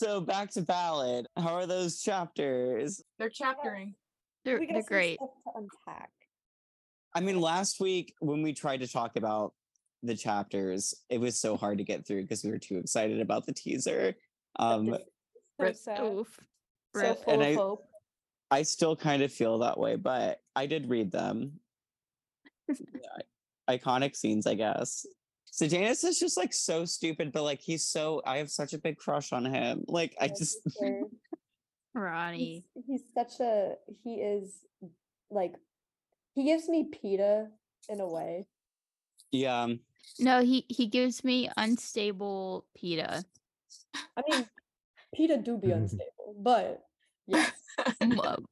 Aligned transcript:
So 0.00 0.18
back 0.18 0.50
to 0.52 0.62
ballad. 0.62 1.26
How 1.36 1.54
are 1.56 1.66
those 1.66 2.00
chapters? 2.00 3.02
They're 3.18 3.28
chaptering. 3.28 3.94
They're, 4.46 4.58
they're 4.66 4.82
great. 4.82 5.18
to 5.18 5.26
unpack. 5.54 6.08
I 7.14 7.20
mean, 7.20 7.38
last 7.38 7.80
week 7.80 8.14
when 8.20 8.40
we 8.40 8.54
tried 8.54 8.80
to 8.80 8.88
talk 8.88 9.16
about 9.16 9.52
the 10.02 10.16
chapters, 10.16 10.94
it 11.10 11.20
was 11.20 11.38
so 11.38 11.54
hard 11.54 11.76
to 11.78 11.84
get 11.84 12.06
through 12.06 12.22
because 12.22 12.42
we 12.42 12.50
were 12.50 12.56
too 12.58 12.78
excited 12.78 13.20
about 13.20 13.44
the 13.44 13.52
teaser. 13.52 14.14
Um, 14.58 14.86
So 14.86 14.98
Rip. 15.58 15.76
sad. 15.76 16.00
Oof. 16.02 16.38
So 16.96 17.14
full 17.16 17.32
And 17.34 17.42
of 17.42 17.48
I- 17.48 17.54
hope. 17.54 17.84
I 18.50 18.62
still 18.62 18.96
kind 18.96 19.22
of 19.22 19.30
feel 19.30 19.58
that 19.58 19.78
way, 19.78 19.96
but 19.96 20.40
I 20.56 20.64
did 20.64 20.88
read 20.88 21.12
them. 21.12 21.60
Yeah, 22.70 23.18
iconic 23.76 24.16
scenes, 24.16 24.46
I 24.46 24.54
guess. 24.54 25.04
So 25.60 25.68
Janus 25.68 26.04
is 26.04 26.18
just 26.18 26.38
like 26.38 26.54
so 26.54 26.86
stupid, 26.86 27.32
but 27.32 27.42
like 27.42 27.60
he's 27.60 27.84
so 27.84 28.22
I 28.24 28.38
have 28.38 28.50
such 28.50 28.72
a 28.72 28.78
big 28.78 28.96
crush 28.96 29.30
on 29.30 29.44
him. 29.44 29.84
Like 29.88 30.16
I 30.18 30.28
just 30.28 30.56
Ronnie. 31.94 32.64
he's, 32.72 32.84
he's 32.86 33.02
such 33.14 33.40
a 33.40 33.74
he 34.02 34.14
is 34.14 34.54
like 35.30 35.52
he 36.34 36.44
gives 36.44 36.66
me 36.66 36.88
Peeta 36.90 37.48
in 37.90 38.00
a 38.00 38.08
way. 38.08 38.46
yeah. 39.32 39.64
um, 39.64 39.80
No, 40.18 40.40
he 40.40 40.64
he 40.70 40.86
gives 40.86 41.22
me 41.24 41.50
unstable 41.58 42.64
Peeta. 42.82 43.22
I 44.16 44.22
mean, 44.30 44.46
Peeta 45.14 45.44
do 45.44 45.58
be 45.58 45.70
unstable, 45.72 46.36
but 46.38 46.84
yes, 47.26 47.52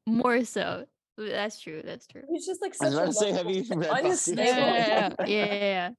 More 0.07 0.45
so. 0.45 0.85
That's 1.17 1.59
true. 1.59 1.81
That's 1.83 2.07
true. 2.07 2.25
he's 2.31 2.45
just 2.45 2.61
like 2.61 2.75
I 2.83 2.91
such 2.91 2.93
was 2.93 2.95
a 2.95 2.99
about 2.99 3.07
to 3.07 3.13
say, 3.15 3.33
have 3.33 3.49
you 3.49 3.65
read 3.81 3.89
Buffy? 3.89 4.09
unstable. 4.11 4.43
Yeah, 4.45 5.15
yeah, 5.21 5.27
yeah, 5.27 5.55
yeah. 5.55 5.91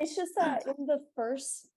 It's 0.00 0.14
just 0.16 0.34
that 0.36 0.62
in 0.66 0.86
the 0.86 1.00
first 1.16 1.68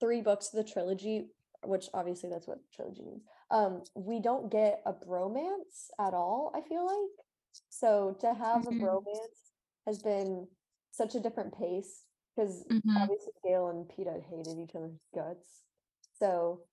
three 0.00 0.20
books 0.20 0.52
of 0.52 0.64
the 0.64 0.70
trilogy, 0.70 1.28
which 1.64 1.88
obviously 1.94 2.30
that's 2.30 2.46
what 2.46 2.58
trilogy 2.72 3.02
means, 3.02 3.22
um, 3.50 3.82
we 3.94 4.20
don't 4.20 4.50
get 4.50 4.82
a 4.86 4.92
bromance 4.92 5.88
at 5.98 6.14
all, 6.14 6.52
I 6.54 6.60
feel 6.60 6.86
like. 6.86 7.26
So 7.70 8.16
to 8.20 8.34
have 8.34 8.62
Mhm. 8.62 8.68
a 8.68 8.82
bromance 8.82 9.52
has 9.86 9.98
been 9.98 10.48
such 10.92 11.14
a 11.14 11.20
different 11.20 11.54
pace 11.58 12.06
because 12.36 12.64
Mhm. 12.70 12.96
obviously 13.02 13.32
Gale 13.44 13.68
and 13.68 13.88
Peeta 13.88 14.20
hated 14.22 14.58
each 14.58 14.74
other's 14.74 14.98
guts. 15.14 15.64
So 16.12 16.66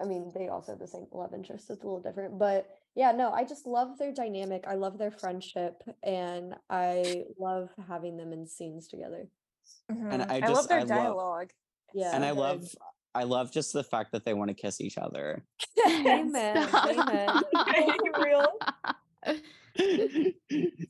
I 0.00 0.04
mean 0.04 0.32
they 0.34 0.48
also 0.48 0.72
have 0.72 0.78
the 0.78 0.86
same 0.86 1.06
love 1.12 1.34
interest, 1.34 1.70
it's 1.70 1.82
a 1.82 1.86
little 1.86 2.00
different. 2.00 2.38
But 2.38 2.68
yeah, 2.94 3.12
no, 3.12 3.32
I 3.32 3.44
just 3.44 3.66
love 3.66 3.98
their 3.98 4.12
dynamic. 4.12 4.66
I 4.66 4.74
love 4.74 4.98
their 4.98 5.10
friendship 5.10 5.82
and 6.02 6.56
I 6.70 7.24
love 7.38 7.70
having 7.88 8.16
them 8.16 8.32
in 8.32 8.46
scenes 8.46 8.88
together. 8.88 9.30
And 9.88 10.22
Mhm. 10.22 10.30
I 10.30 10.36
I 10.36 10.40
just- 10.40 10.52
love 10.54 10.68
their 10.68 10.78
I 10.78 10.82
love- 10.82 10.88
dialogue. 10.88 11.50
Yeah. 11.94 12.14
and 12.14 12.24
I 12.24 12.30
good. 12.30 12.38
love 12.38 12.68
I 13.14 13.22
love 13.24 13.50
just 13.50 13.72
the 13.72 13.82
fact 13.84 14.12
that 14.12 14.24
they 14.26 14.34
want 14.34 14.48
to 14.50 14.54
kiss 14.54 14.78
each 14.80 14.98
other. 14.98 15.42
Amen. 15.86 16.68
Amen. 16.68 17.42
Let's 17.52 18.18
real. 18.18 18.46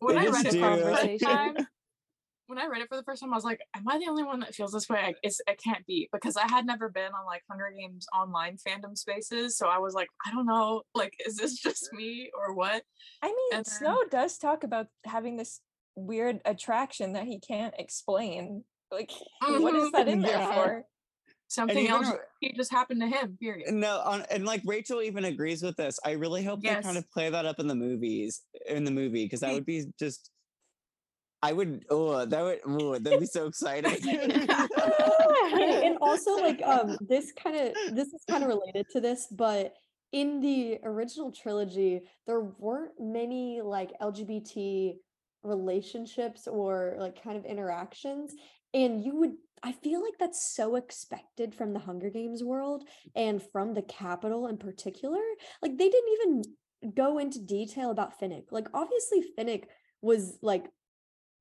When 0.00 0.14
They 0.14 0.20
I 0.20 0.24
just 0.24 0.44
read 0.44 0.54
it 0.54 0.60
for 0.60 0.76
the 0.76 0.82
first 0.96 1.20
time, 1.22 1.56
when 2.48 2.58
I 2.58 2.66
read 2.66 2.82
it 2.82 2.88
for 2.88 2.96
the 2.96 3.02
first 3.02 3.20
time, 3.20 3.32
I 3.32 3.36
was 3.36 3.44
like, 3.44 3.60
"Am 3.74 3.88
I 3.88 3.98
the 3.98 4.06
only 4.08 4.22
one 4.22 4.40
that 4.40 4.54
feels 4.54 4.72
this 4.72 4.88
way?" 4.88 4.98
I, 5.00 5.14
it's, 5.22 5.40
it 5.46 5.60
can't 5.62 5.84
be 5.86 6.08
because 6.12 6.36
I 6.36 6.46
had 6.48 6.66
never 6.66 6.88
been 6.88 7.12
on 7.12 7.26
like 7.26 7.42
Hunger 7.50 7.70
Games 7.76 8.06
online 8.14 8.56
fandom 8.56 8.96
spaces, 8.96 9.56
so 9.56 9.68
I 9.68 9.78
was 9.78 9.94
like, 9.94 10.08
"I 10.26 10.30
don't 10.32 10.46
know, 10.46 10.82
like, 10.94 11.14
is 11.26 11.36
this 11.36 11.54
just 11.62 11.92
me 11.92 12.30
or 12.36 12.54
what?" 12.54 12.82
I 13.22 13.28
mean, 13.28 13.36
then- 13.50 13.64
Snow 13.64 14.02
does 14.10 14.38
talk 14.38 14.62
about 14.64 14.86
having 15.04 15.36
this 15.36 15.60
weird 15.96 16.40
attraction 16.44 17.14
that 17.14 17.24
he 17.24 17.40
can't 17.40 17.74
explain. 17.78 18.64
Like, 18.90 19.10
what 19.42 19.74
is 19.74 19.90
that 19.92 20.08
in 20.08 20.20
there 20.20 20.38
Yeah. 20.38 20.54
for? 20.54 20.84
Something 21.48 21.78
even 21.78 21.90
else 21.92 22.08
r- 22.08 22.26
it 22.42 22.56
just 22.56 22.72
happened 22.72 23.00
to 23.02 23.06
him. 23.06 23.36
Period. 23.40 23.72
No, 23.72 24.00
on, 24.00 24.24
and 24.30 24.44
like 24.44 24.62
Rachel 24.64 25.00
even 25.00 25.24
agrees 25.24 25.62
with 25.62 25.76
this. 25.76 25.98
I 26.04 26.12
really 26.12 26.42
hope 26.42 26.60
they 26.60 26.74
kind 26.74 26.98
of 26.98 27.08
play 27.12 27.30
that 27.30 27.46
up 27.46 27.60
in 27.60 27.68
the 27.68 27.74
movies, 27.76 28.42
in 28.68 28.82
the 28.84 28.90
movie, 28.90 29.24
because 29.24 29.40
that 29.40 29.52
would 29.52 29.64
be 29.66 29.84
just. 29.96 30.30
I 31.42 31.52
would. 31.52 31.84
Oh, 31.88 32.24
that 32.24 32.42
would. 32.42 32.60
Oh, 32.66 32.98
that'd 32.98 33.20
be 33.20 33.26
so 33.26 33.46
exciting. 33.46 33.92
and, 35.52 35.60
and 35.60 35.98
also 36.00 36.36
like 36.36 36.60
um 36.64 36.96
this 37.00 37.32
kind 37.32 37.56
of 37.56 37.94
this 37.94 38.08
is 38.08 38.24
kind 38.28 38.42
of 38.42 38.48
related 38.48 38.86
to 38.90 39.00
this 39.00 39.26
but 39.30 39.74
in 40.12 40.40
the 40.40 40.78
original 40.84 41.32
trilogy 41.32 42.02
there 42.26 42.40
weren't 42.40 42.92
many 42.98 43.60
like 43.62 43.92
lgbt 44.00 44.96
relationships 45.46 46.46
or 46.46 46.96
like 46.98 47.22
kind 47.22 47.36
of 47.36 47.44
interactions 47.44 48.34
and 48.74 49.04
you 49.04 49.16
would 49.16 49.32
i 49.62 49.72
feel 49.72 50.02
like 50.02 50.14
that's 50.18 50.54
so 50.54 50.76
expected 50.76 51.54
from 51.54 51.72
the 51.72 51.78
hunger 51.78 52.10
games 52.10 52.42
world 52.42 52.84
and 53.14 53.42
from 53.52 53.74
the 53.74 53.82
Capitol 53.82 54.48
in 54.48 54.56
particular 54.56 55.22
like 55.62 55.76
they 55.76 55.88
didn't 55.88 56.12
even 56.12 56.94
go 56.94 57.18
into 57.18 57.40
detail 57.40 57.90
about 57.90 58.20
finnick 58.20 58.44
like 58.50 58.68
obviously 58.74 59.24
finnick 59.38 59.64
was 60.02 60.38
like 60.42 60.66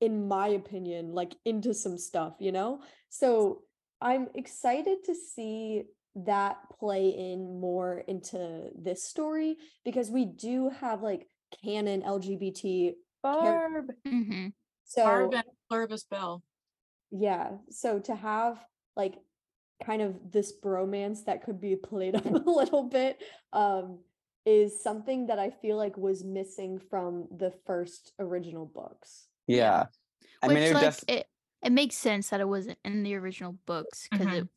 in 0.00 0.28
my 0.28 0.48
opinion 0.48 1.12
like 1.12 1.34
into 1.44 1.74
some 1.74 1.98
stuff 1.98 2.34
you 2.40 2.52
know 2.52 2.80
so 3.08 3.62
I'm 4.00 4.28
excited 4.34 5.04
to 5.04 5.14
see 5.14 5.84
that 6.16 6.56
play 6.78 7.08
in 7.08 7.60
more 7.60 8.02
into 8.06 8.70
this 8.76 9.04
story 9.04 9.56
because 9.84 10.10
we 10.10 10.24
do 10.24 10.70
have 10.80 11.02
like 11.02 11.26
canon 11.64 12.02
LGBT. 12.02 12.92
Barb. 13.34 13.86
hmm 14.06 14.48
So 14.84 15.04
Barb 15.04 15.34
and 15.34 15.44
Pluribus 15.68 16.04
Bell. 16.04 16.42
yeah, 17.10 17.52
so 17.70 17.98
to 18.00 18.14
have 18.14 18.64
like 18.96 19.14
kind 19.84 20.00
of 20.02 20.32
this 20.32 20.52
bromance 20.58 21.24
that 21.26 21.42
could 21.44 21.60
be 21.60 21.76
played 21.76 22.14
up 22.16 22.24
a 22.26 22.50
little 22.50 22.84
bit 22.84 23.22
um 23.52 23.98
is 24.46 24.80
something 24.80 25.26
that 25.26 25.38
I 25.40 25.50
feel 25.50 25.76
like 25.76 25.96
was 25.96 26.22
missing 26.24 26.78
from 26.78 27.26
the 27.36 27.50
first 27.66 28.12
original 28.20 28.64
books. 28.64 29.26
yeah, 29.48 29.86
I 30.42 30.46
Which 30.46 30.54
mean, 30.54 30.62
it 30.68 30.74
like 30.74 30.82
def- 30.82 31.04
it, 31.08 31.26
it 31.62 31.72
makes 31.72 31.96
sense 31.96 32.30
that 32.30 32.40
it 32.40 32.48
wasn't 32.48 32.78
in 32.84 33.02
the 33.02 33.16
original 33.16 33.58
books 33.66 34.08
because 34.10 34.28
Mhm. 34.28 34.42
it 34.42 34.48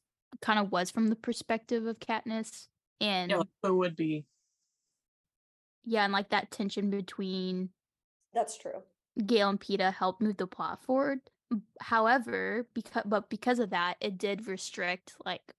kind 0.41 0.59
of 0.59 0.71
was 0.71 0.91
from 0.91 1.07
the 1.07 1.15
perspective 1.15 1.87
of 1.87 1.97
Katniss 1.99 2.67
and 3.01 3.31
Yeah, 3.31 3.37
like, 3.37 3.47
who 3.63 3.77
would 3.79 3.95
be? 3.95 4.25
yeah, 5.85 6.03
and 6.03 6.13
like 6.13 6.29
that 6.29 6.51
tension 6.51 6.91
between 6.91 7.69
That's 8.33 8.57
true. 8.57 8.83
Gale 9.25 9.49
and 9.49 9.59
Peeta 9.59 9.93
helped 9.93 10.21
move 10.21 10.37
the 10.37 10.47
plot 10.47 10.83
forward. 10.83 11.19
However, 11.81 12.67
because 12.73 13.03
but 13.05 13.29
because 13.29 13.59
of 13.59 13.71
that, 13.71 13.95
it 14.01 14.17
did 14.17 14.47
restrict 14.47 15.13
like 15.25 15.53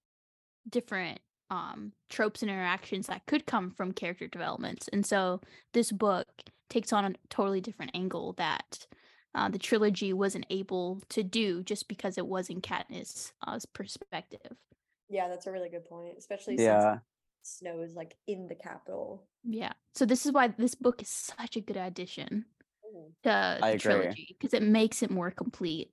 different 0.68 1.20
um 1.50 1.92
tropes 2.08 2.42
and 2.42 2.50
interactions 2.50 3.08
that 3.08 3.26
could 3.26 3.46
come 3.46 3.70
from 3.70 3.92
character 3.92 4.28
developments. 4.28 4.88
And 4.92 5.04
so 5.04 5.40
this 5.72 5.90
book 5.90 6.28
takes 6.68 6.92
on 6.92 7.04
a 7.04 7.14
totally 7.28 7.60
different 7.60 7.90
angle 7.94 8.34
that 8.34 8.86
uh, 9.34 9.48
the 9.48 9.58
trilogy 9.58 10.12
wasn't 10.12 10.46
able 10.50 11.00
to 11.08 11.22
do 11.22 11.62
just 11.62 11.88
because 11.88 12.18
it 12.18 12.26
was 12.26 12.48
in 12.48 12.60
Katniss' 12.60 13.32
uh, 13.46 13.58
perspective. 13.72 14.56
Yeah, 15.08 15.28
that's 15.28 15.46
a 15.46 15.52
really 15.52 15.68
good 15.68 15.84
point, 15.84 16.14
especially 16.18 16.56
yeah. 16.56 16.98
since 17.42 17.58
Snow 17.58 17.80
is 17.80 17.94
like 17.94 18.16
in 18.26 18.46
the 18.46 18.54
Capitol. 18.54 19.24
Yeah. 19.44 19.72
So 19.94 20.04
this 20.04 20.26
is 20.26 20.32
why 20.32 20.48
this 20.48 20.74
book 20.74 21.02
is 21.02 21.08
such 21.08 21.56
a 21.56 21.60
good 21.60 21.76
addition 21.76 22.44
Mm. 22.94 23.12
To 23.24 23.30
I 23.30 23.58
the 23.58 23.66
agree. 23.66 23.78
trilogy 23.78 24.36
because 24.40 24.54
it 24.54 24.62
makes 24.62 25.02
it 25.02 25.10
more 25.10 25.30
complete. 25.30 25.90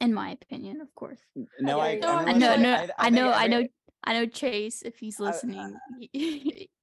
In 0.00 0.14
my 0.14 0.30
opinion, 0.30 0.80
of 0.80 0.94
course. 0.94 1.20
No, 1.58 1.78
I. 1.78 1.88
agree. 1.88 2.08
I, 2.08 2.14
I 2.22 2.32
know, 2.32 2.48
like, 2.48 2.60
no, 2.60 2.72
I, 2.72 2.88
I, 2.98 3.10
know, 3.10 3.32
I 3.32 3.46
know, 3.48 3.66
I 4.04 4.12
know. 4.14 4.26
Chase, 4.26 4.80
if 4.82 4.98
he's 4.98 5.20
I- 5.20 5.24
I- 5.24 5.26
listening, 5.28 5.76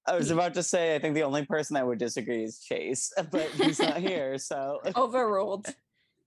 I 0.08 0.16
was 0.16 0.30
about 0.30 0.54
to 0.54 0.64
say, 0.64 0.96
I 0.96 1.00
think 1.00 1.16
the 1.16 1.24
only 1.24 1.44
person 1.46 1.74
that 1.76 1.88
would 1.88 1.98
disagree 1.98 2.44
is 2.44 2.60
Chase, 2.60 3.12
but 3.32 3.50
he's 3.52 3.80
not 3.80 3.98
here, 3.98 4.38
so. 4.38 4.82
Overruled. 4.96 5.66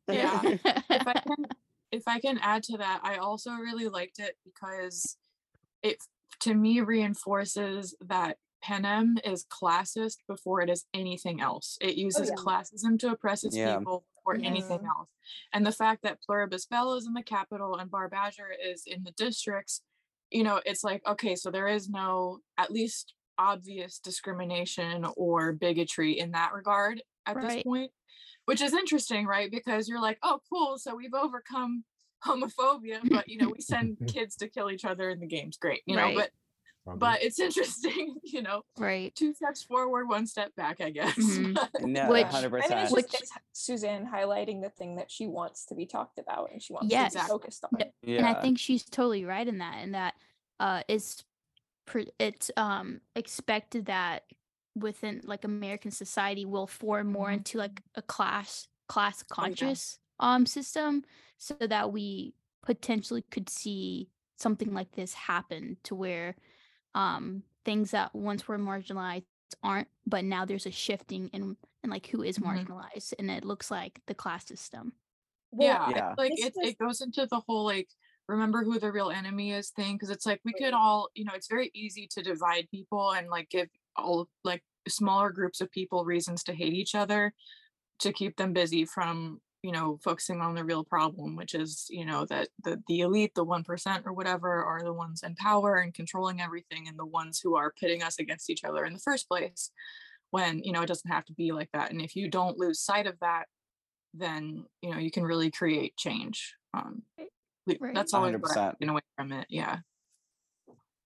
Yeah. 0.09 0.41
if 0.45 1.07
I 1.07 1.13
can 1.13 1.47
if 1.93 2.03
I 2.09 2.19
can 2.19 2.39
add 2.39 2.65
to 2.65 2.79
that, 2.79 3.01
I 3.05 3.17
also 3.17 3.53
really 3.53 3.87
liked 3.87 4.19
it 4.19 4.37
because 4.45 5.17
it 5.85 5.99
to 6.41 6.55
me 6.55 6.81
reinforces 6.81 7.95
that 8.01 8.39
Panem 8.63 9.19
is 9.25 9.47
classist 9.47 10.19
before 10.29 10.61
it 10.61 10.71
is 10.71 10.85
anything 10.95 11.41
else. 11.41 11.79
It 11.81 11.95
oh, 11.97 12.01
uses 12.01 12.29
yeah. 12.29 12.35
classism 12.37 12.99
to 13.01 13.13
oppress 13.13 13.45
its 13.45 13.57
Yeah. 13.57 13.79
people 13.79 14.05
or 14.25 14.35
anything 14.35 14.79
mm-hmm. 14.79 14.87
else. 14.87 15.09
And 15.53 15.67
the 15.67 15.73
fact 15.73 16.03
that 16.03 16.23
Pluribus 16.23 16.67
Bell 16.67 16.95
is 16.95 17.07
in 17.07 17.15
the 17.15 17.23
Capitol 17.23 17.77
and 17.77 17.91
Barb 17.91 18.13
Azure 18.13 18.55
is 18.63 18.85
in 18.87 19.03
the 19.03 19.13
districts, 19.13 19.83
you 20.31 20.45
know, 20.45 20.61
it's 20.65 20.85
like, 20.85 21.03
okay, 21.07 21.35
so 21.35 21.51
there 21.51 21.69
is 21.69 21.89
no 21.89 22.39
at 22.59 22.71
least 22.71 23.15
obvious 23.39 23.99
discrimination 23.99 25.07
or 25.17 25.53
bigotry 25.53 26.19
in 26.19 26.33
that 26.33 26.53
regard 26.53 27.03
at 27.27 27.41
this 27.41 27.63
point 27.63 27.91
which 28.51 28.61
is 28.61 28.75
interesting, 28.75 29.27
right? 29.27 29.49
Because 29.49 29.89
you're 29.89 30.01
like, 30.01 30.19
oh, 30.25 30.41
cool. 30.53 30.77
So 30.77 30.97
we've 30.97 31.15
overcome 31.15 31.85
homophobia, 32.27 32.99
but 33.09 33.29
you 33.29 33.39
know, 33.39 33.49
we 33.49 33.61
send 33.61 33.97
kids 34.09 34.35
to 34.37 34.49
kill 34.49 34.73
each 34.73 34.85
other 34.85 35.09
in 35.09 35.21
the 35.21 35.27
games. 35.29 35.57
Great, 35.57 35.83
you 35.87 35.95
know. 35.95 36.03
Right. 36.03 36.17
But 36.17 36.31
but 36.87 37.23
it's 37.23 37.39
interesting, 37.47 38.17
you 38.25 38.43
know. 38.43 38.63
right. 38.79 39.15
Two 39.15 39.33
steps 39.35 39.63
forward, 39.63 40.09
one 40.09 40.27
step 40.27 40.55
back, 40.57 40.81
I 40.81 40.91
guess. 40.91 41.15
Mhm. 41.19 41.57
No, 41.83 42.09
Which- 42.11 42.27
100%. 42.27 42.65
I 42.65 42.69
mean, 42.75 42.79
it's 42.85 42.93
Which- 42.93 43.11
just 43.11 43.23
it's 43.25 43.33
Suzanne 43.53 44.09
highlighting 44.13 44.63
the 44.63 44.71
thing 44.71 44.97
that 44.97 45.11
she 45.11 45.27
wants 45.27 45.67
to 45.67 45.75
be 45.75 45.87
talked 45.87 46.19
about 46.19 46.51
and 46.53 46.63
she 46.63 46.73
wants 46.73 46.91
Yes. 46.91 47.13
to 47.13 47.21
be 47.21 47.25
focused 47.27 47.65
on. 47.65 47.81
It. 47.81 47.93
yeah. 48.03 48.19
And 48.19 48.27
I 48.27 48.35
think 48.41 48.59
she's 48.59 48.85
totally 48.85 49.25
right 49.25 49.47
in 49.47 49.59
that, 49.59 49.83
in 49.83 49.93
that 49.93 50.15
uh 50.59 50.83
is 50.89 51.23
pre- 51.87 52.11
it's 52.19 52.51
um 52.57 53.01
expected 53.17 53.87
that 53.87 54.25
within 54.77 55.21
like 55.25 55.45
American 55.45 55.91
society 55.91 56.45
will 56.45 56.67
form 56.67 57.09
more 57.13 57.29
Mhm. 57.29 57.35
into 57.39 57.59
like 57.59 57.83
a 57.95 58.03
class 58.03 58.69
class 58.89 59.23
yeah. 59.29 59.35
conscious 59.35 59.99
um 60.19 60.47
system 60.47 61.05
so 61.39 61.55
that 61.61 61.93
we 61.93 62.35
potentially 62.63 63.23
could 63.31 63.49
see 63.49 64.09
something 64.39 64.73
like 64.75 64.93
this 64.93 65.15
happen 65.15 65.77
to 65.85 65.95
where 65.95 66.35
um 66.95 67.43
things 67.65 67.91
that 67.93 68.15
once 68.15 68.47
were 68.49 68.59
marginalized 68.59 69.25
aren't 69.63 69.89
but 70.07 70.25
now 70.25 70.45
there's 70.45 70.67
a 70.67 70.71
shifting 70.71 71.29
in 71.33 71.57
in 71.83 71.91
like 71.91 72.07
who 72.07 72.23
is 72.23 72.39
Mhm. 72.39 72.67
marginalized 72.67 73.13
and 73.19 73.31
it 73.31 73.45
looks 73.45 73.71
like 73.71 74.01
the 74.07 74.15
class 74.15 74.47
system 74.47 74.93
Well, 75.53 75.67
yeah, 75.67 75.91
Yeah. 75.91 76.15
like 76.17 76.33
it, 76.37 76.53
was- 76.57 76.69
it 76.69 76.79
goes 76.79 77.01
into 77.01 77.27
the 77.27 77.41
whole 77.47 77.65
like 77.65 77.89
remember 78.29 78.63
who 78.63 78.79
the 78.79 78.93
real 78.93 79.11
enemy 79.11 79.53
is 79.53 79.71
thing 79.71 79.97
because 79.97 80.11
it's 80.11 80.25
like 80.27 80.41
we 80.45 80.53
could 80.53 80.73
all 80.73 81.09
you 81.15 81.25
know 81.25 81.33
it's 81.35 81.49
very 81.49 81.71
easy 81.75 82.07
to 82.13 82.23
divide 82.23 82.69
people 82.71 83.11
and 83.13 83.29
like 83.29 83.49
give 83.51 83.69
all 83.97 84.29
like 84.45 84.63
smaller 84.89 85.31
groups 85.31 85.61
of 85.61 85.71
people 85.73 86.05
reasons 86.05 86.45
to 86.45 86.55
hate 86.55 86.73
each 86.73 86.95
other 86.95 87.35
to 87.99 88.13
keep 88.13 88.37
them 88.37 88.53
busy 88.53 88.85
from 88.85 89.41
you 89.63 89.73
know 89.73 89.99
focusing 90.03 90.41
on 90.41 90.55
the 90.55 90.65
real 90.65 90.85
problem 90.85 91.37
which 91.37 91.55
is 91.55 91.87
you 91.91 92.05
know 92.05 92.25
that 92.27 92.49
the 92.65 92.83
the 92.89 93.01
elite 93.01 93.33
the 93.35 93.45
1% 93.45 94.03
or 94.07 94.13
whatever 94.13 94.65
are 94.65 94.83
the 94.83 94.93
ones 94.93 95.23
in 95.23 95.35
power 95.35 95.77
and 95.77 95.95
controlling 95.95 96.41
everything 96.41 96.89
and 96.89 96.99
the 96.99 97.05
ones 97.07 97.41
who 97.43 97.57
are 97.57 97.73
pitting 97.79 98.03
us 98.03 98.19
against 98.19 98.49
each 98.51 98.65
other 98.65 98.85
in 98.85 98.93
the 98.93 98.99
first 98.99 99.29
place 99.29 99.71
when 100.31 100.63
you 100.65 100.73
know 100.73 100.83
it 100.83 100.87
doesn't 100.87 101.11
have 101.11 101.25
to 101.25 101.33
be 101.35 101.53
like 101.53 101.69
that 101.73 101.91
and 101.91 102.01
if 102.01 102.17
you 102.17 102.29
don't 102.31 102.59
lose 102.59 102.81
sight 102.81 103.07
of 103.07 103.19
that 103.21 103.45
then 104.15 104.65
you 104.83 104.91
know 104.91 104.99
you 104.99 105.11
can 105.11 105.25
really 105.25 105.51
create 105.51 105.97
change 105.97 106.55
um 106.75 107.03
Right. 107.79 107.95
that's 107.95 108.15
always 108.15 108.33
what 108.35 108.57
I'm 108.57 108.65
100%. 108.65 108.71
taking 108.73 108.89
away 108.89 109.01
from 109.17 109.33
it 109.33 109.47
yeah 109.49 109.79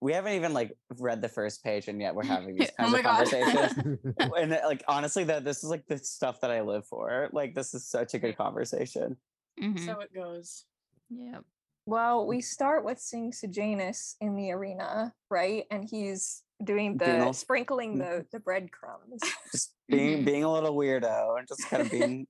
we 0.01 0.13
haven't 0.13 0.33
even 0.35 0.53
like 0.53 0.77
read 0.99 1.23
the 1.23 1.29
first 1.29 1.63
page 1.65 1.89
and 1.89 2.01
yet 2.01 2.15
we're 2.15 2.25
having 2.37 2.57
these 2.57 2.71
Oh 2.79 2.83
kinds 2.83 2.93
my 2.93 2.99
of 2.99 3.05
God. 3.05 3.31
conversations 3.31 3.99
and 4.19 4.53
uh, 4.53 4.61
like 4.67 4.83
honestly 4.89 5.25
that 5.25 5.45
this 5.45 5.65
is 5.65 5.71
like 5.71 5.87
the 5.87 5.99
stuff 5.99 6.41
that 6.43 6.51
i 6.51 6.61
live 6.61 6.87
for 6.87 7.29
like 7.33 7.55
this 7.55 7.73
is 7.75 7.87
such 7.89 8.15
a 8.15 8.19
good 8.19 8.37
conversation 8.37 9.17
Mhm. 9.61 9.85
so 9.87 10.01
it 10.01 10.13
goes 10.15 10.65
yeah 11.11 11.39
Well, 11.87 12.27
we 12.27 12.41
start 12.41 12.85
with 12.85 12.99
seeing 12.99 13.31
Sejanus 13.31 14.17
in 14.21 14.35
the 14.37 14.51
arena, 14.53 15.13
right? 15.31 15.65
And 15.71 15.85
he's 15.85 16.43
doing 16.65 16.97
Being 16.97 17.19
the 17.21 17.25
all- 17.27 17.33
sprinkling 17.35 17.99
the 17.99 18.25
the 18.33 18.41
breadcrumbs, 18.41 19.21
just 19.53 19.75
being 19.87 20.25
being 20.25 20.45
a 20.45 20.51
little 20.53 20.75
weirdo 20.75 21.39
and 21.39 21.47
just 21.47 21.69
kind 21.69 21.83
of 21.83 21.91
being 21.91 22.27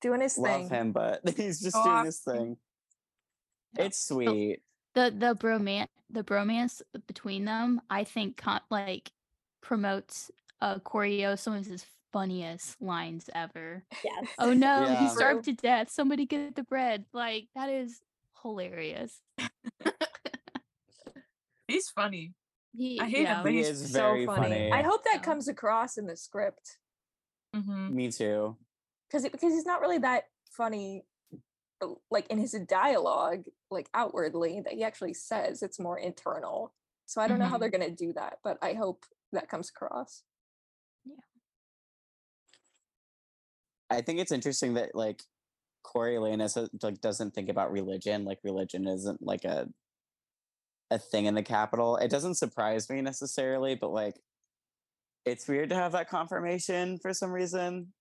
doing 0.00 0.20
his 0.22 0.38
love 0.38 0.60
thing. 0.62 0.68
him 0.70 0.92
but 0.92 1.20
he's 1.36 1.60
just 1.60 1.74
Go 1.76 1.84
doing 1.84 1.96
off. 1.96 2.04
his 2.06 2.20
thing 2.20 2.56
Yeah. 3.78 3.84
it's 3.84 4.02
sweet 4.08 4.60
the 4.94 5.14
the 5.16 5.34
bromance 5.34 5.86
the 6.10 6.24
bromance 6.24 6.82
between 7.06 7.44
them 7.44 7.80
i 7.90 8.02
think 8.04 8.36
con- 8.36 8.60
like 8.70 9.10
promotes 9.62 10.30
uh 10.60 10.78
Coryo 10.80 11.38
some 11.38 11.54
of 11.54 11.64
his 11.66 11.84
funniest 12.12 12.82
lines 12.82 13.30
ever. 13.36 13.84
Yes. 14.04 14.26
oh 14.40 14.52
no 14.52 14.82
Yeah. 14.82 14.96
he 15.00 15.08
starved 15.10 15.44
to 15.44 15.52
death. 15.52 15.90
Somebody 15.90 16.26
get 16.26 16.56
the 16.56 16.64
bread. 16.64 17.04
Like 17.12 17.46
that 17.54 17.68
is 17.70 18.00
hilarious. 18.42 19.20
He's 21.68 21.88
funny. 21.90 22.32
He, 22.76 23.00
I 23.00 23.04
hate 23.04 23.18
him, 23.18 23.24
yeah. 23.24 23.42
but 23.42 23.52
he 23.52 23.58
he's 23.58 23.68
is 23.68 23.92
so 23.92 23.98
very 24.00 24.26
funny. 24.26 24.42
funny, 24.42 24.72
I 24.72 24.82
hope 24.82 25.04
that 25.04 25.16
Yeah. 25.16 25.22
comes 25.22 25.48
across 25.48 25.98
in 25.98 26.06
the 26.06 26.16
script. 26.16 26.78
Hmm 27.54 27.94
me 27.94 28.10
too. 28.10 28.56
Because 29.08 29.24
because 29.24 29.52
he's 29.52 29.66
not 29.66 29.80
really 29.80 29.98
that 29.98 30.24
funny, 30.50 31.04
like 32.10 32.28
in 32.28 32.38
his 32.38 32.52
dialogue, 32.68 33.44
like 33.70 33.88
outwardly 33.94 34.60
that 34.60 34.72
he 34.74 34.84
actually 34.84 35.14
says. 35.14 35.62
It's 35.62 35.78
more 35.80 35.98
internal. 35.98 36.74
So 37.06 37.20
I 37.20 37.28
don't 37.28 37.38
know 37.38 37.46
how 37.48 37.56
Mhm. 37.56 37.60
they're 37.60 37.70
gonna 37.70 37.90
do 37.90 38.12
that, 38.14 38.38
but 38.44 38.58
I 38.62 38.74
hope 38.74 39.04
that 39.32 39.48
comes 39.48 39.70
across. 39.70 40.24
Yeah 41.04 41.14
i 43.90 44.00
think 44.00 44.20
it's 44.20 44.32
interesting 44.32 44.74
that 44.74 44.94
like 44.94 45.22
Coriolanus 45.84 46.56
uh, 46.56 46.68
like 46.82 47.00
doesn't 47.00 47.34
think 47.34 47.48
about 47.48 47.72
religion. 47.72 48.24
Like 48.24 48.38
religion 48.44 48.86
isn't 48.86 49.22
like 49.22 49.44
a 49.44 49.68
a 50.90 50.98
thing 50.98 51.26
in 51.26 51.34
the 51.34 51.42
capital. 51.42 51.96
It 51.96 52.10
doesn't 52.10 52.34
surprise 52.34 52.90
me 52.90 53.00
necessarily, 53.00 53.76
but 53.76 53.90
like 53.90 54.20
it's 55.24 55.46
weird 55.48 55.70
to 55.70 55.76
have 55.76 55.92
that 55.92 56.08
confirmation 56.08 56.98
for 56.98 57.14
some 57.14 57.30
reason. 57.30 57.92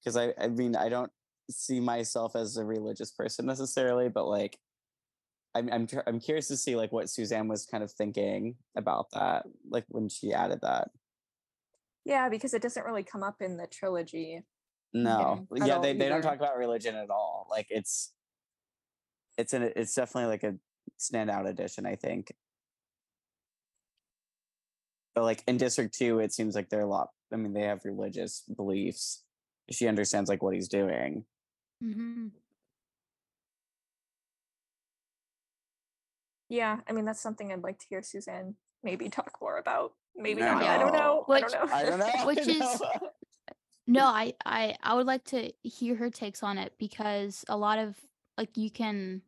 Because 0.00 0.16
I 0.16 0.34
I 0.38 0.48
mean 0.48 0.76
I 0.76 0.88
don't 0.88 1.10
see 1.52 1.80
myself 1.80 2.34
as 2.36 2.56
a 2.56 2.64
religious 2.64 3.10
person 3.10 3.46
necessarily, 3.46 4.08
but 4.08 4.26
like 4.26 4.58
I'm 5.54 5.68
I'm 5.72 5.86
I'm 6.06 6.20
curious 6.20 6.48
to 6.48 6.56
see 6.56 6.76
like 6.76 6.92
what 6.92 7.10
Suzanne 7.10 7.48
was 7.48 7.66
kind 7.66 7.84
of 7.84 7.92
thinking 7.92 8.56
about 8.76 9.06
that, 9.12 9.44
like 9.68 9.84
when 9.88 10.08
she 10.08 10.32
added 10.32 10.60
that. 10.62 10.88
Yeah, 12.04 12.28
because 12.28 12.54
it 12.54 12.62
doesn't 12.62 12.84
really 12.84 13.04
come 13.04 13.22
up 13.22 13.36
in 13.40 13.56
the 13.56 13.66
trilogy. 13.66 14.42
No, 14.94 15.46
yeah, 15.54 15.78
they, 15.78 15.96
they 15.96 16.08
don't 16.08 16.22
talk 16.22 16.36
about 16.36 16.58
religion 16.58 16.94
at 16.94 17.10
all. 17.10 17.46
Like 17.50 17.66
it's 17.70 18.12
it's 19.38 19.52
an 19.52 19.72
it's 19.76 19.94
definitely 19.94 20.30
like 20.30 20.42
a 20.42 20.56
standout 20.98 21.48
edition, 21.48 21.86
I 21.86 21.96
think. 21.96 22.32
But 25.14 25.24
like 25.24 25.42
in 25.46 25.58
District 25.58 25.94
Two, 25.94 26.18
it 26.18 26.32
seems 26.32 26.54
like 26.54 26.68
they're 26.68 26.80
a 26.80 26.86
lot. 26.86 27.08
I 27.32 27.36
mean, 27.36 27.52
they 27.52 27.62
have 27.62 27.84
religious 27.84 28.42
beliefs. 28.54 29.22
She 29.70 29.88
understands 29.88 30.28
like 30.28 30.42
what 30.42 30.54
he's 30.54 30.68
doing. 30.68 31.24
Mhm. 31.82 32.30
Yeah, 36.48 36.80
I 36.88 36.92
mean 36.92 37.04
that's 37.04 37.20
something 37.20 37.52
I'd 37.52 37.62
like 37.62 37.78
to 37.80 37.86
hear 37.88 38.02
Suzanne 38.02 38.54
maybe 38.82 39.08
talk 39.08 39.32
more 39.40 39.58
about. 39.58 39.92
Maybe 40.14 40.42
I 40.42 40.52
not. 40.54 40.62
I 40.62 40.78
don't 40.78 40.92
know. 40.92 41.24
I 41.28 41.30
Which- 41.32 41.52
don't 41.52 41.68
know. 41.68 41.74
I 41.74 41.84
don't 41.84 41.98
know. 41.98 42.06
Which 42.26 42.46
is- 42.46 42.82
no 43.88 44.04
i 44.04 44.32
i 44.46 44.76
i 44.84 44.94
would 44.94 45.06
like 45.08 45.24
to 45.24 45.50
hear 45.64 45.96
her 45.96 46.08
takes 46.08 46.44
on 46.44 46.56
it 46.56 46.72
because 46.78 47.44
a 47.48 47.56
lot 47.56 47.80
of 47.80 47.96
like 48.38 48.56
you 48.56 48.70
can 48.70 49.20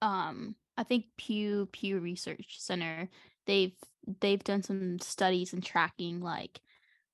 um 0.00 0.54
i 0.78 0.82
think 0.82 1.04
pew 1.18 1.68
pew 1.70 1.98
research 1.98 2.56
center 2.58 3.06
they've 3.46 3.74
they've 4.20 4.42
done 4.44 4.62
some 4.62 4.98
studies 4.98 5.52
and 5.52 5.62
tracking 5.62 6.22
like 6.22 6.62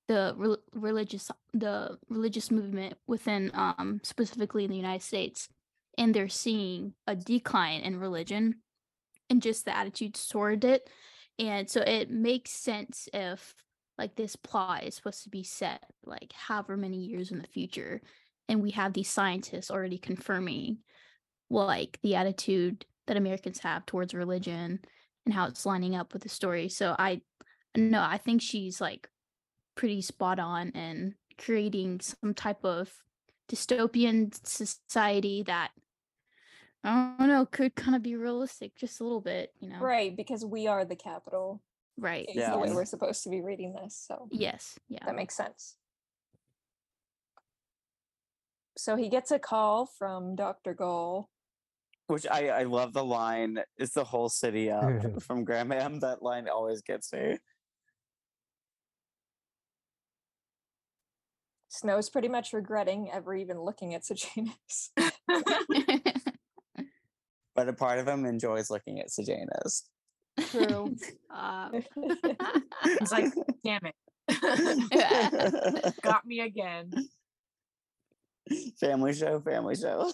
the 0.07 0.33
rel 0.37 0.57
religious 0.73 1.31
the 1.53 1.97
religious 2.09 2.49
movement 2.49 2.95
within 3.07 3.51
um 3.53 3.99
specifically 4.03 4.63
in 4.63 4.71
the 4.71 4.77
united 4.77 5.01
states 5.01 5.49
and 5.97 6.13
they're 6.13 6.29
seeing 6.29 6.93
a 7.07 7.15
decline 7.15 7.81
in 7.81 7.99
religion 7.99 8.55
and 9.29 9.41
just 9.41 9.65
the 9.65 9.75
attitudes 9.75 10.27
toward 10.27 10.63
it. 10.63 10.89
And 11.39 11.69
so 11.69 11.81
it 11.81 12.09
makes 12.09 12.51
sense 12.51 13.09
if 13.13 13.53
like 13.97 14.15
this 14.15 14.35
plot 14.35 14.83
is 14.83 14.95
supposed 14.95 15.23
to 15.23 15.29
be 15.29 15.43
set 15.43 15.83
like 16.05 16.31
however 16.33 16.77
many 16.77 16.97
years 16.97 17.31
in 17.31 17.39
the 17.39 17.47
future 17.47 18.01
and 18.47 18.61
we 18.61 18.71
have 18.71 18.93
these 18.93 19.09
scientists 19.09 19.71
already 19.71 19.97
confirming 19.97 20.77
well, 21.49 21.65
like 21.65 21.97
the 22.03 22.15
attitude 22.15 22.85
that 23.07 23.17
americans 23.17 23.59
have 23.59 23.85
towards 23.85 24.13
religion 24.13 24.79
and 25.25 25.33
how 25.33 25.47
it's 25.47 25.65
lining 25.65 25.95
up 25.95 26.13
with 26.13 26.21
the 26.21 26.29
story. 26.29 26.69
So 26.69 26.95
i 26.99 27.21
no 27.75 28.01
i 28.01 28.17
think 28.17 28.41
she's 28.41 28.79
like 28.79 29.09
pretty 29.77 30.01
spot 30.01 30.39
on 30.39 30.69
in 30.71 31.15
creating 31.39 31.99
some 32.01 32.33
type 32.33 32.65
of 32.65 32.91
dystopian 33.47 34.33
society 34.45 35.43
that 35.43 35.69
i 36.83 37.13
don't 37.19 37.27
know 37.29 37.45
could 37.45 37.73
kind 37.75 37.95
of 37.95 38.01
be 38.01 38.15
realistic 38.15 38.75
just 38.75 38.99
a 38.99 39.03
little 39.03 39.21
bit 39.21 39.53
you 39.61 39.69
know 39.69 39.79
Right, 39.79 40.13
because 40.17 40.43
we 40.43 40.67
are 40.67 40.83
the 40.83 40.95
Capitol. 40.95 41.61
right 41.97 42.25
Is 42.27 42.35
Yeah. 42.35 42.51
the 42.51 42.57
way 42.59 42.71
we're 42.73 42.85
supposed 42.85 43.23
to 43.23 43.29
be 43.29 43.41
reading 43.41 43.73
this. 43.73 43.95
So 43.95 44.27
yes 44.31 44.77
yeah 44.89 45.05
that 45.05 45.15
makes 45.15 45.35
sense. 45.37 45.77
So 48.77 48.95
he 48.95 49.09
gets 49.09 49.31
a 49.31 49.39
call 49.39 49.87
from 49.97 50.35
Dr. 50.35 50.73
Gaul. 50.73 51.29
Which 52.07 52.27
I 52.27 52.49
I 52.49 52.63
love 52.63 52.93
the 52.93 53.03
line. 53.03 53.59
Is 53.77 53.91
the 53.91 54.03
whole 54.03 54.29
city 54.29 54.69
up 54.71 55.21
from 55.23 55.43
Graham? 55.45 55.99
That 55.99 56.21
line 56.21 56.47
always 56.47 56.81
gets 56.81 57.11
me. 57.11 57.37
Snow's 61.77 62.09
pretty 62.09 62.27
much 62.27 62.53
regretting 62.53 63.09
ever 63.11 63.35
even 63.35 63.61
looking 63.61 63.93
at 63.93 64.03
Sejanus. 64.05 64.91
But 67.57 67.67
a 67.69 67.73
part 67.73 67.97
of 67.97 68.07
him 68.07 68.23
enjoys 68.25 68.69
looking 68.69 68.99
at 68.99 69.09
Sejanus. 69.09 69.89
True. 70.51 70.95
uh, 71.35 71.69
It's 72.85 73.11
like, 73.11 73.33
damn 73.65 73.81
it. 73.83 73.95
Got 76.03 76.23
me 76.23 76.41
again. 76.41 76.91
family 78.79 79.11
show, 79.15 79.39
family 79.39 79.75
show. 79.75 80.11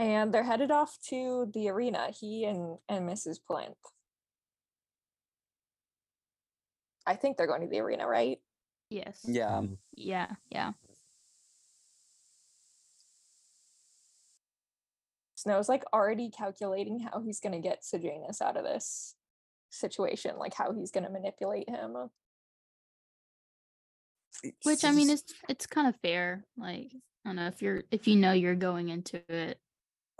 and 0.00 0.34
they're 0.34 0.42
headed 0.42 0.72
off 0.72 0.98
to 1.10 1.48
the 1.54 1.68
arena, 1.68 2.08
he 2.10 2.44
and, 2.46 2.78
and 2.88 3.08
Mrs. 3.08 3.38
Plinth. 3.48 3.76
I 7.06 7.14
think 7.14 7.36
they're 7.36 7.46
going 7.46 7.60
to 7.60 7.68
the 7.68 7.78
arena, 7.78 8.08
right? 8.08 8.38
Yes 8.90 9.20
Yeah. 9.24 9.62
yeah 9.96 10.36
yeah 10.50 10.72
Snow's 15.36 15.68
like 15.68 15.84
already 15.92 16.30
calculating 16.30 17.00
how 17.00 17.20
he's 17.20 17.40
gonna 17.40 17.60
get 17.60 17.84
Sejanus 17.84 18.40
out 18.40 18.56
of 18.56 18.64
this 18.64 19.14
situation, 19.68 20.38
like 20.38 20.54
how 20.54 20.72
he's 20.72 20.90
gonna 20.90 21.10
manipulate 21.10 21.68
him. 21.68 21.96
Which 24.62 24.84
I 24.84 24.92
mean, 24.92 25.10
It's 25.10 25.22
it's 25.22 25.34
it's 25.48 25.66
kind 25.66 25.88
of 25.88 25.96
fair. 26.00 26.44
Like 26.56 26.92
I 26.94 27.28
don't 27.28 27.36
know 27.36 27.46
if 27.48 27.60
you're 27.60 27.82
if 27.90 28.06
you 28.08 28.16
know 28.16 28.32
you're 28.32 28.54
going 28.54 28.88
into 28.88 29.20
it. 29.28 29.58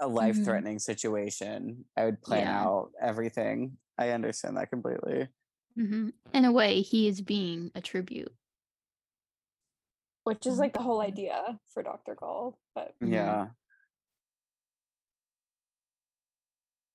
a 0.00 0.09
life 0.09 0.44
threatening 0.44 0.78
situation. 0.80 1.85
I 1.97 2.04
would 2.06 2.21
plan 2.21 2.47
Yeah. 2.49 2.62
out 2.62 2.90
everything. 3.00 3.78
I 3.97 4.11
understand 4.11 4.56
that 4.56 4.68
completely. 4.71 5.28
hmm 5.76 6.09
In 6.33 6.44
a 6.44 6.52
way, 6.52 6.80
he 6.83 7.06
is 7.09 7.21
being 7.21 7.71
a 7.75 7.80
tribute. 7.80 8.35
Which 10.25 10.47
is 10.47 10.59
like 10.59 10.73
the 10.73 10.83
whole 10.83 11.00
idea 11.02 11.59
for 11.73 11.83
Dr. 11.83 12.14
Gaul. 12.14 12.59
But 12.75 12.95
Mhm. 13.02 13.12
Yeah. 13.12 13.47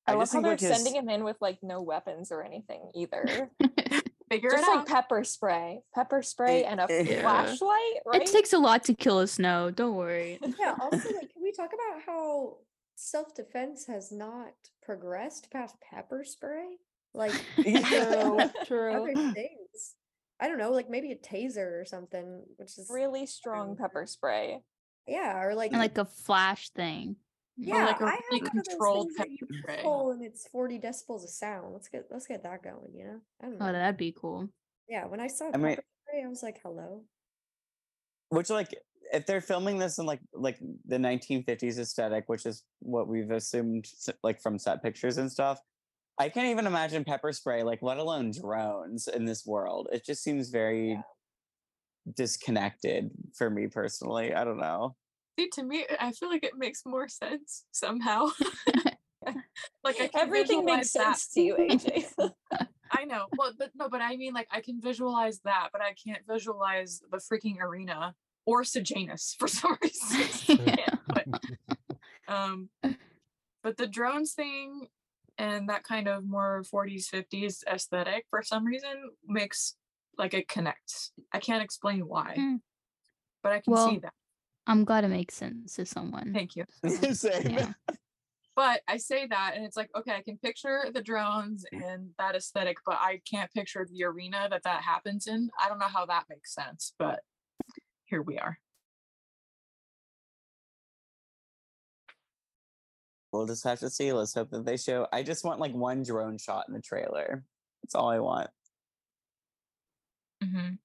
I, 0.07 0.13
I 0.13 0.15
love 0.15 0.31
how 0.31 0.41
they're 0.41 0.51
like 0.51 0.59
his- 0.59 0.75
sending 0.75 0.95
him 0.95 1.09
in 1.09 1.23
with 1.23 1.37
like 1.39 1.59
no 1.61 1.81
weapons 1.81 2.31
or 2.31 2.43
anything 2.43 2.89
either. 2.95 3.51
Figure 4.31 4.51
Just 4.51 4.63
it 4.63 4.69
like 4.69 4.79
out. 4.81 4.87
pepper 4.87 5.23
spray, 5.23 5.81
pepper 5.93 6.21
spray, 6.21 6.61
It- 6.61 6.65
and 6.65 6.79
a 6.81 6.87
Yeah. 6.89 7.21
flashlight, 7.21 7.95
right? 8.05 8.21
It 8.21 8.31
takes 8.31 8.53
a 8.53 8.59
lot 8.59 8.83
to 8.85 8.93
kill 8.95 9.19
a 9.19 9.27
snow. 9.27 9.71
Don't 9.71 9.95
worry. 9.95 10.39
Yeah, 10.59 10.75
also 10.79 10.97
like 11.13 11.31
can 11.33 11.41
we 11.43 11.51
talk 11.51 11.69
about 11.73 12.01
how 12.05 12.57
self-defense 12.95 13.85
has 13.87 14.11
not 14.11 14.53
progressed 14.83 15.49
past 15.51 15.75
pepper 15.81 16.23
spray? 16.23 16.77
Like 17.13 17.31
True, 17.55 18.39
true. 18.65 18.93
other 18.93 19.13
things. 19.33 19.68
I 20.39 20.47
don't 20.47 20.57
know, 20.57 20.71
like 20.71 20.89
maybe 20.89 21.11
a 21.11 21.15
taser 21.17 21.81
or 21.81 21.85
something, 21.85 22.43
which 22.57 22.77
is 22.77 22.89
Really 22.89 23.25
strong 23.25 23.75
pepper 23.75 24.05
spray. 24.05 24.61
yeah, 25.07 25.41
or 25.41 25.53
like 25.55 25.71
And 25.71 25.79
like 25.79 25.97
a 25.97 26.05
flash 26.05 26.69
thing. 26.69 27.17
yeah, 27.57 27.85
like 27.87 27.99
a 27.99 28.05
I 28.05 28.09
have 28.11 28.19
really 28.31 28.41
one 28.43 28.47
of 28.47 28.53
those 28.55 28.67
controlled 28.69 29.07
that 29.17 29.29
you 29.29 29.37
pepper 29.47 29.53
spray. 29.73 29.83
pull 29.83 30.11
and 30.11 30.23
it's 30.23 30.47
40 30.47 30.79
decibels 30.79 31.23
of 31.23 31.29
sound. 31.29 31.73
Let's 31.73 31.89
get 31.89 32.05
let's 32.09 32.25
get 32.27 32.43
that 32.43 32.63
going, 32.63 32.93
you 32.95 33.03
know? 33.05 33.19
I 33.41 33.45
don't 33.47 33.55
oh, 33.55 33.65
know. 33.65 33.69
Oh, 33.69 33.73
that'd 33.73 33.97
be 33.97 34.13
cool. 34.17 34.47
yeah, 34.87 35.05
when 35.07 35.19
I 35.19 35.27
saw 35.27 35.47
I 35.49 35.51
pepper 35.51 35.63
mean- 35.63 35.77
spray, 36.07 36.23
I 36.25 36.27
was 36.29 36.41
like, 36.43 36.59
hello. 36.63 37.03
Which 38.29 38.49
like 38.49 38.73
if 39.11 39.25
they're 39.25 39.41
filming 39.41 39.77
this 39.79 39.97
in 39.97 40.05
like 40.05 40.21
like 40.33 40.59
the 40.85 40.97
1950s 40.97 41.79
aesthetic, 41.79 42.25
which 42.27 42.45
is 42.45 42.63
what 42.79 43.07
we've 43.07 43.31
assumed 43.31 43.85
like 44.23 44.39
from 44.39 44.59
set 44.59 44.83
pictures 44.83 45.17
and 45.17 45.31
stuff, 45.31 45.59
I 46.19 46.27
can't 46.27 46.47
even 46.47 46.67
imagine 46.67 47.05
pepper 47.05 47.31
spray, 47.31 47.63
like 47.63 47.81
let 47.81 47.97
alone 47.97 48.31
drones 48.31 49.07
in 49.07 49.23
this 49.23 49.45
world. 49.45 49.87
It 49.91 50.05
just 50.05 50.21
seems 50.21 50.49
very 50.49 51.01
disconnected 52.13 53.09
for 53.35 53.49
me 53.49 53.67
personally. 53.67 54.33
I 54.33 54.43
don't 54.43 54.59
know. 54.59 54.95
See, 55.39 55.49
to 55.53 55.63
me, 55.63 55.85
I 55.97 56.11
feel 56.11 56.29
like 56.29 56.43
it 56.43 56.57
makes 56.57 56.85
more 56.85 57.07
sense 57.07 57.63
somehow. 57.71 58.27
like 59.83 60.11
Everything 60.13 60.65
makes 60.65 60.91
that. 60.91 61.17
sense 61.17 61.33
to 61.33 61.41
you, 61.41 61.55
AJ. 61.55 62.33
I 62.91 63.05
know. 63.05 63.27
Well, 63.37 63.53
but 63.57 63.71
no, 63.75 63.87
but 63.87 64.01
I 64.01 64.17
mean, 64.17 64.33
like, 64.33 64.47
I 64.51 64.59
can 64.61 64.81
visualize 64.81 65.39
that, 65.45 65.69
but 65.71 65.81
I 65.81 65.93
can't 65.93 66.23
visualize 66.27 67.01
the 67.11 67.17
freaking 67.17 67.59
arena 67.61 68.15
or 68.45 68.63
Sejanus 68.63 69.35
for 69.37 69.47
some 69.47 69.77
reason. 69.81 70.57
Can't, 70.57 70.99
but, 71.07 71.27
um, 72.27 72.69
but 73.63 73.77
the 73.77 73.87
drones 73.87 74.33
thing 74.33 74.87
and 75.39 75.69
that 75.69 75.83
kind 75.83 76.07
of 76.07 76.25
more 76.27 76.63
40s, 76.71 77.09
50s 77.09 77.63
aesthetic 77.65 78.25
for 78.29 78.43
some 78.43 78.65
reason 78.65 79.11
makes 79.25 79.75
like 80.17 80.33
it 80.33 80.47
connects. 80.49 81.11
I 81.33 81.39
can't 81.39 81.63
explain 81.63 82.01
why, 82.07 82.33
Hmm. 82.35 82.55
but 83.41 83.53
I 83.53 83.61
can 83.61 83.73
Well, 83.73 83.89
see 83.89 83.99
that. 83.99 84.13
I'm 84.67 84.83
glad 84.83 85.05
it 85.05 85.07
makes 85.07 85.33
sense 85.35 85.75
to 85.77 85.85
someone. 85.85 86.33
Thank 86.33 86.55
you. 86.55 86.65
Yeah. 87.49 87.73
But 88.55 88.81
I 88.89 88.97
say 88.97 89.25
that, 89.27 89.53
and 89.55 89.63
it's 89.63 89.77
like, 89.77 89.89
okay, 89.95 90.11
I 90.11 90.21
can 90.21 90.37
picture 90.37 90.87
the 90.93 91.01
drones 91.01 91.63
and 91.71 92.09
that 92.17 92.35
aesthetic, 92.35 92.75
but 92.85 92.97
I 92.99 93.21
can't 93.29 93.49
picture 93.53 93.87
the 93.89 94.03
arena 94.03 94.47
that 94.51 94.63
that 94.63 94.81
happens 94.81 95.27
in. 95.27 95.49
I 95.57 95.69
don't 95.69 95.79
know 95.79 95.85
how 95.87 96.05
that 96.07 96.25
makes 96.29 96.53
sense, 96.53 96.93
but 96.99 97.21
here 98.03 98.21
we 98.21 98.37
are. 98.37 98.59
We'll 103.31 103.45
just 103.45 103.63
have 103.63 103.79
to 103.79 103.89
see. 103.89 104.11
Let's 104.11 104.33
hope 104.33 104.49
that 104.51 104.65
they 104.65 104.77
show. 104.77 105.07
I 105.13 105.23
just 105.23 105.45
want 105.45 105.59
like 105.59 105.73
one 105.73 106.03
drone 106.03 106.37
shot 106.37 106.65
in 106.67 106.73
the 106.73 106.81
trailer. 106.81 107.43
That's 107.83 107.95
all 107.95 108.09
I 108.09 108.19
want. 108.19 108.49
Mm-hmm. 110.43 110.75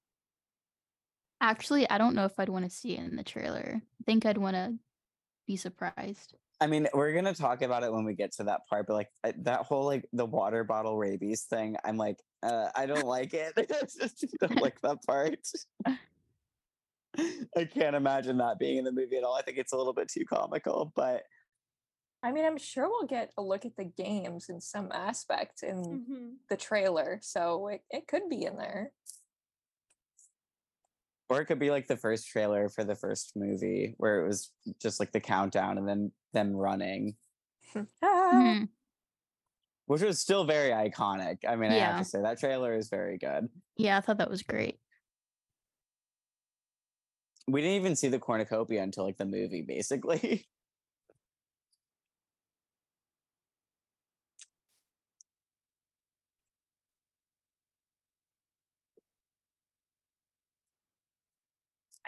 Actually, 1.41 1.89
I 1.89 1.97
don't 1.97 2.15
know 2.15 2.25
if 2.25 2.39
I'd 2.39 2.49
want 2.49 2.65
to 2.65 2.71
see 2.71 2.97
it 2.97 3.03
in 3.03 3.15
the 3.15 3.23
trailer. 3.23 3.81
I 3.81 4.03
think 4.05 4.25
I'd 4.25 4.37
want 4.37 4.55
to 4.55 4.75
be 5.47 5.55
surprised. 5.55 6.35
I 6.61 6.67
mean, 6.67 6.87
we're 6.93 7.13
gonna 7.13 7.33
talk 7.33 7.61
about 7.61 7.83
it 7.83 7.91
when 7.91 8.05
we 8.05 8.13
get 8.13 8.31
to 8.33 8.45
that 8.45 8.61
part, 8.67 8.87
but 8.87 8.93
like 8.93 9.09
that 9.39 9.61
whole 9.61 9.85
like 9.85 10.05
the 10.13 10.25
water 10.25 10.63
bottle 10.63 10.97
rabies 10.97 11.43
thing, 11.43 11.75
I'm 11.83 11.97
like, 11.97 12.17
uh, 12.43 12.69
I 12.73 12.85
don't 12.85 13.05
like 13.05 13.33
it. 13.33 13.53
I 13.57 13.63
just 13.63 14.25
don't 14.39 14.61
like 14.61 14.79
that 14.81 15.03
part. 15.05 15.37
I 17.57 17.65
can't 17.65 17.95
imagine 17.95 18.37
that 18.37 18.59
being 18.59 18.77
in 18.77 18.85
the 18.85 18.91
movie 18.91 19.17
at 19.17 19.23
all. 19.23 19.35
I 19.35 19.41
think 19.41 19.57
it's 19.57 19.73
a 19.73 19.77
little 19.77 19.93
bit 19.93 20.09
too 20.09 20.25
comical, 20.25 20.91
but 20.95 21.23
I 22.25 22.31
mean, 22.31 22.43
I'm 22.43 22.57
sure 22.57 22.89
we'll 22.89 23.05
get 23.05 23.31
a 23.37 23.41
look 23.43 23.65
at 23.65 23.77
the 23.77 23.83
games 23.85 24.49
in 24.49 24.59
some 24.59 24.91
aspect 24.91 25.61
in 25.61 26.01
the 26.49 26.57
trailer, 26.57 27.19
so 27.21 27.67
it, 27.67 27.81
it 27.91 28.07
could 28.07 28.27
be 28.29 28.45
in 28.45 28.57
there. 28.57 28.91
or 31.29 31.41
it 31.41 31.45
could 31.45 31.59
be 31.59 31.71
like 31.71 31.87
the 31.87 31.97
first 31.97 32.27
trailer 32.27 32.69
for 32.69 32.83
the 32.83 32.95
first 32.95 33.33
movie 33.35 33.95
where 33.97 34.23
it 34.23 34.27
was 34.27 34.51
just 34.79 34.99
like 34.99 35.11
the 35.11 35.19
countdown 35.19 35.77
and 35.79 35.87
then 35.87 36.11
them 36.33 36.55
running, 36.55 37.15
Ah, 38.01 38.31
Mhm. 38.33 38.69
which 39.87 40.01
was 40.01 40.19
still 40.19 40.45
very 40.45 40.69
iconic. 40.69 41.39
I 41.47 41.55
mean, 41.55 41.71
I 41.71 41.75
have 41.77 41.97
to 41.97 42.05
say 42.05 42.21
that 42.21 42.39
trailer 42.39 42.75
is 42.75 42.89
very 42.89 43.17
good. 43.17 43.49
Yeah, 43.77 43.97
I 43.97 44.01
thought 44.01 44.17
that 44.17 44.29
was 44.29 44.43
great. 44.43 44.79
We 47.47 47.61
didn't 47.61 47.75
even 47.75 47.95
see 47.95 48.07
the 48.07 48.19
cornucopia 48.19 48.81
until 48.81 49.03
like 49.05 49.17
the 49.17 49.25
movie, 49.25 49.61
basically. 49.61 50.47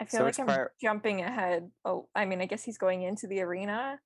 I 0.00 0.04
feel 0.04 0.20
So 0.20 0.24
like 0.24 0.38
I'm 0.38 0.66
jumping 0.80 1.22
ahead. 1.22 1.70
Oh, 1.84 2.08
I 2.14 2.24
mean, 2.24 2.40
I 2.40 2.46
guess 2.46 2.62
he's 2.62 2.78
going 2.78 3.02
into 3.02 3.26
the 3.26 3.40
arena. 3.40 3.98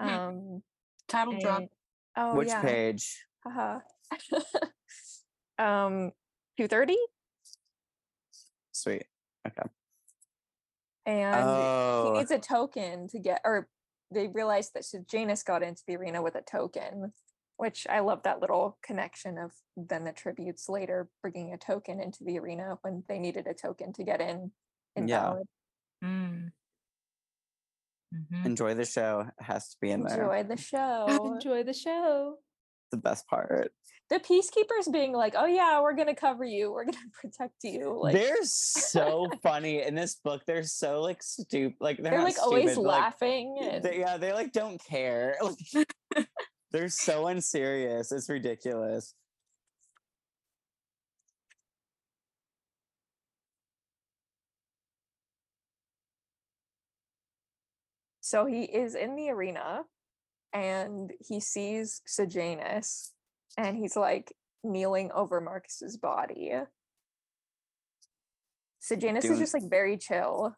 Hmm. 0.00 0.08
Um, 0.08 0.62
Title 1.08 1.38
drop. 1.40 1.60
and- 1.60 1.68
oh 2.16 2.36
Which 2.36 2.48
yeah. 2.48 2.62
page? 2.62 3.24
Haha. 3.44 3.80
um, 5.58 6.12
two 6.58 6.68
thirty, 6.68 6.96
Sweet. 8.72 9.04
Okay. 9.46 9.68
and 11.06 11.34
he 11.36 11.50
Oh, 11.50 12.12
needs 12.16 12.30
a 12.30 12.38
token 12.38 13.08
to 13.08 13.18
get, 13.18 13.40
or 13.44 13.68
they 14.10 14.28
realized 14.28 14.72
that 14.74 14.84
Janus 15.10 15.42
got 15.42 15.62
into 15.62 15.82
the 15.86 15.96
arena 15.96 16.22
with 16.22 16.34
a 16.34 16.42
token, 16.42 17.12
which 17.56 17.86
I 17.88 18.00
love 18.00 18.22
that 18.24 18.40
little 18.40 18.78
connection 18.82 19.36
of 19.38 19.52
then 19.76 20.04
the 20.04 20.12
tributes 20.12 20.68
later 20.68 21.08
bringing 21.22 21.52
a 21.52 21.58
token 21.58 22.00
into 22.00 22.24
the 22.24 22.38
arena 22.38 22.78
when 22.82 23.04
they 23.08 23.18
needed 23.18 23.46
a 23.46 23.54
token 23.54 23.92
to 23.94 24.04
get 24.04 24.20
in. 24.20 24.52
Yeah. 24.96 25.02
Invalid. 25.02 25.46
Mm. 26.04 26.50
Mhm. 28.14 28.46
enjoy 28.46 28.74
the 28.74 28.84
show. 28.84 29.24
It 29.40 29.44
has 29.44 29.70
to 29.70 29.76
be 29.80 29.90
in 29.90 30.02
there. 30.04 30.22
Enjoy 30.22 30.42
the 30.44 30.56
show. 30.60 31.32
Enjoy 31.34 31.62
the 31.64 31.72
show. 31.72 32.36
The 32.92 32.96
best 32.98 33.26
part. 33.26 33.72
the 34.10 34.20
peacekeepers 34.20 34.92
being 34.92 35.12
like, 35.12 35.34
"Oh 35.36 35.46
yeah, 35.46 35.80
we're 35.80 35.94
gonna 35.96 36.14
cover 36.14 36.44
you. 36.44 36.70
We're 36.70 36.84
gonna 36.84 36.98
protect 37.20 37.64
you." 37.64 37.98
Like 38.00 38.14
they're 38.14 38.44
so 38.44 39.28
funny 39.42 39.82
in 39.82 39.94
this 39.96 40.14
book. 40.22 40.42
They're 40.46 40.62
so 40.62 41.00
like 41.00 41.22
stupid. 41.22 41.76
Like 41.80 41.96
they're, 41.96 42.10
they're, 42.10 42.18
not 42.18 42.24
like 42.24 42.40
always 42.40 42.70
stupid, 42.72 42.84
but, 42.84 42.88
like, 42.88 43.00
laughing. 43.00 43.56
and- 43.60 43.82
they, 43.84 43.98
yeah, 43.98 44.16
they 44.18 44.32
like 44.32 44.52
don't 44.52 44.80
care. 44.84 45.36
They're 46.70 46.88
so 46.88 47.26
unserious. 47.28 48.12
It's 48.12 48.28
ridiculous. 48.28 49.14
So 58.34 58.46
he 58.46 58.64
is 58.64 58.96
in 58.96 59.14
the 59.14 59.30
arena 59.30 59.82
and 60.52 61.12
he 61.20 61.38
sees 61.38 62.02
Sejanus 62.04 63.12
and 63.56 63.76
he's 63.76 63.94
like 63.94 64.34
kneeling 64.64 65.12
over 65.14 65.40
Marcus's 65.40 65.96
body. 65.96 66.50
Sejanus 68.80 69.24
is 69.26 69.38
just 69.38 69.54
like 69.54 69.70
very 69.70 69.96
chill. 69.96 70.56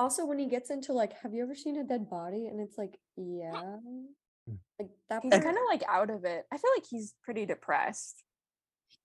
Also, 0.00 0.26
when 0.26 0.40
he 0.40 0.48
gets 0.48 0.70
into 0.70 0.92
like, 0.92 1.12
have 1.22 1.32
you 1.32 1.44
ever 1.44 1.54
seen 1.54 1.76
a 1.76 1.84
dead 1.84 2.10
body? 2.10 2.48
And 2.48 2.58
it's 2.60 2.76
like, 2.76 2.98
yeah. 3.16 3.76
Hmm. 4.48 4.54
Like 4.80 4.90
that 5.10 5.22
He's 5.22 5.34
kind 5.34 5.56
of 5.56 5.62
like 5.68 5.84
out 5.88 6.10
of 6.10 6.24
it. 6.24 6.46
I 6.52 6.58
feel 6.58 6.70
like 6.74 6.84
he's 6.90 7.14
pretty 7.22 7.46
depressed. 7.46 8.24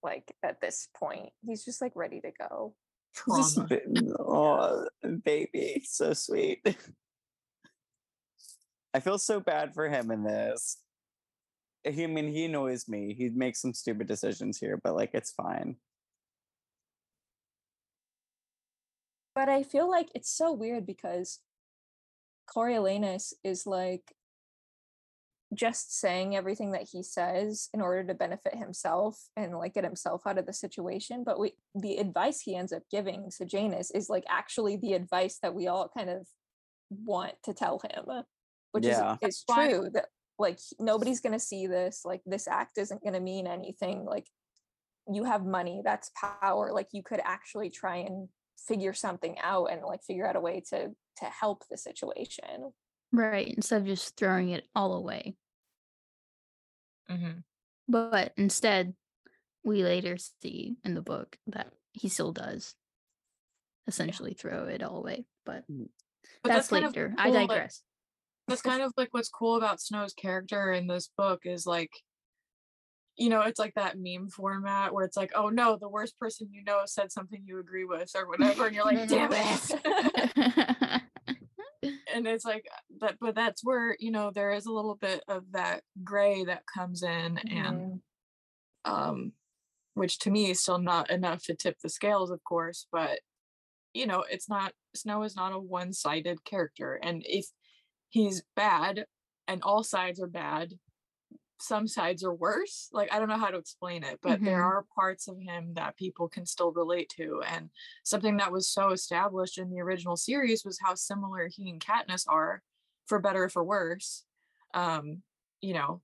Like 0.01 0.33
at 0.43 0.61
this 0.61 0.87
point, 0.97 1.29
he's 1.45 1.63
just 1.63 1.79
like 1.79 1.91
ready 1.93 2.21
to 2.21 2.31
go. 2.49 2.73
This 3.27 3.59
oh, 4.17 4.87
baby, 5.23 5.83
so 5.85 6.13
sweet. 6.13 6.65
I 8.93 8.99
feel 8.99 9.19
so 9.19 9.39
bad 9.39 9.73
for 9.73 9.87
him 9.87 10.11
in 10.11 10.23
this. 10.23 10.77
Eh, 11.85 11.91
he, 11.91 12.03
I 12.03 12.07
mean, 12.07 12.31
he 12.31 12.45
annoys 12.45 12.87
me. 12.87 13.13
He 13.13 13.29
makes 13.29 13.61
some 13.61 13.73
stupid 13.73 14.07
decisions 14.07 14.57
here, 14.57 14.79
but 14.83 14.95
like 14.95 15.11
it's 15.13 15.31
fine. 15.31 15.75
But 19.35 19.47
I 19.47 19.63
feel 19.63 19.89
like 19.89 20.09
it's 20.15 20.35
so 20.35 20.51
weird 20.51 20.85
because 20.85 21.39
Coriolanus 22.53 23.33
is 23.43 23.65
like 23.65 24.13
just 25.53 25.97
saying 25.99 26.35
everything 26.35 26.71
that 26.71 26.87
he 26.91 27.01
says 27.01 27.69
in 27.73 27.81
order 27.81 28.03
to 28.03 28.13
benefit 28.13 28.55
himself 28.55 29.17
and 29.35 29.57
like 29.57 29.73
get 29.73 29.83
himself 29.83 30.27
out 30.27 30.37
of 30.37 30.45
the 30.45 30.53
situation. 30.53 31.23
But 31.23 31.39
we 31.39 31.53
the 31.75 31.97
advice 31.97 32.41
he 32.41 32.55
ends 32.55 32.73
up 32.73 32.83
giving 32.91 33.31
Sejanus 33.31 33.91
is 33.91 34.09
like 34.09 34.25
actually 34.29 34.77
the 34.77 34.93
advice 34.93 35.39
that 35.41 35.55
we 35.55 35.67
all 35.67 35.89
kind 35.95 36.09
of 36.09 36.27
want 36.89 37.33
to 37.45 37.53
tell 37.53 37.79
him, 37.79 38.23
which 38.71 38.85
Yeah. 38.85 39.13
is 39.21 39.35
is 39.35 39.43
That's 39.43 39.43
why- 39.47 39.69
true 39.71 39.89
that 39.93 40.09
like 40.37 40.59
nobody's 40.79 41.19
gonna 41.19 41.39
see 41.39 41.67
this, 41.67 42.05
like 42.05 42.21
this 42.25 42.47
act 42.47 42.77
isn't 42.77 43.03
gonna 43.03 43.19
mean 43.19 43.45
anything. 43.47 44.05
Like 44.05 44.27
you 45.11 45.23
have 45.25 45.45
money, 45.45 45.81
that's 45.83 46.11
power. 46.15 46.71
Like 46.71 46.87
you 46.93 47.03
could 47.03 47.19
actually 47.23 47.69
try 47.69 47.97
and 47.97 48.29
figure 48.57 48.93
something 48.93 49.37
out 49.39 49.65
and 49.71 49.81
like 49.83 50.03
figure 50.03 50.25
out 50.27 50.35
a 50.35 50.39
way 50.39 50.61
to 50.69 50.95
to 51.17 51.25
help 51.25 51.67
the 51.69 51.77
situation. 51.77 52.71
Right. 53.11 53.47
Instead 53.47 53.81
of 53.81 53.87
just 53.87 54.15
throwing 54.15 54.49
it 54.51 54.65
all 54.75 54.93
away. 54.93 55.35
Mhm. 57.09 57.43
But 57.87 58.33
instead, 58.37 58.95
we 59.63 59.83
later 59.83 60.17
see 60.17 60.77
in 60.85 60.93
the 60.93 61.01
book 61.01 61.37
that 61.47 61.73
he 61.91 62.07
still 62.07 62.31
does 62.31 62.75
essentially 63.87 64.33
throw 64.35 64.65
it 64.65 64.83
all 64.83 64.97
away. 64.97 65.25
But 65.45 65.65
But 65.67 65.89
that's, 66.43 66.67
kind 66.69 66.85
of 66.85 66.91
later. 66.95 67.13
I 67.17 67.23
cool 67.25 67.33
that- 67.33 67.47
digress. 67.47 67.83
That's 68.49 68.61
kind 68.61 68.81
of 68.81 68.91
like 68.97 69.09
what's 69.11 69.29
cool 69.29 69.55
about 69.55 69.81
Snow's 69.81 70.13
character 70.13 70.71
in 70.73 70.87
this 70.87 71.09
book 71.17 71.41
is 71.45 71.65
like, 71.65 71.91
you 73.15 73.29
know, 73.29 73.41
it's 73.41 73.59
like 73.59 73.73
that 73.75 73.97
meme 73.97 74.29
format 74.29 74.93
where 74.93 75.05
it's 75.05 75.17
like, 75.17 75.31
oh 75.35 75.49
no, 75.49 75.77
the 75.79 75.89
worst 75.89 76.17
person 76.19 76.49
you 76.51 76.63
know 76.63 76.81
said 76.85 77.11
something 77.11 77.43
you 77.45 77.59
agree 77.59 77.85
with 77.85 78.11
or 78.15 78.27
whatever, 78.27 78.65
and 78.67 78.75
you're 78.75 78.85
like, 78.85 79.07
damn 79.07 79.31
it. 79.33 81.01
and 82.13 82.27
it's 82.27 82.45
like 82.45 82.65
that, 83.01 83.17
but 83.19 83.35
that's 83.35 83.63
where 83.63 83.95
you 83.99 84.11
know 84.11 84.31
there 84.33 84.51
is 84.51 84.65
a 84.65 84.71
little 84.71 84.95
bit 84.95 85.23
of 85.27 85.43
that 85.51 85.81
gray 86.03 86.43
that 86.45 86.63
comes 86.73 87.03
in, 87.03 87.37
and 87.49 87.81
Mhm. 87.81 88.01
um, 88.85 89.33
which 89.93 90.19
to 90.19 90.31
me 90.31 90.49
is 90.49 90.61
still 90.61 90.77
not 90.79 91.09
enough 91.09 91.43
to 91.43 91.55
tip 91.55 91.77
the 91.81 91.89
scales, 91.89 92.31
of 92.31 92.43
course, 92.43 92.87
but 92.91 93.19
you 93.93 94.07
know, 94.07 94.23
it's 94.29 94.47
not 94.47 94.73
Snow 94.95 95.23
is 95.23 95.35
not 95.35 95.51
a 95.51 95.59
one-sided 95.59 96.43
character, 96.45 96.95
and 97.03 97.23
if 97.27 97.47
he's 98.09 98.43
bad 98.55 99.05
and 99.47 99.61
all 99.63 99.83
sides 99.83 100.19
are 100.19 100.27
bad, 100.27 100.79
some 101.59 101.87
sides 101.87 102.23
are 102.23 102.33
worse. 102.33 102.89
Like 102.93 103.11
I 103.13 103.19
don't 103.19 103.29
know 103.29 103.37
how 103.37 103.49
to 103.51 103.57
explain 103.57 104.03
it, 104.03 104.19
but 104.21 104.43
there 104.45 104.61
Mhm. 104.61 104.63
are 104.63 104.85
parts 104.95 105.27
of 105.27 105.37
him 105.39 105.73
that 105.75 105.97
people 105.97 106.29
can 106.29 106.45
still 106.45 106.71
relate 106.71 107.09
to, 107.17 107.41
and 107.47 107.69
something 108.03 108.37
that 108.37 108.51
was 108.51 108.69
so 108.69 108.91
established 108.91 109.57
in 109.57 109.69
the 109.69 109.81
original 109.81 110.15
series 110.17 110.63
was 110.65 110.79
how 110.81 110.95
similar 110.95 111.47
he 111.49 111.69
and 111.69 111.81
Katniss 111.83 112.25
are, 112.29 112.63
for 113.07 113.19
better 113.19 113.45
or 113.45 113.49
for 113.49 113.63
worse. 113.63 114.25
Um, 114.73 115.23
you 115.61 115.73
know, 115.73 116.01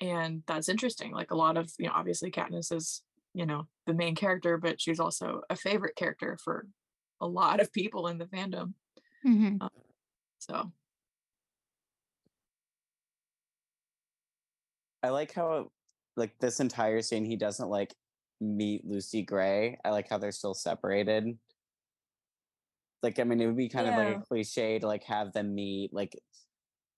and 0.00 0.42
that's 0.46 0.68
interesting 0.68 1.12
like 1.12 1.30
a 1.30 1.36
lot 1.36 1.56
of 1.56 1.72
you 1.78 1.86
know 1.86 1.92
obviously 1.94 2.30
katniss 2.30 2.72
is 2.74 3.02
you 3.34 3.46
know 3.46 3.66
the 3.86 3.94
main 3.94 4.14
character 4.14 4.58
but 4.58 4.80
she's 4.80 5.00
also 5.00 5.42
a 5.50 5.56
favorite 5.56 5.96
character 5.96 6.36
for 6.42 6.66
a 7.20 7.26
lot 7.26 7.60
of 7.60 7.72
people 7.72 8.06
in 8.08 8.18
the 8.18 8.26
fandom 8.26 8.74
Mhm. 9.24 9.58
so 10.38 10.72
I 15.06 15.10
like 15.10 15.32
how 15.32 15.70
like 16.16 16.32
this 16.40 16.58
entire 16.58 17.00
scene 17.00 17.24
he 17.24 17.36
doesn't 17.36 17.68
like 17.68 17.94
meet 18.40 18.84
Lucy 18.84 19.22
Gray. 19.22 19.78
I 19.84 19.90
like 19.90 20.08
how 20.10 20.18
they're 20.18 20.32
still 20.32 20.54
separated. 20.54 21.38
Like 23.04 23.20
I 23.20 23.24
mean 23.24 23.40
it 23.40 23.46
would 23.46 23.56
be 23.56 23.68
kind 23.68 23.88
of 23.88 23.94
like 23.94 24.16
a 24.16 24.20
cliche 24.20 24.80
to 24.80 24.86
like 24.86 25.04
have 25.04 25.32
them 25.32 25.54
meet 25.54 25.94
like 25.94 26.18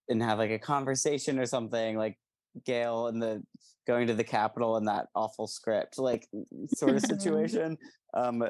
and 0.08 0.22
have 0.22 0.38
like 0.38 0.50
a 0.50 0.58
conversation 0.58 1.38
or 1.38 1.44
something 1.44 1.98
like 1.98 2.16
Gale 2.64 3.08
and 3.08 3.20
the 3.20 3.42
going 3.86 4.06
to 4.06 4.14
the 4.14 4.24
Capitol 4.24 4.78
and 4.78 4.88
that 4.88 5.08
awful 5.14 5.46
script 5.46 5.98
like 5.98 6.26
sort 6.74 6.96
of 6.96 7.02
situation. 7.12 7.76
Um 8.14 8.42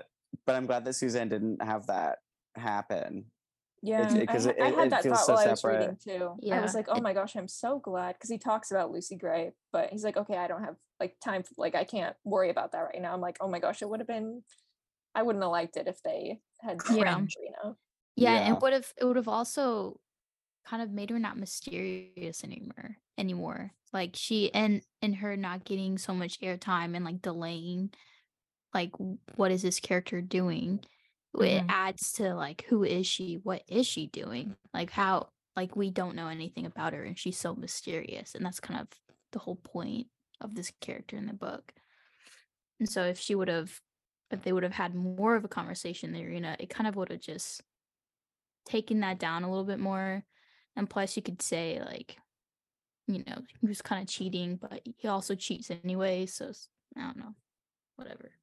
but 0.47 0.55
I'm 0.55 0.66
glad 0.66 0.85
that 0.85 0.94
Suzanne 0.94 1.31
didn't 1.31 1.61
have 1.64 1.88
that 1.88 2.18
happen. 2.55 3.25
Yeah, 3.83 4.25
'cause 4.27 4.47
I, 4.47 4.51
it- 4.51 4.61
I 4.61 4.69
had 4.71 4.87
it 4.88 4.91
that 4.91 5.03
feels 5.03 5.19
thought 5.19 5.27
so 5.27 5.35
while 5.35 5.47
I 5.47 5.51
was 5.51 5.64
reading 5.64 5.97
too. 6.03 6.37
Yeah. 6.41 6.59
I 6.59 6.62
was 6.62 6.75
like, 6.75 6.87
oh 6.88 7.01
my 7.01 7.12
gosh, 7.14 7.37
I'm 7.37 7.49
so 7.49 7.79
glad 7.79 8.14
because 8.14 8.31
he 8.31 8.38
talks 8.38 8.71
about 8.71 8.91
Lucy 8.91 9.17
Gray, 9.17 9.53
but 9.73 9.91
he's 9.91 10.05
like, 10.05 10.17
okay, 10.17 10.37
I 10.37 10.49
don't 10.49 10.64
have 10.64 10.77
like 11.01 11.17
time, 11.21 11.43
for, 11.45 11.55
like 11.57 11.75
I 11.77 11.85
can't 11.85 12.17
worry 12.25 12.51
about 12.51 12.73
that 12.73 12.81
right 12.81 13.01
now. 13.01 13.12
I'm 13.14 13.21
like, 13.21 13.37
oh 13.41 13.49
my 13.49 13.61
gosh, 13.61 13.83
it 13.83 13.88
would 13.88 14.01
have 14.01 14.09
been, 14.09 14.43
I 15.14 15.23
wouldn't 15.23 15.43
have 15.45 15.53
liked 15.53 15.77
it 15.77 15.87
if 15.87 16.03
they 16.03 16.41
had 16.61 16.79
Yeah. 16.91 17.14
friends, 17.14 17.37
you 17.41 17.53
know. 17.62 17.77
Yeah, 18.17 18.35
Yeah. 18.35 18.53
and 18.55 18.62
would 18.62 18.73
have 18.73 18.93
it 18.97 19.05
would 19.05 19.17
have 19.17 19.29
also 19.29 20.01
kind 20.67 20.83
of 20.83 20.91
made 20.91 21.11
her 21.11 21.19
not 21.21 21.38
mysterious 21.38 22.43
anymore 22.45 22.99
anymore. 23.17 23.73
Like 23.93 24.11
she 24.14 24.53
and 24.53 24.83
and 25.03 25.17
her 25.17 25.37
not 25.37 25.64
getting 25.64 25.99
so 25.99 26.12
much 26.14 26.41
airtime 26.41 26.97
and 26.97 27.05
like 27.05 27.23
delaying 27.23 27.91
like 28.75 28.91
what 29.37 29.51
is 29.53 29.62
this 29.62 29.81
character 29.81 30.21
doing? 30.21 30.85
It 31.35 31.64
Mhm. 31.64 31.69
adds 31.69 32.12
to 32.14 32.35
like 32.35 32.64
who 32.69 32.85
is 32.85 33.07
she? 33.07 33.37
What 33.37 33.62
is 33.69 33.87
she 33.87 34.07
doing? 34.09 34.57
Like 34.75 34.91
how 34.91 35.31
like 35.57 35.77
we 35.77 35.91
don't 35.91 36.17
know 36.17 36.29
anything 36.29 36.67
about 36.67 36.93
her 36.93 37.05
and 37.05 37.19
she's 37.19 37.38
so 37.38 37.55
mysterious 37.55 38.35
and 38.35 38.45
that's 38.45 38.61
kind 38.61 38.81
of 38.81 38.88
the 39.33 39.38
whole 39.41 39.57
point 39.57 40.09
of 40.41 40.55
this 40.55 40.73
character 40.81 41.17
in 41.17 41.27
the 41.27 41.33
book. 41.35 41.75
And 42.81 42.88
so 42.88 43.05
if 43.05 43.19
she 43.19 43.35
would 43.35 43.49
have 43.49 43.81
if 44.31 44.43
they 44.43 44.53
would 44.53 44.62
have 44.62 44.73
had 44.73 44.95
more 44.95 45.37
of 45.37 45.45
a 45.45 45.49
conversation 45.49 46.11
in 46.11 46.14
the 46.14 46.27
arena, 46.29 46.57
it 46.61 46.69
kind 46.69 46.87
of 46.87 46.97
would 46.97 47.11
have 47.11 47.21
just 47.21 47.62
taken 48.64 49.01
that 49.01 49.19
down 49.19 49.43
a 49.43 49.49
little 49.49 49.64
bit 49.64 49.79
more. 49.81 50.25
And 50.77 50.88
plus, 50.88 51.17
you 51.17 51.23
could 51.23 51.43
say, 51.43 51.81
like, 51.81 52.19
you 53.09 53.25
know, 53.27 53.43
he 53.61 53.67
was 53.69 53.83
kind 53.83 54.03
of 54.03 54.09
cheating, 54.09 54.57
but 54.57 54.83
he 54.99 55.09
also 55.09 55.35
cheats 55.37 55.71
anyway. 55.71 56.27
So 56.27 56.53
i 56.97 57.03
don't 57.03 57.19
know. 57.19 57.35
Whatever. 57.97 58.38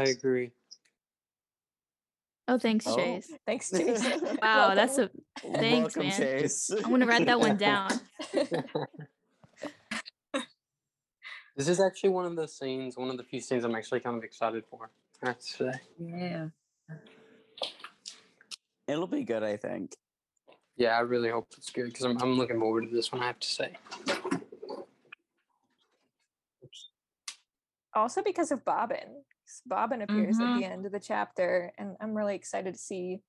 I 0.00 0.04
agree. 0.04 0.50
Oh, 2.48 2.56
thanks, 2.58 2.86
Oh. 2.86 2.96
Chase. 2.96 3.30
Thanks, 3.46 3.70
Chase. 3.70 4.02
Wow, 4.42 4.74
that's 4.74 4.96
a 4.96 5.10
thanks, 5.54 5.94
Welcome, 5.94 6.08
man. 6.08 6.16
Chase. 6.18 6.70
I'm 6.70 6.90
gonna 6.90 7.06
write 7.06 7.26
that 7.26 7.38
one 7.38 7.56
down. 7.68 7.90
This 11.54 11.68
is 11.68 11.80
actually 11.80 12.10
one 12.10 12.24
of 12.24 12.34
the 12.34 12.48
scenes, 12.48 12.96
one 12.96 13.10
of 13.10 13.18
the 13.18 13.22
few 13.24 13.40
scenes 13.42 13.62
I'm 13.62 13.74
actually 13.74 14.00
kind 14.00 14.16
of 14.16 14.24
excited 14.24 14.64
for. 14.70 14.90
I 15.22 15.28
have. 15.28 15.80
Yeah. 15.98 16.46
It'll 18.88 19.06
be 19.06 19.22
good, 19.22 19.42
I 19.42 19.58
think. 19.58 19.92
Yeah, 20.78 20.96
I 20.96 21.00
really 21.00 21.28
hope 21.28 21.48
it's 21.58 21.68
good 21.68 21.86
because 21.86 22.04
I'm, 22.04 22.16
I'm 22.22 22.38
looking 22.38 22.58
forward 22.58 22.88
to 22.88 22.94
this 22.94 23.12
one. 23.12 23.22
I 23.22 23.26
have 23.26 23.38
to 23.40 23.48
say. 23.48 23.76
also 27.94 28.22
because 28.22 28.50
of 28.50 28.64
Bobbin. 28.64 29.22
Bobbin 29.66 30.02
appears 30.02 30.38
at 30.40 30.46
Mhm. 30.46 30.58
the 30.58 30.64
end 30.64 30.86
of 30.86 30.92
the 30.92 31.00
chapter, 31.00 31.72
and 31.78 31.96
I'm 32.00 32.14
really 32.14 32.34
excited 32.34 32.74
to 32.74 32.80
see 32.80 33.22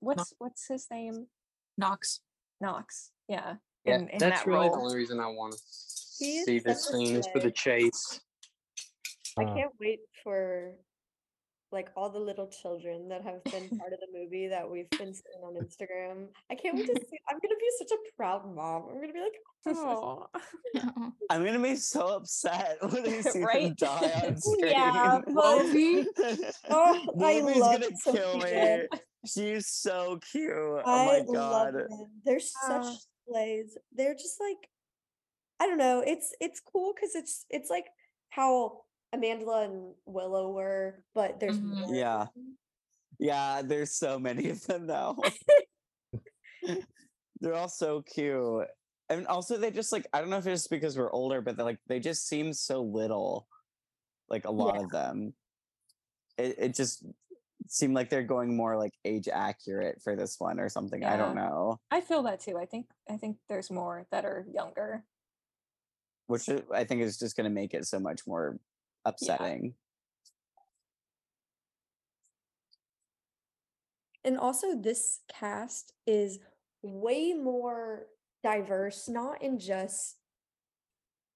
what's 0.00 0.32
what's 0.38 0.66
his 0.68 0.86
name. 0.90 1.28
knox 1.76 2.20
Knox. 2.60 3.10
Yeah. 3.28 3.56
Yeah, 3.84 3.96
in, 3.96 4.08
in 4.08 4.18
that's 4.18 4.44
that 4.44 4.46
really 4.46 4.68
the 4.68 4.74
only 4.76 4.94
reason 4.96 5.20
I 5.20 5.26
want 5.26 5.52
to 5.52 5.58
see 5.58 6.58
this 6.58 6.86
scene 6.88 7.16
is 7.16 7.26
for 7.32 7.40
the 7.40 7.50
chase. 7.50 8.20
I 9.36 9.44
Uh, 9.44 9.54
can't 9.54 9.72
wait 9.80 10.00
for 10.22 10.74
like 11.74 11.90
all 11.96 12.08
the 12.08 12.18
little 12.18 12.46
children 12.48 13.08
that 13.08 13.22
have 13.22 13.44
been 13.44 13.68
part 13.78 13.92
of 13.92 13.98
the 14.00 14.06
movie 14.18 14.48
that 14.48 14.68
we've 14.70 14.88
been 14.90 15.12
seeing 15.12 15.42
on 15.44 15.54
Instagram. 15.56 16.28
I 16.50 16.54
can't 16.54 16.76
wait 16.76 16.86
to 16.86 16.94
see. 17.10 17.18
I'm 17.28 17.36
gonna 17.42 17.60
be 17.60 17.70
such 17.78 17.90
a 17.92 18.16
proud 18.16 18.46
mom. 18.54 18.84
I'm 18.90 19.00
gonna 19.00 19.12
be 19.12 19.20
like, 19.20 19.38
oh, 19.76 20.26
I'm 21.30 21.44
gonna 21.44 21.58
be 21.60 21.76
so 21.76 22.06
upset 22.16 22.78
when 22.80 23.06
I 23.06 23.20
see 23.20 23.40
them 23.40 23.74
die 23.76 24.22
on 24.26 24.36
screen. 24.38 24.68
Yeah, 24.68 25.20
but- 25.26 25.34
Wolfie? 25.34 26.06
oh 26.70 27.06
I 27.20 27.40
Wolfie's 27.42 27.56
love 27.60 27.80
gonna 27.80 28.16
kill 28.18 28.38
me. 28.38 28.86
She's 29.26 29.68
so 29.68 30.18
cute. 30.32 30.52
Oh 30.54 30.82
I 30.86 31.06
my 31.06 31.18
love 31.26 31.34
god. 31.34 31.74
them. 31.74 31.88
They're 32.24 32.40
such 32.40 32.84
Uh. 32.86 32.94
slays. 33.28 33.76
They're 33.92 34.14
just 34.14 34.38
like, 34.40 34.68
I 35.60 35.66
don't 35.66 35.78
know. 35.78 36.02
It's 36.06 36.32
it's 36.40 36.60
cool 36.60 36.92
because 36.94 37.14
it's 37.14 37.46
it's 37.50 37.70
like 37.70 37.86
how 38.28 38.82
Amandla 39.14 39.64
and 39.66 39.94
Willow 40.06 40.50
were, 40.52 41.02
but 41.14 41.40
there's 41.40 41.58
Mhm. 41.58 41.94
Yeah. 41.94 42.26
Yeah, 43.18 43.62
there's 43.62 43.92
so 43.94 44.18
many 44.18 44.50
of 44.50 44.64
them 44.66 44.86
now. 44.86 45.16
They're 47.40 47.54
all 47.54 47.68
so 47.68 48.02
cute. 48.02 48.66
And 49.10 49.26
also 49.26 49.58
they 49.58 49.70
just 49.70 49.92
like 49.92 50.06
I 50.12 50.20
don't 50.20 50.30
know 50.30 50.38
if 50.38 50.46
it's 50.46 50.62
just 50.62 50.70
because 50.70 50.96
we're 50.96 51.12
older, 51.12 51.40
but 51.42 51.56
they're 51.56 51.64
like 51.66 51.78
they 51.86 52.00
just 52.00 52.26
seem 52.26 52.52
so 52.52 52.82
little. 52.82 53.46
Like 54.30 54.46
a 54.46 54.50
lot 54.50 54.78
of 54.82 54.90
them. 54.90 55.34
it, 56.38 56.56
it 56.58 56.74
just 56.74 57.04
seemed 57.68 57.94
like 57.94 58.08
they're 58.10 58.22
going 58.22 58.56
more 58.56 58.76
like 58.78 58.92
age 59.04 59.28
accurate 59.28 60.00
for 60.02 60.16
this 60.16 60.36
one 60.40 60.58
or 60.58 60.68
something. 60.70 61.04
I 61.04 61.16
don't 61.18 61.34
know. 61.34 61.78
I 61.90 62.00
feel 62.00 62.22
that 62.24 62.40
too. 62.40 62.56
I 62.58 62.64
think 62.64 62.86
I 63.08 63.16
think 63.18 63.36
there's 63.48 63.70
more 63.70 64.06
that 64.10 64.24
are 64.24 64.46
younger. 64.50 65.04
Which 66.26 66.48
i- 66.48 66.62
I 66.72 66.84
think 66.84 67.02
is 67.02 67.18
just 67.18 67.36
going 67.36 67.44
to 67.44 67.50
make 67.54 67.74
it 67.74 67.84
so 67.86 68.00
much 68.00 68.26
more 68.26 68.58
upsetting. 69.04 69.74
And 74.24 74.38
also, 74.38 74.74
this 74.74 75.20
cast 75.28 75.92
is 76.06 76.38
way 76.82 77.34
more 77.34 78.06
diverse, 78.42 79.08
not 79.08 79.42
in 79.42 79.58
just 79.58 80.16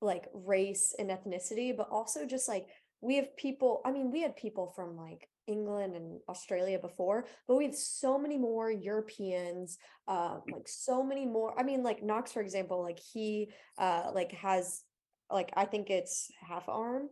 like 0.01 0.27
race 0.33 0.95
and 0.99 1.11
ethnicity, 1.11 1.77
but 1.77 1.89
also 1.91 2.25
just 2.25 2.49
like 2.49 2.67
we 3.01 3.17
have 3.17 3.37
people. 3.37 3.83
I 3.85 3.93
mean, 3.93 4.11
we 4.11 4.23
had 4.23 4.37
people 4.37 4.73
from 4.75 4.97
like 4.97 5.29
England 5.47 5.97
and 5.97 6.21
Australia 6.29 6.79
before, 6.79 7.27
but 7.47 7.57
we 7.57 7.65
have 7.65 7.75
so 7.75 8.19
many 8.19 8.39
more 8.39 8.71
Europeans, 8.71 9.79
uh, 10.07 10.39
like 10.51 10.67
so 10.67 11.03
many 11.03 11.27
more. 11.27 11.59
I 11.59 11.63
mean, 11.63 11.83
like 11.83 12.03
Knox, 12.03 12.33
for 12.33 12.41
example, 12.41 12.83
like 12.83 12.99
he 12.99 13.51
uh 13.79 14.11
like 14.15 14.33
has 14.33 14.83
like 15.31 15.53
I 15.57 15.65
think 15.65 15.91
it's 15.91 16.31
half 16.41 16.69
arm. 16.69 17.09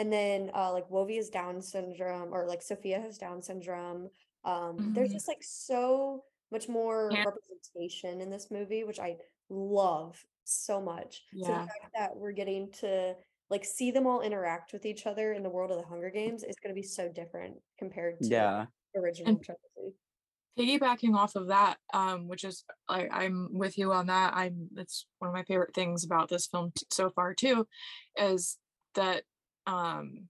And 0.00 0.10
then 0.10 0.50
uh 0.54 0.72
like 0.72 0.88
Wovey 0.88 1.16
has 1.16 1.28
Down 1.28 1.60
syndrome 1.60 2.32
or 2.32 2.46
like 2.46 2.62
Sophia 2.62 2.98
has 3.00 3.18
Down 3.18 3.42
syndrome 3.42 4.08
um 4.44 4.90
there's 4.94 5.10
Mhm. 5.10 5.12
just 5.12 5.28
like 5.28 5.42
so 5.42 6.24
much 6.50 6.66
more 6.70 7.10
Yeah. 7.12 7.24
representation 7.24 8.22
in 8.22 8.30
this 8.30 8.50
movie 8.50 8.84
which 8.84 8.98
i 8.98 9.14
love 9.50 10.24
so 10.44 10.80
much 10.80 11.22
so 11.42 11.48
the 11.48 11.58
fact 11.58 11.92
that 11.94 12.16
we're 12.16 12.32
getting 12.32 12.72
to 12.72 13.14
like 13.50 13.66
see 13.66 13.90
them 13.90 14.06
all 14.06 14.22
interact 14.22 14.72
with 14.72 14.86
each 14.86 15.06
other 15.06 15.34
in 15.34 15.42
the 15.42 15.50
world 15.50 15.70
of 15.70 15.76
the 15.76 15.86
hunger 15.86 16.08
games 16.08 16.42
is 16.42 16.56
going 16.62 16.74
to 16.74 16.80
be 16.80 16.86
so 16.86 17.06
different 17.12 17.54
compared 17.78 18.22
to 18.22 18.30
Yeah. 18.30 18.66
the 18.94 19.00
original 19.00 19.38
trilogy 19.44 19.94
piggybacking 20.58 21.14
off 21.14 21.36
of 21.36 21.48
that 21.48 21.76
um 21.92 22.26
which 22.26 22.44
is 22.44 22.64
I, 22.88 23.08
i'm 23.08 23.48
with 23.52 23.76
you 23.76 23.92
on 23.92 24.06
that 24.06 24.32
i'm 24.34 24.68
that's 24.72 25.06
one 25.18 25.28
of 25.28 25.34
my 25.34 25.44
favorite 25.44 25.74
things 25.74 26.02
about 26.04 26.30
this 26.30 26.46
film 26.46 26.72
t- 26.74 26.86
so 26.90 27.10
far 27.10 27.34
too 27.34 27.68
is 28.16 28.56
that 28.94 29.24
um 29.70 30.28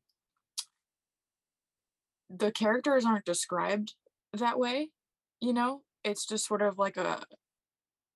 the 2.28 2.52
characters 2.52 3.04
aren't 3.04 3.24
described 3.24 3.94
that 4.34 4.58
way 4.58 4.90
you 5.42 5.54
know? 5.54 5.80
It's 6.04 6.26
just 6.26 6.46
sort 6.46 6.60
of 6.62 6.78
like 6.78 6.96
a 6.98 7.22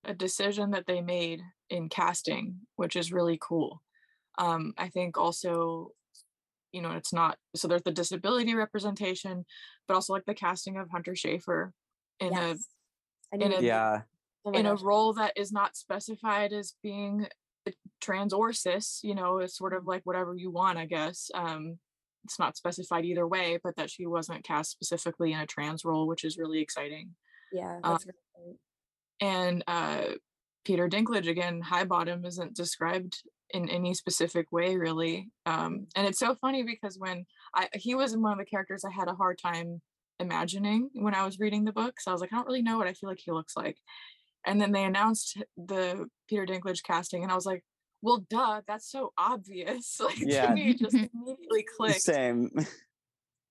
a 0.05 0.13
decision 0.13 0.73
that 0.73 0.85
they 0.87 1.01
made 1.01 1.41
in 1.71 1.89
casting 1.89 2.57
which 2.77 2.95
is 2.97 3.13
really 3.13 3.39
cool. 3.41 3.83
Um 4.39 4.75
i 4.77 4.89
think 4.89 5.17
also 5.19 5.91
you 6.73 6.83
know 6.83 6.91
it's 6.93 7.13
not 7.13 7.39
so 7.57 7.69
there's 7.69 7.83
the 7.89 7.93
disability 8.03 8.55
representation 8.55 9.45
but 9.87 9.95
also 9.95 10.13
like 10.13 10.25
the 10.27 10.35
casting 10.35 10.77
of 10.77 10.91
hunter 10.91 11.13
schafer 11.13 11.71
in 12.21 12.33
yes. 12.33 12.69
I 13.33 13.37
in 13.37 13.53
a- 13.53 13.61
Yeah. 13.61 14.03
oh 14.45 14.51
a 14.51 14.53
my 14.53 14.59
in 14.61 14.67
a 14.67 14.75
role 14.77 15.13
that 15.15 15.33
is 15.37 15.51
not 15.53 15.77
specified 15.77 16.53
as 16.53 16.75
being 16.83 17.23
a 17.23 17.29
trans 18.05 18.33
or 18.35 18.53
cis 18.53 19.01
you 19.03 19.15
know 19.15 19.39
it's 19.39 19.57
sort 19.57 19.73
of 19.73 19.87
like 19.87 20.03
whatever 20.05 20.35
you 20.37 20.51
want 20.51 20.77
i 20.77 20.85
guess 20.85 21.31
um 21.35 21.79
it's 22.25 22.39
not 22.39 22.57
specified 22.57 23.05
either 23.05 23.27
way 23.27 23.59
but 23.65 23.75
that 23.77 23.91
she 23.91 24.07
wasn't 24.07 24.45
cast 24.45 24.71
specifically 24.71 25.33
in 25.33 25.41
a 25.41 25.47
trans 25.47 25.85
role 25.85 26.07
which 26.07 26.25
is 26.25 26.39
really 26.39 26.61
exciting. 26.61 27.11
Yeah 27.53 27.79
that's 27.83 28.05
a 28.05 28.09
great. 28.09 28.57
and 29.21 29.65
uh 29.67 30.05
peter 30.65 30.89
dinklage 30.89 31.29
again 31.29 31.63
Highbottom 31.63 32.27
isn't 32.27 32.55
described 32.55 33.23
in 33.51 33.69
any 33.69 33.95
specific 33.95 34.51
way 34.51 34.77
really 34.77 35.29
um 35.47 35.87
and 35.97 36.07
it's 36.07 36.19
so 36.19 36.35
funny 36.35 36.63
because 36.63 36.99
when 36.99 37.25
i 37.55 37.69
he 37.75 37.95
was 37.95 38.17
one 38.17 38.33
of 38.33 38.39
the 38.39 38.45
characters 38.45 38.85
i 38.85 38.91
had 38.91 39.09
a 39.09 39.15
hard 39.15 39.39
time 39.39 39.81
imagining 40.19 40.91
when 40.95 41.15
i 41.15 41.25
was 41.25 41.39
reading 41.39 41.65
the 41.65 41.73
book 41.73 42.01
so 42.01 42.11
i 42.11 42.15
was 42.15 42.21
like 42.21 42.33
i 42.33 42.37
don't 42.37 42.47
really 42.47 42.63
know 42.63 42.79
what 42.79 42.87
i 42.87 42.95
feel 42.95 43.09
like 43.09 43.21
he 43.25 43.33
looks 43.33 43.57
like. 43.57 43.79
And 44.47 44.61
then 44.61 44.73
they 44.73 44.85
announced 44.85 45.43
the 45.57 46.07
peter 46.29 46.45
dinklage 46.45 46.83
casting 46.83 47.23
and 47.23 47.33
i 47.33 47.35
was 47.35 47.47
like 47.47 47.65
well 48.05 48.25
duh 48.29 48.61
that's 48.67 48.89
so 48.91 49.13
obvious 49.17 49.99
like 50.05 50.19
Yeah. 50.19 50.47
to 50.49 50.55
me 50.55 50.71
it 50.71 50.79
just 50.79 50.95
immediately 51.15 51.65
clicked 51.77 52.03
Same. 52.03 52.51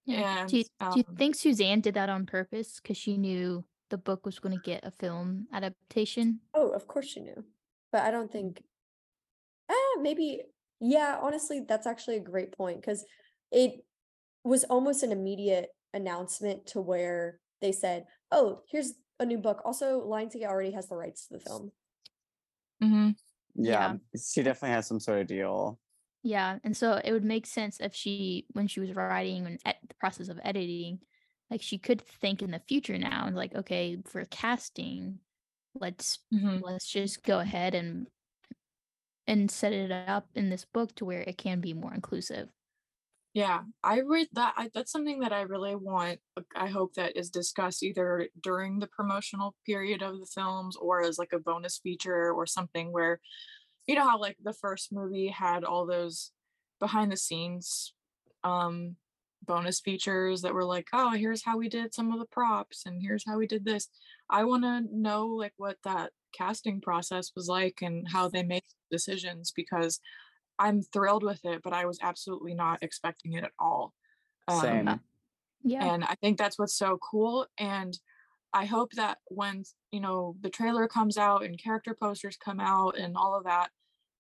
Yeah. 0.06 0.46
do, 0.48 0.58
you, 0.58 0.64
And, 0.80 0.94
do 0.94 1.00
you 1.00 1.06
um, 1.10 1.16
think 1.16 1.36
Suzanne 1.36 1.82
did 1.82 1.96
that 1.96 2.10
on 2.10 2.26
purpose 2.26 2.80
because 2.82 2.98
she 2.98 3.18
knew 3.18 3.66
the 3.90 3.98
book 3.98 4.26
was 4.26 4.40
going 4.40 4.56
to 4.56 4.62
get 4.62 4.86
a 4.86 4.92
film 4.92 5.48
adaptation? 5.52 6.40
oh 6.54 6.70
of 6.70 6.88
course 6.88 7.08
she 7.08 7.20
knew 7.20 7.44
but 7.92 8.04
i 8.04 8.12
don't 8.12 8.32
think 8.32 8.64
ah 9.70 10.00
maybe 10.02 10.42
yeah 10.80 11.18
honestly 11.22 11.62
that's 11.68 11.88
actually 11.88 12.18
a 12.18 12.20
great 12.32 12.52
point 12.56 12.80
because 12.80 13.04
it 13.52 13.84
was 14.44 14.64
almost 14.66 15.04
an 15.04 15.12
immediate 15.12 15.70
announcement 15.94 16.66
to 16.68 16.82
where 16.82 17.40
they 17.62 17.72
said 17.72 18.06
oh 18.32 18.62
here's 18.70 18.94
a 19.20 19.26
new 19.26 19.38
book 19.38 19.62
also 19.64 20.02
lionsgate 20.06 20.46
already 20.46 20.72
has 20.72 20.90
the 20.90 20.96
rights 20.96 21.28
to 21.28 21.34
the 21.36 21.40
film 21.40 21.72
mhm. 22.84 23.16
Yeah. 23.56 23.96
She 24.16 24.44
definitely 24.44 24.74
has 24.76 24.88
some 24.88 25.00
sort 25.00 25.22
of 25.22 25.28
deal. 25.28 25.80
Yeah, 26.24 26.60
and 26.64 26.76
so 26.76 27.02
it 27.04 27.12
would 27.12 27.26
make 27.26 27.46
sense 27.46 27.80
if 27.82 27.94
she, 27.94 28.48
when 28.54 28.68
she 28.68 28.80
was 28.80 28.94
writing 28.96 29.46
and 29.46 29.60
at 29.66 29.78
the 29.88 29.94
process 29.96 30.30
of 30.30 30.40
editing, 30.44 31.02
like 31.50 31.62
she 31.62 31.78
could 31.78 32.02
think 32.02 32.42
in 32.42 32.52
the 32.52 32.60
future 32.60 32.98
now 32.98 33.26
and 33.26 33.36
like, 33.36 33.54
okay, 33.56 34.02
for 34.06 34.24
casting, 34.26 35.20
let's 35.76 36.20
Mhm. 36.32 36.62
let's 36.62 36.88
just 36.90 37.24
go 37.24 37.40
ahead 37.40 37.76
and 37.76 38.08
and 39.28 39.50
set 39.52 39.74
it 39.74 39.92
up 39.92 40.30
in 40.36 40.50
this 40.50 40.66
book 40.66 40.96
to 40.96 41.06
where 41.06 41.22
it 41.22 41.38
can 41.38 41.62
be 41.62 41.74
more 41.74 41.94
inclusive. 41.94 42.50
Yeah, 43.34 43.62
I 43.84 44.02
read 44.02 44.28
that. 44.34 44.54
I, 44.58 44.70
that's 44.74 44.92
something 44.92 45.20
that 45.22 45.34
I 45.34 45.42
really 45.42 45.76
want. 45.76 46.20
I 46.56 46.68
hope 46.68 46.94
that 46.96 47.18
is 47.18 47.32
discussed 47.32 47.82
either 47.82 48.28
during 48.42 48.78
the 48.80 48.88
promotional 48.88 49.56
period 49.66 50.04
of 50.04 50.20
the 50.20 50.28
films 50.28 50.76
or 50.76 51.02
as 51.02 51.18
like 51.18 51.34
a 51.34 51.40
bonus 51.40 51.80
feature 51.80 52.32
or 52.32 52.46
something 52.46 52.92
where, 52.92 53.20
you 53.88 53.96
know, 53.96 54.08
how 54.10 54.20
like 54.20 54.38
the 54.44 54.54
first 54.54 54.94
movie 54.94 55.30
had 55.30 55.64
all 55.64 55.86
those 55.88 56.32
behind 56.80 57.12
the 57.12 57.18
scenes 57.18 57.94
um 58.44 58.96
bonus 59.44 59.80
features 59.82 60.42
that 60.42 60.54
were 60.54 60.66
like, 60.66 60.88
oh, 60.94 61.12
here's 61.12 61.44
how 61.46 61.58
we 61.58 61.70
did 61.70 61.94
some 61.94 62.12
of 62.14 62.20
the 62.20 62.26
props 62.28 62.84
and 62.86 63.02
here's 63.02 63.26
how 63.28 63.38
we 63.38 63.48
did 63.48 63.66
this. 63.66 63.90
I 64.30 64.46
want 64.46 64.64
to 64.64 64.84
know 64.92 65.28
like 65.28 65.54
what 65.58 65.78
that 65.86 66.12
casting 66.38 66.82
process 66.82 67.32
was 67.36 67.48
like 67.50 67.80
and 67.82 68.08
how 68.10 68.30
they 68.30 68.44
made 68.44 68.64
decisions 68.92 69.52
because 69.56 70.00
I'm 70.64 70.82
thrilled 70.82 71.24
with 71.24 71.44
it, 71.44 71.62
but 71.62 71.74
I 71.74 71.86
was 71.86 72.00
absolutely 72.02 72.54
not 72.56 72.82
expecting 72.82 73.34
it 73.34 73.44
at 73.44 73.52
all. 73.60 73.94
Um, 74.48 74.62
Same. 74.62 75.00
Yeah. 75.64 75.94
And 75.94 76.04
I 76.06 76.16
think 76.16 76.38
that's 76.38 76.58
what's 76.58 76.78
so 76.78 76.98
cool. 77.12 77.48
And 77.60 78.00
I 78.54 78.66
hope 78.66 78.92
that 78.94 79.18
when 79.28 79.64
you 79.92 80.00
know 80.00 80.36
the 80.42 80.50
trailer 80.50 80.88
comes 80.88 81.18
out 81.18 81.44
and 81.44 81.62
character 81.62 81.96
posters 82.00 82.38
come 82.38 82.62
out 82.62 82.98
and 82.98 83.18
all 83.18 83.36
of 83.36 83.44
that, 83.46 83.72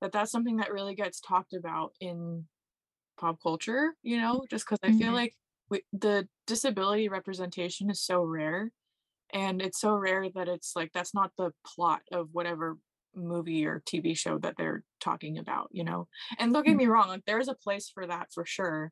that 0.01 0.11
that's 0.11 0.31
something 0.31 0.57
that 0.57 0.73
really 0.73 0.95
gets 0.95 1.21
talked 1.21 1.53
about 1.53 1.93
in 2.01 2.47
pop 3.19 3.37
culture. 3.41 3.95
You 4.03 4.17
know, 4.17 4.45
just 4.49 4.65
because 4.65 4.79
I 4.83 4.91
feel 4.91 5.11
Mhm. 5.11 5.13
like 5.13 5.35
we, 5.69 5.83
the 5.93 6.27
disability 6.47 7.07
representation 7.09 7.89
is 7.89 8.01
so 8.01 8.21
rare, 8.23 8.71
and 9.33 9.61
it's 9.61 9.79
so 9.79 9.95
rare 9.95 10.29
that 10.35 10.49
it's 10.49 10.75
like 10.75 10.91
that's 10.93 11.13
not 11.13 11.31
the 11.37 11.51
plot 11.65 12.01
of 12.11 12.29
whatever 12.33 12.77
movie 13.15 13.65
or 13.65 13.83
TV 13.85 14.17
show 14.17 14.37
that 14.39 14.55
they're 14.57 14.83
talking 14.99 15.37
about. 15.37 15.69
You 15.71 15.83
know, 15.83 16.07
and 16.39 16.53
don't 16.53 16.65
get 16.65 16.75
me 16.75 16.87
wrong, 16.87 17.07
like 17.07 17.25
there's 17.25 17.49
a 17.49 17.55
place 17.55 17.89
for 17.93 18.07
that 18.07 18.27
for 18.33 18.45
sure. 18.45 18.91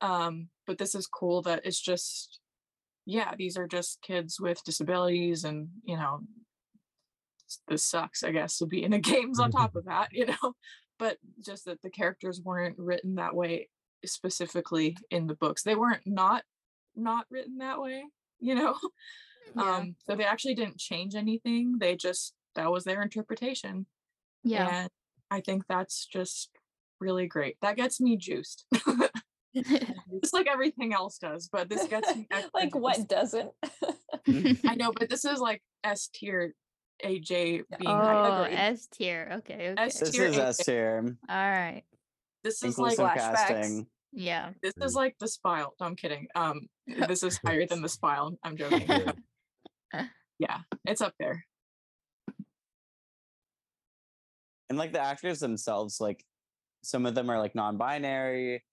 Um, 0.00 0.48
but 0.66 0.78
this 0.78 0.94
is 0.94 1.06
cool 1.06 1.42
that 1.42 1.62
it's 1.64 1.80
just 1.80 2.40
yeah, 3.06 3.34
these 3.36 3.56
are 3.56 3.66
just 3.66 4.00
kids 4.02 4.38
with 4.40 4.62
disabilities 4.64 5.44
and 5.44 5.68
you 5.84 5.96
know 5.96 6.20
this 7.68 7.84
sucks, 7.84 8.22
I 8.22 8.30
guess, 8.30 8.58
to 8.58 8.66
be 8.66 8.84
in 8.84 8.92
the 8.92 8.98
games 9.12 9.40
on 9.40 9.50
top 9.50 9.76
of 9.76 9.86
that, 9.86 10.08
you 10.12 10.26
know. 10.26 10.54
But 10.98 11.16
just 11.42 11.64
that 11.64 11.80
the 11.80 11.88
characters 11.88 12.42
weren't 12.44 12.76
written 12.78 13.14
that 13.14 13.34
way 13.34 13.70
specifically 14.04 14.98
in 15.10 15.28
the 15.28 15.34
books. 15.34 15.62
They 15.62 15.74
weren't 15.74 16.02
not 16.04 16.42
not 16.94 17.24
written 17.30 17.56
that 17.58 17.80
way, 17.80 18.04
you 18.38 18.54
know. 18.54 18.76
Yeah. 19.56 19.76
Um, 19.76 19.96
so 20.06 20.14
they 20.14 20.24
actually 20.24 20.54
didn't 20.54 20.78
change 20.78 21.16
anything. 21.16 21.78
They 21.80 21.96
just 21.96 22.34
that 22.54 22.70
was 22.70 22.84
their 22.84 23.02
interpretation. 23.02 23.86
yeah. 24.44 24.82
And 24.82 24.90
I 25.30 25.40
think 25.40 25.64
that's 25.68 26.06
just 26.06 26.50
really 27.00 27.26
great. 27.26 27.56
That 27.62 27.76
gets 27.76 28.00
me 28.00 28.16
juiced. 28.16 28.66
just 29.54 30.32
like 30.32 30.46
everything 30.46 30.92
else 30.94 31.18
does, 31.18 31.48
but 31.50 31.68
this 31.68 31.86
gets 31.88 32.14
me 32.14 32.26
extra 32.30 32.50
like 32.54 32.74
what 32.74 33.08
doesn't? 33.08 33.50
I 34.64 34.74
know, 34.76 34.92
but 34.96 35.10
this 35.10 35.24
is 35.24 35.40
like 35.40 35.62
S 35.82 36.08
tier 36.12 36.54
AJ 37.04 37.62
being 37.78 37.86
oh, 37.86 38.46
S 38.48 38.86
tier. 38.86 39.28
Okay. 39.38 39.70
Okay. 39.70 39.82
S 39.82 39.98
This 39.98 40.10
tier 40.10 40.26
is 40.26 40.38
S 40.38 40.58
tier. 40.58 41.16
All 41.28 41.36
right. 41.36 41.82
This 42.44 42.62
is 42.62 42.78
like 42.78 42.98
flashbacks. 42.98 43.16
casting. 43.16 43.86
Yeah. 44.12 44.50
this 44.62 44.74
is 44.80 44.94
like 44.94 45.16
the 45.18 45.28
spile. 45.28 45.74
No, 45.80 45.86
I'm 45.86 45.96
kidding. 45.96 46.26
Um, 46.34 46.68
this 47.08 47.22
is 47.22 47.38
higher 47.44 47.66
than 47.66 47.82
the 47.82 47.88
spile. 47.88 48.38
I'm 48.44 48.56
joking. 48.56 48.86
yeah, 50.38 50.58
it's 50.84 51.00
up 51.00 51.14
there. 51.18 51.44
And 54.70 54.78
like 54.78 54.92
the 54.92 55.02
actors 55.02 55.40
themselves, 55.40 56.00
like 56.00 56.24
some 56.82 57.04
of 57.04 57.14
them 57.14 57.28
are 57.28 57.38
like 57.38 57.56
non-binary. 57.56 58.64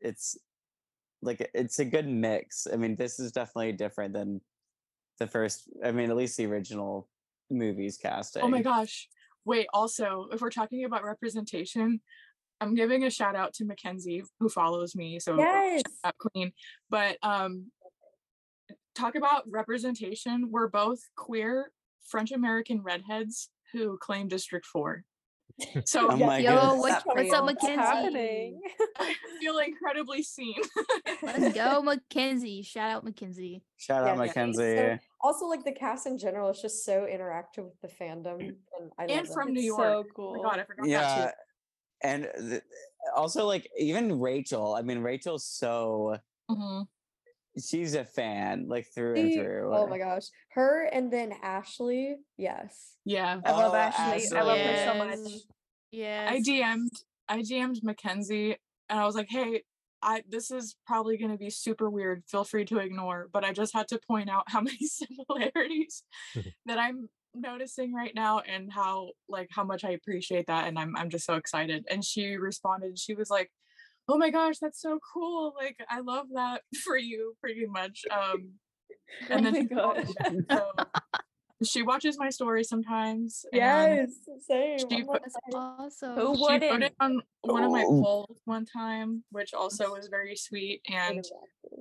It's 0.00 0.38
like 1.20 1.50
it's 1.52 1.80
a 1.80 1.84
good 1.84 2.08
mix. 2.08 2.68
I 2.72 2.76
mean, 2.76 2.94
this 2.94 3.18
is 3.18 3.32
definitely 3.32 3.72
different 3.72 4.14
than 4.14 4.40
the 5.18 5.26
first. 5.26 5.68
I 5.84 5.90
mean, 5.90 6.08
at 6.08 6.16
least 6.16 6.36
the 6.36 6.46
original 6.46 7.08
movies 7.50 7.98
casting. 8.00 8.42
Oh 8.42 8.48
my 8.48 8.62
gosh. 8.62 9.08
Wait, 9.44 9.66
also, 9.74 10.28
if 10.32 10.40
we're 10.40 10.50
talking 10.50 10.84
about 10.84 11.04
representation, 11.04 12.00
I'm 12.60 12.74
giving 12.74 13.04
a 13.04 13.10
shout 13.10 13.34
out 13.34 13.52
to 13.54 13.64
Mackenzie 13.64 14.22
who 14.38 14.48
follows 14.48 14.94
me. 14.94 15.18
So 15.18 15.36
Yes. 15.36 15.82
shout 15.82 15.92
out 16.04 16.18
queen. 16.18 16.52
But 16.90 17.18
um 17.24 17.72
talk 18.94 19.16
about 19.16 19.44
representation. 19.48 20.48
We're 20.50 20.68
both 20.68 21.00
queer 21.16 21.72
French 22.06 22.30
American 22.30 22.82
redheads 22.82 23.50
who 23.72 23.98
claim 23.98 24.28
District 24.28 24.66
4. 24.66 25.04
So 25.84 26.08
Oh 26.10 26.16
my 26.16 26.38
Yo, 26.38 26.52
goodness. 26.52 26.70
what, 26.70 26.78
what's 26.78 27.06
up, 27.06 27.16
real. 27.16 27.44
What's 27.44 27.62
Mackenzie? 27.62 27.80
happening? 27.82 28.60
I 28.98 29.14
feel 29.40 29.58
incredibly 29.58 30.22
seen. 30.22 30.54
Let's 31.22 31.54
go, 31.54 31.82
Mackenzie. 31.84 32.62
Shout 32.62 32.90
out 32.90 33.04
Mackenzie. 33.04 33.62
Shout 33.76 34.02
out 34.04 34.06
Yeah, 34.16 34.22
she's 34.24 34.28
Mackenzie. 34.36 34.76
so- 34.76 34.98
also, 35.20 35.46
like 35.46 35.64
the 35.64 35.72
cast 35.72 36.06
in 36.06 36.16
general 36.16 36.48
is 36.50 36.60
just 36.62 36.84
so 36.84 37.06
interactive 37.10 37.64
with 37.64 37.80
the 37.82 37.88
fandom, 37.88 38.38
and 38.40 38.92
I 38.98 39.06
love 39.06 39.10
And 39.18 39.26
them. 39.26 39.34
from 39.34 39.52
New 39.52 39.58
It's 39.58 39.66
York. 39.66 39.80
so 39.80 39.98
Oh 39.98 40.04
cool. 40.14 40.36
my 40.36 40.42
god, 40.50 40.58
I 40.60 40.64
forgot 40.64 40.82
that 40.84 40.88
yeah 40.88 41.24
too. 41.26 41.30
and 42.02 42.28
th- 42.50 42.62
also 43.16 43.44
like 43.46 43.68
even 43.76 44.20
rachel 44.20 44.74
i 44.74 44.82
mean 44.82 44.98
rachel's 45.00 45.44
so 45.44 46.16
Mhm. 46.50 46.86
She's 47.62 47.94
a 47.94 48.04
fan 48.04 48.66
like 48.68 48.86
through 48.94 49.16
and 49.16 49.32
through 49.34 49.70
Oh 49.74 49.86
my 49.86 49.98
gosh, 49.98 50.24
her 50.52 50.84
and 50.92 51.12
then 51.12 51.34
Ashley. 51.42 52.16
Yes. 52.36 52.96
Yeah. 53.04 53.40
I 53.44 53.52
love 53.52 53.72
Oh, 53.72 53.76
Ashley. 53.76 54.36
I 54.36 54.42
love 54.42 54.58
her 54.58 54.84
so 54.84 54.98
much. 54.98 55.18
Yes. 55.18 55.42
Yes. 55.90 56.32
I 56.32 56.38
DM'd 56.40 57.04
I 57.28 57.38
DM'd 57.40 57.82
Mackenzie 57.82 58.56
and 58.88 58.98
I 58.98 59.04
was 59.04 59.14
like, 59.14 59.28
hey, 59.30 59.62
I 60.02 60.22
this 60.28 60.50
is 60.50 60.76
probably 60.86 61.16
gonna 61.16 61.36
be 61.36 61.50
super 61.50 61.90
weird. 61.90 62.22
Feel 62.26 62.44
free 62.44 62.64
to 62.66 62.78
ignore, 62.78 63.28
but 63.32 63.44
I 63.44 63.52
just 63.52 63.74
had 63.74 63.88
to 63.88 64.00
point 64.06 64.30
out 64.30 64.44
how 64.46 64.60
many 64.68 64.78
similarities 64.86 66.02
that 66.66 66.78
I'm 66.78 67.08
noticing 67.34 67.92
right 67.92 68.14
now 68.14 68.40
and 68.40 68.72
how 68.72 69.10
like 69.28 69.48
how 69.50 69.62
much 69.62 69.84
I 69.84 69.90
appreciate 69.90 70.46
that 70.46 70.66
and 70.66 70.78
I'm 70.78 70.96
I'm 70.96 71.10
just 71.10 71.26
so 71.26 71.34
excited. 71.34 71.84
And 71.90 72.04
she 72.04 72.36
responded, 72.36 72.98
she 72.98 73.14
was 73.14 73.30
like, 73.30 73.50
Oh 74.08 74.16
my 74.18 74.30
gosh, 74.30 74.58
that's 74.58 74.80
so 74.80 74.98
cool. 75.12 75.52
Like 75.56 75.76
I 75.88 76.00
love 76.00 76.26
that 76.34 76.62
for 76.84 76.96
you 76.96 77.34
pretty 77.40 77.66
much. 77.66 78.02
Um 78.10 78.52
and 79.30 79.46
Oh 79.46 79.50
then 79.50 79.52
my 79.52 79.60
she 79.60 79.68
followed 79.74 79.96
gosh. 80.18 80.32
me 80.32 80.40
so 80.48 80.70
she 81.64 81.82
watches 81.82 82.16
my 82.18 82.30
story 82.30 82.62
sometimes. 82.62 83.44
and 83.52 83.60
Yes. 83.60 84.10
Same. 84.48 84.78
she 84.78 84.96
I'm 84.98 85.06
put- 85.06 85.22
awesome. 85.52 86.14
Who 86.14 86.36
she 86.36 86.42
put 86.42 86.50
wouldn't? 86.62 86.84
it 86.84 86.94
on 87.00 87.20
one 87.42 87.64
of 87.64 87.72
my 87.72 87.82
Oh. 87.84 88.00
polls 88.02 88.40
one 88.44 88.64
time, 88.64 89.24
which 89.32 89.52
also 89.54 89.90
was 89.92 90.06
very 90.08 90.36
sweet. 90.36 90.82
And 90.88 91.24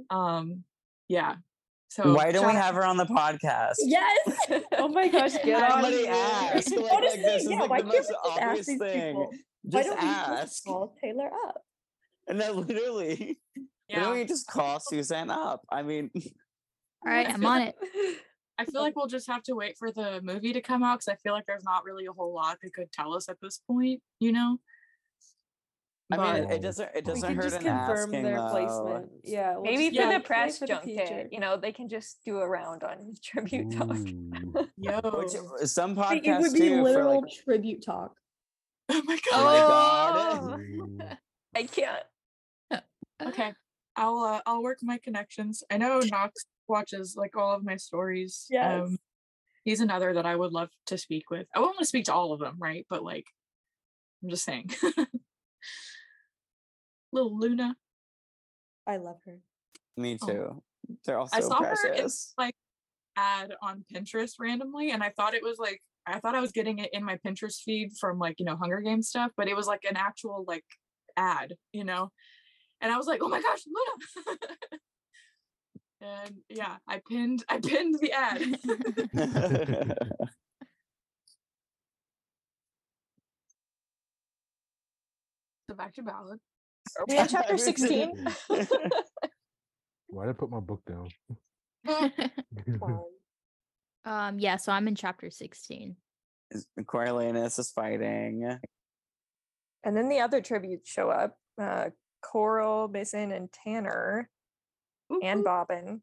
um, 0.10 0.64
yeah. 1.08 1.36
So 1.90 2.14
why 2.14 2.32
don't 2.32 2.48
we 2.48 2.54
have 2.54 2.76
her 2.76 2.84
on 2.86 2.98
the 2.98 3.06
podcast 3.06 3.76
Yes. 3.80 4.30
Oh 4.78 4.88
my 4.90 5.08
gosh, 5.08 5.34
get 5.44 5.62
on 5.64 5.70
Somebody 5.84 5.98
here. 5.98 6.12
ask. 6.12 6.70
Like, 6.72 6.80
like, 6.82 6.92
Honestly, 6.94 7.22
this 7.22 7.44
is 7.44 7.50
yeah, 7.52 7.60
like 7.62 7.70
why 7.70 7.78
the 7.82 7.84
can't 7.84 7.94
we 7.94 7.98
most 8.00 8.10
just 8.10 8.20
ask 8.26 8.42
obvious 8.42 8.66
these 8.66 8.80
thing. 8.80 9.08
people? 9.16 9.30
Why 9.64 9.84
don't 9.84 10.02
we 10.02 10.08
just 10.42 10.66
call 10.66 10.96
Taylor 11.04 11.30
up? 11.48 11.62
And 12.28 12.40
then 12.40 12.56
literally, 12.68 13.40
why 13.56 13.64
don't 14.00 14.04
yeah, 14.04 14.14
we 14.14 14.26
just 14.26 14.48
call 14.48 14.80
Suzanne 14.80 15.30
up? 15.30 15.62
I 15.72 15.84
mean, 15.84 16.12
All 17.06 17.12
right, 17.14 17.28
I 17.28 17.32
I'm 17.32 17.46
on 17.46 17.62
it. 17.62 17.76
I 18.60 18.66
feel 18.66 18.82
like 18.82 18.96
we'll 18.96 19.08
just 19.08 19.28
have 19.28 19.44
to 19.44 19.54
wait 19.54 19.78
for 19.78 19.92
the 19.92 20.20
movie 20.24 20.52
to 20.54 20.62
come 20.62 20.84
out 20.84 21.00
because 21.00 21.10
I 21.10 21.16
feel 21.18 21.34
like 21.34 21.46
there's 21.46 21.64
not 21.64 21.84
really 21.86 22.08
a 22.08 22.12
whole 22.12 22.34
lot 22.34 22.58
they 22.62 22.70
could 22.70 22.92
tell 22.92 23.14
us 23.14 23.30
at 23.30 23.38
this 23.40 23.62
point, 23.68 24.02
you 24.20 24.32
know. 24.32 24.58
I 26.10 26.18
mean, 26.40 26.50
it 26.50 26.62
doesn't. 26.62 26.90
It 26.96 27.04
doesn't 27.04 27.36
hurt 27.36 27.44
just 27.44 27.58
in 27.58 27.64
confirm 27.64 27.98
asking 27.98 28.24
their 28.24 28.38
though. 28.38 28.50
placement. 28.50 29.12
Yeah, 29.24 29.54
we'll 29.56 29.64
Maybe 29.64 29.90
just 29.90 29.98
for 30.08 30.12
Yeah, 30.12 30.18
the 30.18 30.24
press 30.24 30.58
for 30.58 30.66
the 30.66 30.74
junket, 30.74 31.28
you 31.32 31.40
know, 31.40 31.58
they 31.58 31.74
can 31.74 31.90
just 31.90 32.20
do 32.26 32.40
a 32.40 32.48
round 32.48 32.84
on 32.84 33.14
tribute 33.24 33.72
talk. 33.72 33.92
Ooh. 33.92 34.52
Hmm. 34.54 34.62
yo, 34.78 35.00
Which 35.04 35.36
uh, 35.36 35.66
some 35.66 35.96
Wait, 35.96 36.24
podcasts 36.24 36.40
it 36.40 36.42
would 36.42 36.54
be 36.54 36.60
too. 36.60 36.76
For 36.78 36.84
literal 36.84 37.22
like, 37.22 37.32
tribute 37.44 37.84
talk. 37.86 38.14
oh 38.90 39.02
my 39.04 39.20
oh 39.34 39.44
my 39.44 39.60
god. 39.68 40.98
god. 41.00 41.18
I 41.56 41.64
can't. 41.64 42.04
Okay, 43.22 43.54
I'll 43.96 44.20
uh, 44.20 44.42
I'll 44.46 44.64
work 44.64 44.80
my 44.82 44.98
connections. 44.98 45.64
I 45.72 45.78
know 45.78 46.00
Knox 46.00 46.46
watches 46.68 47.16
like 47.18 47.36
all 47.38 47.56
of 47.56 47.64
my 47.64 47.78
stories. 47.78 48.46
Yes. 48.50 48.84
Um, 48.88 48.98
he's 49.64 49.82
another 49.82 50.14
that 50.14 50.26
I 50.26 50.36
would 50.36 50.52
love 50.52 50.70
to 50.88 50.98
speak 50.98 51.30
with. 51.30 51.48
I 51.56 51.60
won't 51.60 51.72
want 51.72 51.80
to 51.80 51.86
speak 51.86 52.06
to 52.06 52.14
all 52.14 52.34
of 52.34 52.40
them, 52.40 52.56
right? 52.60 52.86
But 52.90 53.04
like, 53.04 53.26
I'm 54.24 54.30
just 54.30 54.46
saying. 54.46 54.70
Little 57.12 57.38
Luna. 57.40 57.76
I 58.86 58.98
love 58.98 59.18
her. 59.26 59.40
Me 59.96 60.18
Oh. 60.22 60.28
too. 60.28 60.64
They're 61.06 61.20
all 61.20 61.30
I 61.34 61.42
so 61.42 61.50
saw 61.50 61.64
her 61.64 61.94
in 61.94 62.08
like 62.38 62.56
ad 63.18 63.54
on 63.62 63.84
Pinterest 63.92 64.34
randomly, 64.40 64.92
and 64.92 65.04
I 65.04 65.10
thought 65.10 65.34
it 65.34 65.44
was 65.44 65.58
like 65.58 65.82
I 66.06 66.20
thought 66.20 66.36
I 66.36 66.40
was 66.40 66.54
getting 66.54 66.80
it 66.80 66.90
in 66.94 67.04
my 67.04 67.18
Pinterest 67.26 67.62
feed 67.62 67.90
from 68.00 68.20
like 68.20 68.36
you 68.40 68.46
know 68.46 68.56
Hunger 68.56 68.80
Games 68.80 69.10
stuff, 69.10 69.32
but 69.36 69.50
it 69.50 69.56
was 69.56 69.68
like 69.68 69.84
an 69.90 69.98
actual 69.98 70.46
like 70.48 70.64
ad, 71.18 71.56
you 71.74 71.84
know. 71.84 72.12
And 72.82 72.92
I 72.92 72.98
was 72.98 73.08
like, 73.08 73.22
oh 73.24 73.30
my 73.30 73.42
gosh, 73.42 73.62
Luna. 73.66 73.92
and 76.26 76.36
yeah, 76.50 76.76
I 76.88 77.02
pinned 77.10 77.44
I 77.50 77.60
pinned 77.60 78.00
the 78.00 78.12
ad. 78.12 78.42
so 85.70 85.76
back 85.76 85.96
to 85.96 86.04
ballad. 86.04 86.40
Are 86.98 87.06
we 87.08 87.18
on 87.18 87.28
chapter 87.28 87.58
16? 87.58 88.28
Why 90.08 90.26
did 90.26 90.30
I 90.30 90.34
put 90.34 90.50
my 90.50 90.60
book 90.60 90.82
down? 90.88 91.10
Um, 92.82 93.06
um, 94.06 94.40
yeah, 94.40 94.58
so 94.58 94.72
I'm 94.72 94.88
in 94.88 94.96
chapter 94.96 95.30
16. 95.30 95.96
Coriolanus 96.86 97.60
is 97.60 97.72
fighting. 97.72 98.58
And 99.84 99.98
then 99.98 100.10
the 100.10 100.20
other 100.20 100.42
tributes 100.42 100.90
show 100.90 101.10
up. 101.10 101.38
Uh, 101.62 101.90
Coral, 102.22 102.90
Mizzen, 102.90 103.36
and 103.36 103.52
Tanner, 103.52 104.30
and 105.10 105.22
mm-hmm. 105.22 105.44
Bobbin. 105.44 106.02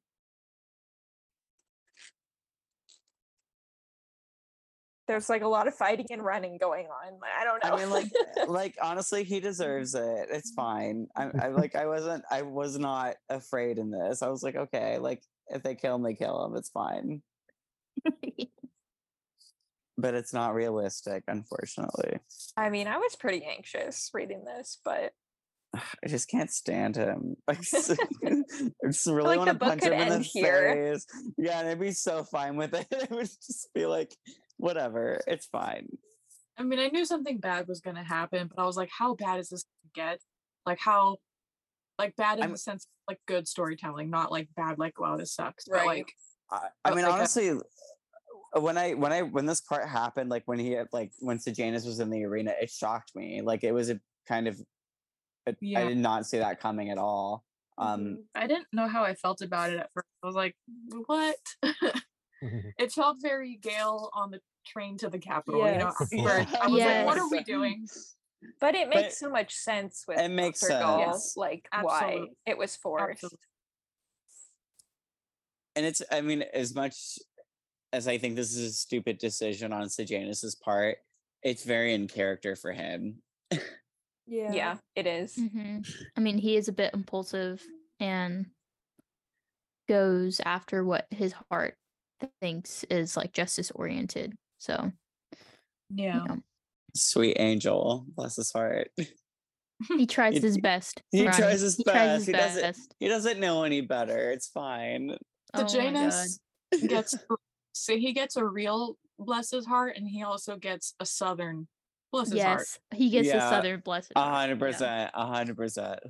There's 5.07 5.29
like 5.29 5.42
a 5.42 5.48
lot 5.48 5.68
of 5.68 5.74
fighting 5.74 6.07
and 6.11 6.24
running 6.24 6.57
going 6.57 6.87
on. 6.87 7.20
Like, 7.20 7.31
I 7.38 7.44
don't 7.44 7.62
know. 7.62 7.74
I 7.74 7.79
mean, 7.79 7.90
like, 7.90 8.11
like 8.48 8.74
honestly, 8.81 9.22
he 9.22 9.38
deserves 9.38 9.94
it. 9.94 10.29
It's 10.31 10.53
fine. 10.53 11.09
I, 11.14 11.31
I 11.38 11.48
like, 11.48 11.77
I 11.77 11.87
wasn't, 11.87 12.24
I 12.31 12.40
was 12.40 12.79
not 12.79 13.16
afraid 13.29 13.77
in 13.77 13.90
this. 13.90 14.22
I 14.22 14.29
was 14.29 14.42
like, 14.42 14.57
okay, 14.57 14.98
like, 14.98 15.22
if 15.48 15.62
they 15.62 15.74
kill 15.74 15.96
him, 15.96 16.03
they 16.03 16.14
kill 16.14 16.46
him. 16.46 16.57
It's 16.57 16.70
fine. 16.70 17.22
But 19.96 20.14
it's 20.14 20.33
not 20.33 20.55
realistic, 20.55 21.22
unfortunately. 21.29 22.18
I 22.57 22.68
mean, 22.68 22.88
I 22.88 22.98
was 22.98 23.14
pretty 23.14 23.44
anxious 23.44 24.11
reading 24.12 24.44
this, 24.44 24.79
but 24.85 25.12
I 26.05 26.09
just 26.09 26.29
can't 26.29 26.51
stand 26.51 26.97
him. 26.97 27.37
I 27.49 27.55
just, 27.55 27.91
I 27.91 28.43
just 28.87 29.07
really 29.07 29.37
like 29.37 29.39
want 29.39 29.51
to 29.51 29.55
punch 29.65 29.83
him 29.83 29.93
in 29.93 30.09
the 30.09 30.19
here. 30.21 30.93
face. 30.95 31.07
Yeah, 31.39 31.61
and 31.61 31.69
I'd 31.69 31.81
be 31.81 31.93
so 31.93 32.25
fine 32.25 32.57
with 32.57 32.75
it. 32.75 32.87
It 32.93 33.11
would 33.11 33.27
just 33.27 33.69
be 33.75 33.87
like, 33.87 34.15
whatever, 34.57 35.21
it's 35.27 35.47
fine. 35.47 35.89
I 36.57 36.63
mean, 36.63 36.79
I 36.79 36.87
knew 36.89 37.05
something 37.05 37.39
bad 37.39 37.67
was 37.67 37.81
gonna 37.81 38.05
happen, 38.05 38.49
but 38.55 38.63
I 38.63 38.67
was 38.67 38.77
like, 38.77 38.91
how 38.97 39.15
bad 39.15 39.41
is 39.41 39.49
this 39.49 39.65
gonna 39.95 40.09
get? 40.11 40.21
Like 40.67 40.79
how 40.79 41.17
like 41.99 42.15
bad 42.17 42.39
in 42.39 42.45
I'm- 42.45 42.53
the 42.53 42.59
sense 42.59 42.85
of 42.85 42.91
like 43.13 43.21
good 43.27 43.47
storytelling, 43.49 44.11
not 44.11 44.31
like 44.33 44.49
bad 44.57 44.79
like 44.79 44.99
wow 45.01 45.17
this 45.17 45.35
sucks. 45.35 45.65
But 45.69 45.75
Right. 45.79 45.87
like 45.87 46.13
I, 46.51 46.69
I 46.85 46.95
mean, 46.95 47.05
like 47.05 47.15
honestly, 47.15 47.51
uh, 47.51 48.61
when 48.61 48.79
I 48.79 48.95
when 48.95 49.13
I 49.13 49.23
when 49.23 49.47
this 49.47 49.61
part 49.61 49.89
happened, 49.89 50.31
like 50.31 50.43
when 50.47 50.59
he 50.59 50.73
had, 50.73 50.89
like 50.93 51.11
when 51.19 51.39
Sejanus 51.39 51.85
was 51.85 52.01
in 52.01 52.11
the 52.11 52.25
arena, 52.25 52.53
it 52.61 52.71
shocked 52.71 53.13
me. 53.17 53.41
Like 53.43 53.65
it 53.65 53.73
was 53.73 53.91
a 53.91 53.99
kind 54.29 54.47
of, 54.47 54.61
a- 55.47 55.57
Yeah. 55.61 55.81
I 55.81 55.85
did 55.89 55.99
not 55.99 56.27
see 56.27 56.39
that 56.39 56.61
coming 56.61 56.91
at 56.91 56.99
all. 56.99 57.45
Um, 57.77 58.25
I 58.35 58.47
didn't 58.47 58.69
know 58.73 58.87
how 58.87 59.03
I 59.03 59.15
felt 59.15 59.43
about 59.43 59.71
it 59.71 59.79
at 59.81 59.91
first. 59.95 60.07
I 60.23 60.27
was 60.27 60.37
like, 60.37 60.57
what? 61.07 61.37
it 62.79 62.93
felt 62.93 63.19
very 63.21 63.57
Gale 63.61 64.11
on 64.15 64.31
the 64.31 64.41
train 64.67 64.97
to 64.99 65.09
the 65.11 65.19
Capitol, 65.19 65.61
you 65.71 65.79
know. 65.79 65.93
Yes. 66.13 66.57
I 66.63 66.69
was 66.69 66.81
like, 66.81 67.07
what 67.07 67.19
are 67.19 67.29
we 67.29 67.43
doing? 67.43 67.87
but 68.61 68.75
it 68.75 68.89
But 68.91 68.97
makes 69.03 69.19
so 69.19 69.31
much 69.31 69.55
sense 69.55 70.05
with 70.07 70.19
it 70.19 70.31
makes 70.31 70.61
Dr. 70.61 70.81
Gaul, 70.81 71.13
sense. 71.13 71.35
like 71.37 71.67
why 71.81 72.27
it 72.47 72.59
was 72.59 72.77
forced. 72.77 73.25
Absolutely. 73.25 73.39
and 75.77 75.87
it's, 75.87 76.03
I 76.13 76.21
mean, 76.21 76.45
as 76.53 76.75
much 76.75 77.19
as 77.93 78.07
I 78.07 78.19
think 78.19 78.37
this 78.37 78.55
is 78.55 78.71
a 78.71 78.73
stupid 78.73 79.19
decision 79.19 79.73
on 79.73 79.89
Sejanus's 79.89 80.55
part, 80.57 80.99
it's 81.43 81.65
very 81.65 81.95
in 81.95 82.07
character 82.09 82.55
for 82.57 82.73
him. 82.73 83.23
Yeah. 84.27 84.53
Yeah, 84.53 84.77
it 84.97 85.07
is. 85.07 85.35
hmm 85.37 85.79
I 86.17 86.21
mean, 86.21 86.39
he 86.39 86.57
is 86.57 86.69
a 86.69 86.73
bit 86.73 86.95
impulsive 86.95 87.63
and 88.01 88.47
goes 89.89 90.41
after 90.45 90.85
what 90.85 91.07
his 91.11 91.35
heart 91.51 91.77
thinks 92.41 92.85
is 92.85 93.17
like 93.17 93.33
justice 93.33 93.71
oriented. 93.73 94.35
So, 94.59 94.93
Yeah. 95.91 96.23
you 96.23 96.29
know, 96.29 96.39
Sweet 96.97 97.37
angel, 97.41 98.07
bless 98.09 98.37
his 98.37 98.53
heart. 98.53 98.91
He 99.99 100.07
tries 100.07 100.35
He- 100.35 100.41
his 100.41 100.57
best. 100.57 101.03
he 101.11 101.25
Ronnie. 101.27 101.37
tries 101.37 101.61
his 101.61 101.77
He 101.77 101.83
tries 101.83 101.97
best. 101.97 102.17
his 102.19 102.27
He 102.27 102.33
doesn't- 102.33 102.95
He 103.01 103.09
doesn't 103.09 103.41
know 103.41 103.65
any 103.65 103.81
better. 103.81 104.31
It's 104.31 104.49
fine. 104.49 105.09
The 105.53 105.65
Oh. 105.65 105.67
Janus 105.67 106.39
gets 106.87 107.15
so 107.75 107.97
he 107.99 108.13
gets 108.13 108.37
a 108.37 108.45
real 108.47 108.97
bless 109.19 109.51
his 109.51 109.67
heart, 109.67 109.97
and 109.97 110.09
he 110.09 110.23
also 110.23 110.57
gets 110.57 110.95
a 111.01 111.05
southern 111.05 111.67
bless 112.14 112.31
his 112.33 112.42
heart. 112.42 112.59
Yes, 112.61 112.79
he 112.94 113.11
gets 113.11 113.29
Yeah, 113.29 113.37
a 113.46 113.50
southern 113.50 113.81
blessed. 113.81 114.12
A 114.16 114.20
heart, 114.20 114.35
hundred 114.35 114.61
yeah. 114.61 114.66
percent. 114.72 115.11
A 115.14 115.27
hundred 115.27 115.57
percent. 115.57 116.00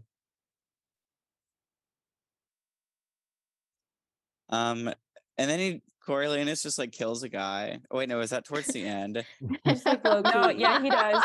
Um, 4.50 4.92
and 5.38 5.50
then 5.50 5.58
he 5.58 5.82
Coriolanus 6.06 6.62
just 6.62 6.78
like 6.78 6.92
kills 6.92 7.22
a 7.22 7.28
guy. 7.28 7.78
Oh 7.90 7.98
wait, 7.98 8.08
no, 8.08 8.20
is 8.20 8.30
that 8.30 8.44
towards 8.44 8.68
the 8.68 8.86
end? 8.86 9.24
Just 9.66 9.86
like 9.86 10.04
low 10.04 10.20
No, 10.20 10.50
yeah, 10.50 10.82
he 10.82 10.90
does. 10.90 11.24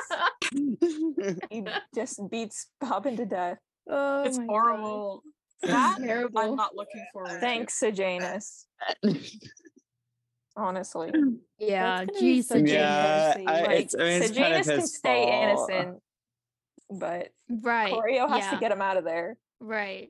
He 1.52 1.64
just 1.94 2.20
beats 2.32 2.68
Bobbin 2.80 3.18
to 3.18 3.26
death. 3.26 3.58
Oh 3.90 4.24
it's 4.24 4.38
my 4.38 4.46
God. 4.46 4.52
horrible. 4.52 5.24
That 5.62 5.98
terrible. 6.00 6.40
I'm 6.40 6.56
not 6.56 6.76
looking 6.76 7.06
forward. 7.12 7.32
to. 7.34 7.40
Thanks, 7.40 7.74
Sejanus. 7.74 8.66
Honestly. 10.60 11.12
Yeah, 11.58 12.06
gonna 12.06 12.12
be 12.14 12.20
geez, 12.20 12.48
such 12.48 12.58
a 12.58 12.68
Sejanus. 12.68 12.72
yeah, 12.74 13.34
I, 13.48 13.62
Like, 13.62 13.80
it's, 13.82 13.96
I 13.96 13.98
mean, 14.00 14.22
it's 14.24 14.38
kind 14.38 14.54
of 14.56 14.66
can 14.66 14.88
stay 14.88 15.24
fault. 15.26 15.70
innocent, 15.72 16.04
but 16.90 17.30
Right. 17.50 17.94
Coryo 17.94 18.30
has 18.30 18.44
yeah, 18.46 18.52
to 18.52 18.58
get 18.58 18.72
him 18.72 18.82
out 18.82 18.98
of 18.98 19.04
there. 19.04 19.38
Right. 19.60 20.10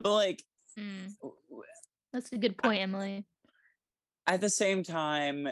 But 0.00 0.14
like 0.14 0.42
Mm. 0.78 1.12
That's 2.14 2.32
a 2.32 2.38
good 2.38 2.56
point, 2.56 2.80
Emily. 2.80 3.24
at 4.26 4.40
the 4.40 4.48
same 4.48 4.82
time, 4.82 5.48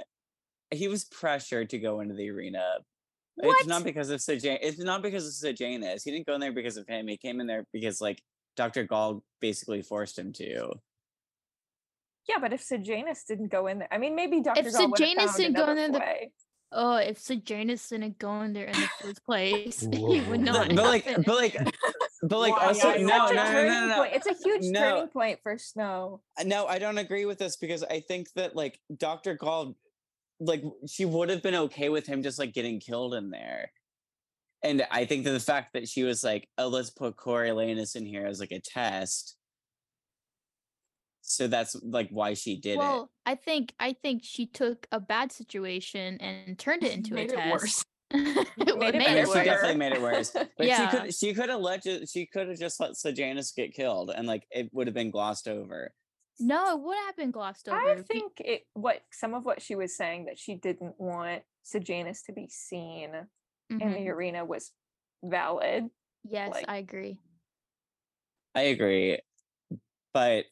he 0.70 0.88
was 0.88 1.04
pressured 1.04 1.68
to 1.70 1.78
go 1.78 2.00
into 2.00 2.14
the 2.14 2.30
arena. 2.30 2.78
What? 3.34 3.58
It's 3.60 3.68
not 3.68 3.84
because 3.84 4.08
of 4.10 4.20
Sejan. 4.20 4.58
It's 4.62 4.78
not 4.78 5.02
because 5.02 5.26
of 5.26 5.34
Sejanus. 5.34 6.04
He 6.04 6.10
didn't 6.10 6.26
go 6.26 6.34
in 6.34 6.40
there 6.40 6.52
because 6.52 6.76
of 6.78 6.86
him. 6.86 7.06
He 7.08 7.16
came 7.18 7.40
in 7.40 7.46
there 7.46 7.64
because 7.72 8.00
like 8.00 8.22
Dr. 8.56 8.84
Gaul 8.84 9.22
basically 9.40 9.82
forced 9.82 10.18
him 10.18 10.32
to. 10.34 10.70
Yeah, 12.30 12.38
but 12.40 12.52
if 12.52 12.62
Sejanus 12.62 13.24
didn't 13.24 13.48
go 13.48 13.66
in 13.66 13.80
there, 13.80 13.88
I 13.90 13.98
mean, 13.98 14.14
maybe 14.14 14.40
Dr. 14.40 14.60
If 14.60 14.72
Gaul 14.72 14.90
would 14.90 15.00
have 15.00 15.08
Sejanus 15.08 15.36
didn't 15.36 15.56
go 15.56 15.68
in 15.70 15.76
there, 15.76 15.90
the- 15.90 15.98
way. 15.98 16.32
Oh, 16.72 16.94
if 16.94 17.18
Sejanus 17.18 17.88
didn't 17.88 18.18
go 18.20 18.42
in 18.42 18.52
there 18.52 18.66
in 18.66 18.72
the 18.74 18.88
first 19.02 19.24
place, 19.26 19.80
he 19.92 20.20
would 20.20 20.40
not. 20.40 20.68
But, 20.68 20.76
but 20.76 20.84
like, 20.84 21.04
but 21.26 21.36
like, 21.36 21.56
but 22.22 22.38
like, 22.38 22.56
Why? 22.56 22.66
also 22.66 22.88
Yeah, 22.90 22.94
It's 22.94 23.02
no, 23.02 23.26
such 23.26 23.34
no, 23.34 23.42
a 23.42 23.52
no, 23.52 23.62
no, 23.64 23.86
no, 23.88 23.94
point. 23.96 24.12
It's 24.14 24.26
a 24.28 24.34
huge 24.44 24.62
No. 24.66 24.80
turning 24.80 25.08
point 25.08 25.40
for 25.42 25.58
Snow. 25.58 26.20
Uh, 26.38 26.44
no, 26.44 26.66
I 26.66 26.78
don't 26.78 26.98
agree 26.98 27.24
with 27.24 27.38
this 27.38 27.56
because 27.56 27.82
I 27.82 27.98
think 27.98 28.28
that 28.36 28.54
like 28.54 28.78
Dr. 28.96 29.34
Gaul, 29.34 29.76
like 30.38 30.62
she 30.86 31.04
would 31.04 31.30
have 31.30 31.42
been 31.42 31.56
okay 31.56 31.88
with 31.88 32.06
him 32.06 32.22
just 32.22 32.38
like 32.38 32.54
getting 32.54 32.78
killed 32.78 33.14
in 33.14 33.30
there. 33.30 33.72
And 34.62 34.86
I 34.92 35.06
think 35.06 35.24
that 35.24 35.32
the 35.32 35.40
fact 35.40 35.72
that 35.72 35.88
she 35.88 36.04
was 36.04 36.22
like, 36.22 36.48
oh, 36.56 36.68
let's 36.68 36.90
put 36.90 37.16
Coriolanus 37.16 37.96
in 37.96 38.06
here 38.06 38.26
as 38.26 38.38
like 38.38 38.52
a 38.52 38.60
test. 38.60 39.34
So 41.30 41.46
that's 41.46 41.76
like 41.82 42.08
why 42.10 42.34
she 42.34 42.56
did 42.58 42.72
it. 42.72 42.78
well, 42.78 43.10
I 43.24 43.36
think 43.36 43.72
I 43.78 43.92
think 44.02 44.22
she 44.24 44.46
took 44.46 44.86
a 44.90 44.98
bad 44.98 45.30
situation 45.30 46.18
and 46.20 46.58
turned 46.58 46.82
it 46.82 46.92
into 46.96 47.14
Made 47.14 47.30
a 47.30 47.34
it 47.34 47.36
test. 47.36 47.52
worse. 47.52 47.84
It 48.58 48.76
Made 48.78 48.94
made 48.94 48.94
it. 48.94 49.08
I 49.08 49.14
mean, 49.14 49.16
it 49.18 49.26
she 49.26 49.34
worse. 49.34 49.44
definitely 49.44 49.76
made 49.76 49.92
it 49.92 50.02
worse. 50.02 50.30
But 50.34 50.48
she 50.58 50.66
Yeah. 50.66 50.90
could 50.90 51.14
she 51.14 51.32
could 51.32 51.48
have 51.48 51.60
let 51.60 51.84
she 52.08 52.26
could 52.26 52.48
have 52.48 52.58
just 52.58 52.80
let 52.80 52.96
Sejanus 52.96 53.52
get 53.52 53.72
killed 53.72 54.10
and 54.14 54.26
like 54.26 54.42
it 54.50 54.68
would 54.72 54.88
have 54.88 54.94
been 54.94 55.12
glossed 55.12 55.46
over. 55.46 55.92
No, 56.40 56.74
it 56.76 56.80
would 56.82 56.96
have 57.06 57.16
been 57.16 57.30
glossed 57.30 57.68
over. 57.68 57.78
I 57.78 58.02
think 58.02 58.32
it 58.38 58.62
what 58.74 59.02
some 59.12 59.34
of 59.34 59.44
what 59.44 59.62
she 59.62 59.76
was 59.76 59.96
saying 59.96 60.24
that 60.24 60.38
she 60.38 60.56
didn't 60.56 60.94
want 60.98 61.42
Sejanus 61.62 62.22
to 62.24 62.32
be 62.32 62.48
seen 62.50 63.10
in 63.70 63.78
Mhm. 63.78 63.94
the 63.94 64.08
arena 64.08 64.44
was 64.44 64.72
valid. 65.22 65.88
Yes, 66.28 66.50
like- 66.52 66.64
I 66.68 66.78
agree. 66.78 67.18
I 68.56 68.62
agree. 68.62 69.20
But 70.12 70.46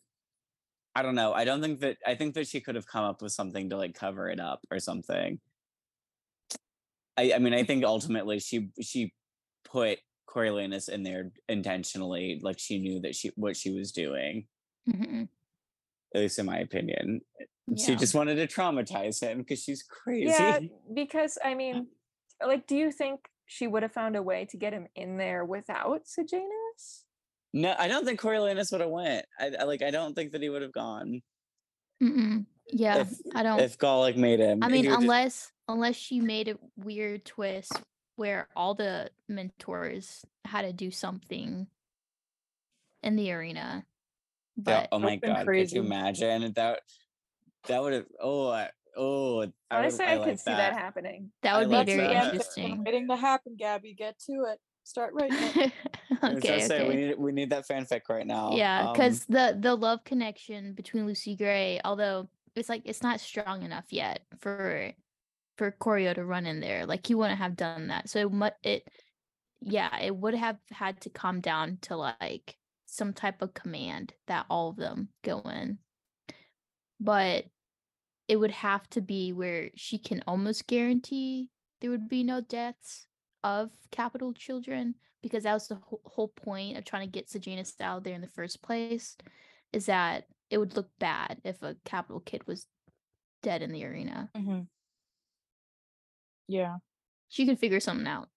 I 0.98 1.02
don't 1.02 1.14
know. 1.14 1.32
I 1.32 1.44
don't 1.44 1.60
think 1.62 1.78
that 1.78 1.98
I 2.04 2.16
think 2.16 2.34
that 2.34 2.48
she 2.48 2.60
could 2.60 2.74
have 2.74 2.86
come 2.88 3.04
up 3.04 3.22
with 3.22 3.30
something 3.30 3.70
to 3.70 3.76
like 3.76 3.94
cover 3.94 4.28
it 4.28 4.40
up 4.40 4.66
or 4.68 4.80
something. 4.80 5.38
I 7.16 7.34
I 7.36 7.38
mean 7.38 7.54
I 7.54 7.62
think 7.62 7.84
ultimately 7.84 8.40
she 8.40 8.70
she 8.82 9.14
put 9.64 10.00
Coriolanus 10.28 10.88
in 10.88 11.04
there 11.04 11.30
intentionally, 11.48 12.40
like 12.42 12.58
she 12.58 12.80
knew 12.80 12.98
that 13.02 13.14
she 13.14 13.30
what 13.36 13.56
she 13.56 13.70
was 13.70 13.92
doing, 13.92 14.48
Mhm. 14.88 15.28
at 16.16 16.20
least 16.20 16.40
in 16.40 16.46
my 16.46 16.58
opinion. 16.58 17.20
She 17.76 17.94
just 17.94 18.14
wanted 18.16 18.34
to 18.34 18.48
traumatize 18.48 19.20
him 19.22 19.38
because 19.38 19.62
she's 19.62 19.84
crazy. 19.84 20.32
Yeah, 20.36 20.58
because 20.92 21.38
I 21.44 21.54
mean, 21.54 21.86
like, 22.44 22.66
do 22.66 22.74
you 22.76 22.90
think 22.90 23.28
she 23.46 23.68
would 23.68 23.84
have 23.84 23.92
found 23.92 24.16
a 24.16 24.22
way 24.22 24.46
to 24.46 24.56
get 24.56 24.72
him 24.72 24.88
in 24.96 25.16
there 25.16 25.44
without 25.44 26.08
Sejanus? 26.08 26.48
No, 27.52 27.74
I 27.78 27.88
don't 27.88 28.04
think 28.04 28.20
Coriolanus 28.20 28.70
would 28.72 28.80
have 28.82 28.90
went. 28.90 29.24
I, 29.38 29.52
I 29.60 29.64
like 29.64 29.82
I 29.82 29.90
don't 29.90 30.14
think 30.14 30.32
that 30.32 30.42
he 30.42 30.48
would 30.50 30.62
have 30.62 30.72
gone 30.72 31.22
Mm-mm. 32.02 32.46
Yeah, 32.70 32.98
if 32.98 33.12
I 33.34 33.42
don't. 33.42 33.60
if 33.60 33.78
Golic 33.78 34.16
made 34.16 34.40
him. 34.40 34.62
I 34.62 34.68
mean, 34.68 34.84
would 34.84 34.90
just- 34.90 35.02
unless 35.02 35.52
unless 35.68 35.96
she 35.96 36.20
made 36.20 36.48
a 36.48 36.58
weird 36.76 37.24
twist 37.24 37.72
where 38.16 38.48
all 38.54 38.74
the 38.74 39.10
mentors 39.28 40.24
had 40.44 40.62
to 40.62 40.72
do 40.72 40.90
something 40.90 41.66
in 43.02 43.16
the 43.16 43.32
arena. 43.32 43.84
Yeah, 44.56 44.62
But 44.82 44.88
oh 44.92 44.98
my 44.98 45.04
Would've 45.06 45.20
been 45.20 45.34
god, 45.34 45.46
could 45.46 45.72
you 45.72 45.82
imagine 45.82 46.52
that? 46.54 46.80
That 47.68 47.82
would 47.82 47.92
have. 47.92 48.06
Oh, 48.20 48.48
I, 48.48 48.70
oh. 48.96 49.34
I 49.34 49.38
would- 49.38 49.52
Honestly, 49.70 50.04
I, 50.04 50.16
like 50.16 50.28
could 50.30 50.38
see 50.40 50.50
that 50.50 50.72
happening. 50.74 51.30
that 51.42 51.54
I 51.54 51.58
would 51.58 51.68
like 51.68 51.86
be 51.86 51.96
very 51.96 52.08
that. 52.14 52.26
interesting. 52.34 52.82
Waiting 52.84 53.08
to 53.08 53.16
happen, 53.16 53.56
Gabby. 53.56 53.94
Get 53.94 54.18
to 54.26 54.32
it. 54.52 54.58
Start 54.88 55.12
right 55.12 55.30
now. 55.30 55.52
I 56.22 56.32
was 56.32 56.38
okay, 56.38 56.60
say, 56.60 56.88
we 56.88 56.96
need 56.96 57.18
we 57.18 57.30
need 57.30 57.50
that 57.50 57.68
fanfic 57.68 58.08
right 58.08 58.26
now. 58.26 58.56
Yeah, 58.56 58.86
Um, 58.86 58.92
because 58.94 59.26
the 59.26 59.54
the 59.60 59.74
love 59.74 60.02
connection 60.02 60.72
between 60.72 61.04
Lucy 61.04 61.36
Gray, 61.36 61.78
although 61.84 62.30
it's 62.56 62.70
like 62.70 62.80
it's 62.86 63.02
not 63.02 63.20
strong 63.20 63.60
enough 63.64 63.84
yet 63.90 64.22
for 64.38 64.94
for 65.58 65.72
Coryo 65.72 66.14
to 66.14 66.24
run 66.24 66.46
in 66.46 66.60
there. 66.60 66.86
Like 66.86 67.06
he 67.06 67.14
wouldn't 67.14 67.38
have 67.38 67.54
done 67.54 67.88
that. 67.88 68.08
So 68.08 68.30
mu- 68.30 68.48
it, 68.62 68.88
yeah, 69.60 69.94
it 70.00 70.16
would 70.16 70.32
have 70.32 70.56
had 70.70 71.02
to 71.02 71.10
calm 71.10 71.42
down 71.42 71.76
to 71.82 71.94
like 71.94 72.56
some 72.86 73.12
type 73.12 73.42
of 73.42 73.52
command 73.52 74.14
that 74.26 74.46
all 74.48 74.70
of 74.70 74.76
them 74.76 75.10
go 75.22 75.40
in. 75.40 75.80
But 76.98 77.44
it 78.26 78.36
would 78.36 78.52
have 78.52 78.88
to 78.90 79.02
be 79.02 79.34
where 79.34 79.68
she 79.74 79.98
can 79.98 80.24
almost 80.26 80.66
guarantee 80.66 81.50
there 81.82 81.90
would 81.90 82.08
be 82.08 82.24
no 82.24 82.40
deaths 82.40 83.07
of 83.48 83.70
Capitol 83.90 84.34
children 84.34 84.94
because 85.22 85.44
that 85.44 85.54
was 85.54 85.68
the 85.68 85.76
whole, 85.76 86.02
whole 86.04 86.28
point 86.28 86.76
of 86.76 86.84
trying 86.84 87.06
to 87.06 87.10
get 87.10 87.30
Sejanus 87.30 87.74
out 87.80 88.04
there 88.04 88.14
in 88.14 88.20
the 88.20 88.26
first 88.26 88.62
place 88.62 89.16
is 89.72 89.86
that 89.86 90.26
it 90.50 90.58
would 90.58 90.76
look 90.76 90.90
bad 90.98 91.40
if 91.44 91.62
a 91.62 91.74
Capitol 91.86 92.20
kid 92.20 92.46
was 92.46 92.66
dead 93.42 93.62
in 93.62 93.72
the 93.72 93.86
arena. 93.86 94.28
hmm 94.36 94.60
Yeah. 96.46 96.76
She 97.30 97.46
could 97.46 97.58
figure 97.58 97.80
something 97.80 98.06
out. 98.06 98.28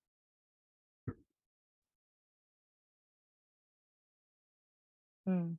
Mm. 5.27 5.57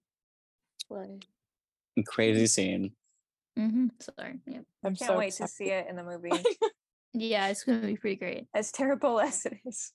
crazy 2.07 2.47
scene. 2.47 2.93
Mm-hmm. 3.59 3.89
Sorry. 4.01 4.41
Yeah. 4.47 4.61
I'm 4.83 4.97
Can't 4.97 5.11
so 5.11 5.19
wait 5.19 5.35
to 5.35 5.47
see 5.47 5.67
it 5.67 5.89
in 5.89 5.97
the 5.97 6.05
movie. 6.05 6.31
Yeah, 7.15 7.49
it's 7.49 7.65
gonna 7.65 7.87
be 7.87 7.97
pretty 7.97 8.17
great. 8.17 8.47
as 8.55 8.73
terrible 8.73 9.21
as 9.29 9.45
it 9.47 9.59
is. 9.67 9.93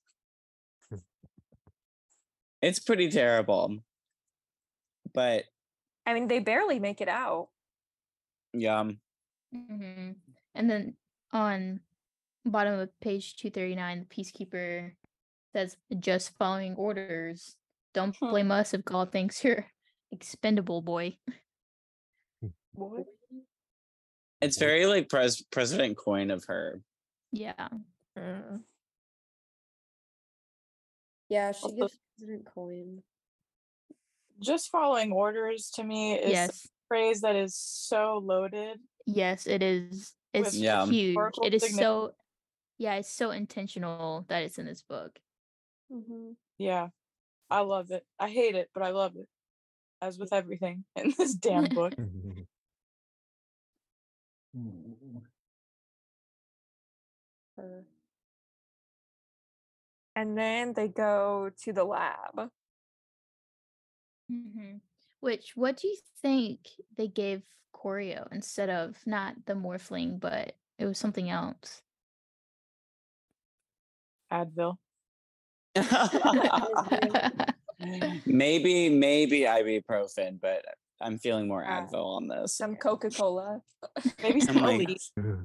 It's 2.61 2.79
pretty 2.79 3.09
terrible, 3.09 3.77
but 5.13 5.45
I 6.05 6.13
mean, 6.13 6.27
they 6.27 6.39
barely 6.39 6.79
make 6.79 7.01
it 7.01 7.07
out. 7.09 7.49
yeah, 8.53 8.79
um, 8.79 8.99
hmm 9.53 10.11
And 10.55 10.69
then 10.69 10.95
on 11.31 11.81
bottom 12.45 12.79
of 12.79 12.89
page 12.99 13.35
two 13.35 13.49
thirty 13.51 13.75
nine, 13.75 13.99
the 13.99 14.05
peacekeeper 14.15 14.93
says, 15.53 15.77
"Just 15.99 16.35
following 16.37 16.75
orders. 16.75 17.55
Don't 17.93 18.15
Hmm. 18.17 18.29
blame 18.29 18.51
us 18.51 18.73
if 18.73 18.83
God 18.83 19.11
thinks 19.11 19.43
you're 19.43 19.67
expendable, 20.11 20.81
boy." 20.81 21.17
What? 22.73 23.05
it's 24.41 24.57
very 24.59 24.85
like 24.85 25.09
pres- 25.09 25.41
President 25.51 25.97
Coin 25.97 26.29
of 26.31 26.45
her. 26.45 26.81
Yeah. 27.31 27.67
Mm. 28.17 28.63
Yeah, 31.29 31.51
she 31.51 31.63
Also- 31.63 31.75
gives 31.75 31.97
President 32.17 32.45
Coin. 32.53 33.03
Just 34.39 34.69
following 34.69 35.11
orders 35.11 35.71
to 35.71 35.83
me 35.83 36.13
is 36.13 36.31
yes. 36.31 36.65
a 36.65 36.69
phrase 36.87 37.21
that 37.21 37.35
is 37.35 37.55
so 37.55 38.21
loaded. 38.23 38.79
Yes, 39.05 39.47
it 39.47 39.63
is. 39.63 40.13
It's 40.33 40.55
Yeah. 40.55 40.85
huge. 40.85 41.17
It 41.43 41.53
is 41.55 41.63
significance. 41.63 41.79
so. 41.79 42.13
Yeah, 42.77 42.93
it's 42.95 43.11
so 43.11 43.31
intentional 43.31 44.25
that 44.27 44.43
it's 44.43 44.59
in 44.59 44.67
this 44.67 44.83
book. 44.83 45.19
Mm-hmm. 45.91 46.33
Yeah. 46.59 46.89
I 47.49 47.61
love 47.61 47.89
it. 47.89 48.05
I 48.19 48.29
hate 48.29 48.53
it, 48.55 48.69
but 48.73 48.83
I 48.83 48.89
love 48.91 49.15
it. 49.15 49.27
As 50.01 50.19
with 50.19 50.31
everything 50.31 50.85
in 50.95 51.11
this 51.17 51.33
damn 51.33 51.65
book. 51.65 51.95
Her. 57.57 57.85
And 60.15 60.37
then 60.37 60.73
they 60.73 60.87
go 60.87 61.51
to 61.63 61.73
the 61.73 61.83
lab. 61.83 62.49
hmm 64.29 64.77
Which, 65.19 65.53
what 65.55 65.77
do 65.77 65.87
you 65.87 65.97
think 66.21 66.59
they 66.95 67.07
gave 67.07 67.43
Coryo 67.73 68.27
instead 68.31 68.69
of 68.69 68.97
not 69.05 69.45
the 69.45 69.53
Morphling, 69.53 70.19
but 70.19 70.55
it 70.79 70.85
was 70.85 70.97
something 70.97 71.29
else? 71.29 71.81
Advil. 74.31 74.77
maybe, 78.25 78.89
maybe 78.89 79.41
ibuprofen, 79.41 80.39
but 80.41 80.65
I'm 81.01 81.17
feeling 81.19 81.47
more 81.47 81.63
Advil 81.63 82.17
on 82.17 82.27
this. 82.27 82.55
Some 82.55 82.75
Coca 82.75 83.09
Cola. 83.09 83.61
Maybe 84.23 84.41
some 84.41 84.57
like, 84.57 84.89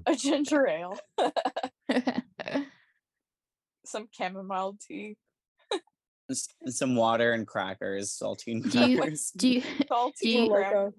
a 0.07 0.15
ginger 0.17 0.67
ale, 0.67 0.99
some 3.85 4.09
chamomile 4.11 4.77
tea, 4.81 5.17
s- 6.31 6.49
some 6.67 6.97
water 6.97 7.33
and 7.33 7.47
crackers, 7.47 8.11
saltine 8.11 8.71
do 8.71 8.89
you 8.91 8.97
crackers. 8.99 9.31
do 9.37 9.49
you 9.49 9.63
salty 9.89 10.13
Do 10.23 10.29
you- 10.31 10.95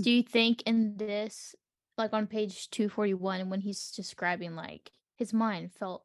do 0.00 0.10
you 0.10 0.22
think 0.22 0.62
in 0.62 0.96
this 0.96 1.54
like 1.98 2.12
on 2.14 2.26
page 2.26 2.70
241 2.70 3.50
when 3.50 3.60
he's 3.60 3.90
describing 3.90 4.56
like 4.56 4.90
his 5.16 5.32
mind 5.34 5.72
felt 5.74 6.04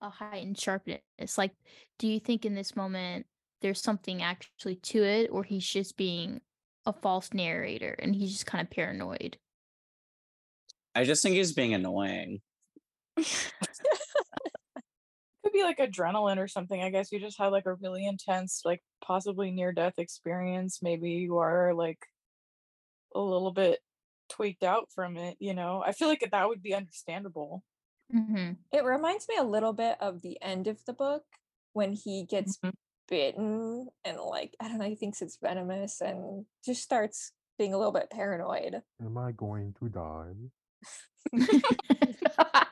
a 0.00 0.08
heightened 0.08 0.56
sharpness 0.58 1.00
like 1.36 1.50
do 1.98 2.06
you 2.06 2.20
think 2.20 2.44
in 2.46 2.54
this 2.54 2.76
moment 2.76 3.26
there's 3.60 3.82
something 3.82 4.22
actually 4.22 4.76
to 4.76 5.02
it 5.02 5.28
or 5.32 5.42
he's 5.42 5.66
just 5.66 5.96
being 5.96 6.40
a 6.86 6.92
false 6.92 7.32
narrator 7.32 7.94
and 8.00 8.16
he's 8.16 8.32
just 8.32 8.46
kind 8.46 8.62
of 8.66 8.70
paranoid 8.70 9.38
I 10.94 11.04
just 11.04 11.22
think 11.22 11.36
he's 11.36 11.52
being 11.52 11.74
annoying. 11.74 12.42
Could 15.44 15.52
be 15.52 15.62
like 15.62 15.78
adrenaline 15.78 16.38
or 16.38 16.48
something. 16.48 16.82
I 16.82 16.90
guess 16.90 17.12
you 17.12 17.20
just 17.20 17.38
had 17.38 17.48
like 17.48 17.66
a 17.66 17.74
really 17.74 18.04
intense, 18.06 18.62
like 18.64 18.82
possibly 19.00 19.50
near 19.50 19.72
death 19.72 19.98
experience. 19.98 20.82
Maybe 20.82 21.10
you 21.12 21.38
are 21.38 21.74
like 21.74 22.00
a 23.14 23.20
little 23.20 23.52
bit 23.52 23.80
tweaked 24.28 24.62
out 24.62 24.90
from 24.92 25.16
it, 25.16 25.36
you 25.40 25.54
know? 25.54 25.82
I 25.82 25.92
feel 25.92 26.08
like 26.08 26.26
that 26.30 26.48
would 26.48 26.62
be 26.62 26.74
understandable. 26.74 27.64
hmm 28.12 28.58
It 28.72 28.82
reminds 28.84 29.28
me 29.28 29.36
a 29.36 29.42
little 29.44 29.74
bit 29.74 30.00
of 30.00 30.22
the 30.22 30.40
end 30.40 30.68
of 30.68 30.84
the 30.86 30.94
book 30.94 31.24
when 31.74 31.92
he 31.92 32.24
gets 32.24 32.58
Mhm. 32.62 32.70
Bitten 33.08 33.88
and 34.04 34.18
like 34.18 34.54
I 34.60 34.68
don't 34.68 34.78
know, 34.78 34.84
he 34.84 34.94
thinks 34.94 35.22
it's 35.22 35.38
venomous 35.42 36.00
and 36.00 36.44
just 36.64 36.82
starts 36.82 37.32
being 37.58 37.74
a 37.74 37.78
little 37.78 37.92
bit 37.92 38.10
paranoid. 38.10 38.82
Am 39.02 39.18
I 39.18 39.32
going 39.32 39.74
to 39.80 39.88
die? 39.88 40.34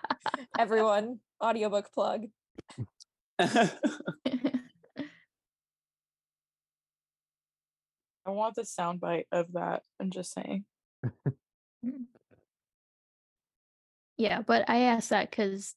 Everyone, 0.58 1.20
audiobook 1.42 1.92
plug. 1.92 2.26
I 3.38 3.70
want 8.26 8.54
the 8.56 8.62
soundbite 8.62 9.26
of 9.32 9.52
that. 9.52 9.82
I'm 10.00 10.10
just 10.10 10.32
saying. 10.32 10.64
Mm. 11.84 12.06
yeah 14.16 14.40
but 14.40 14.68
i 14.68 14.78
asked 14.78 15.10
that 15.10 15.30
because 15.30 15.74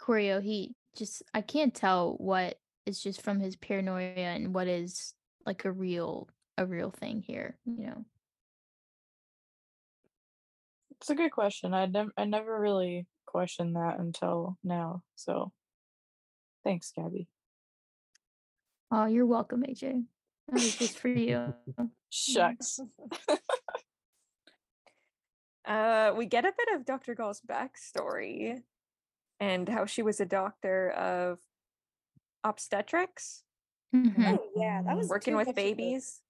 Coryo, 0.00 0.42
he 0.42 0.74
just 0.96 1.22
i 1.34 1.40
can't 1.40 1.74
tell 1.74 2.14
what 2.18 2.58
is 2.88 3.00
just 3.00 3.22
from 3.22 3.38
his 3.38 3.56
paranoia 3.56 4.14
and 4.14 4.54
what 4.54 4.66
is 4.66 5.14
like 5.46 5.64
a 5.64 5.72
real 5.72 6.28
a 6.56 6.66
real 6.66 6.90
thing 6.90 7.22
here 7.22 7.56
you 7.64 7.86
know 7.86 8.04
It's 11.00 11.10
a 11.10 11.14
good 11.14 11.30
question. 11.30 11.74
I 11.74 11.86
never 11.86 12.10
I 12.16 12.24
never 12.24 12.60
really 12.60 13.06
questioned 13.24 13.76
that 13.76 14.00
until 14.00 14.58
now. 14.64 15.02
So 15.14 15.52
thanks, 16.64 16.90
Gabby. 16.90 17.28
Oh, 18.90 19.06
you're 19.06 19.24
welcome, 19.26 19.62
AJ. 19.62 20.04
That 20.48 20.54
was 20.54 20.74
just 20.76 20.98
for 20.98 21.08
you. 21.08 21.54
Shucks. 22.10 22.80
Uh, 25.68 26.14
we 26.16 26.24
get 26.24 26.46
a 26.46 26.52
bit 26.56 26.74
of 26.74 26.86
Dr. 26.86 27.14
Gaul's 27.14 27.42
backstory 27.46 28.62
and 29.38 29.68
how 29.68 29.84
she 29.84 30.00
was 30.00 30.18
a 30.18 30.24
doctor 30.24 30.88
of 30.92 31.38
obstetrics, 32.48 33.42
Mhm. 33.94 34.38
Oh 34.38 34.50
yeah, 34.56 34.82
that 34.82 34.96
was 34.96 35.08
working 35.08 35.34
with 35.36 35.46
much 35.46 35.52
of 35.54 35.58
a- 35.58 35.62
babies. 35.62 36.20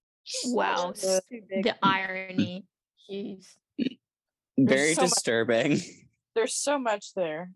Wow, 0.47 0.93
that 0.93 1.03
was 1.03 1.21
too 1.31 1.43
big. 1.49 1.65
The 1.65 1.77
irony. 1.83 2.67
Jeez. 3.11 3.57
Very 4.59 4.95
so 4.95 5.03
much- 5.03 5.11
disturbing. 5.11 5.79
There's 6.35 6.55
so 6.55 6.79
much 6.79 7.15
there. 7.15 7.53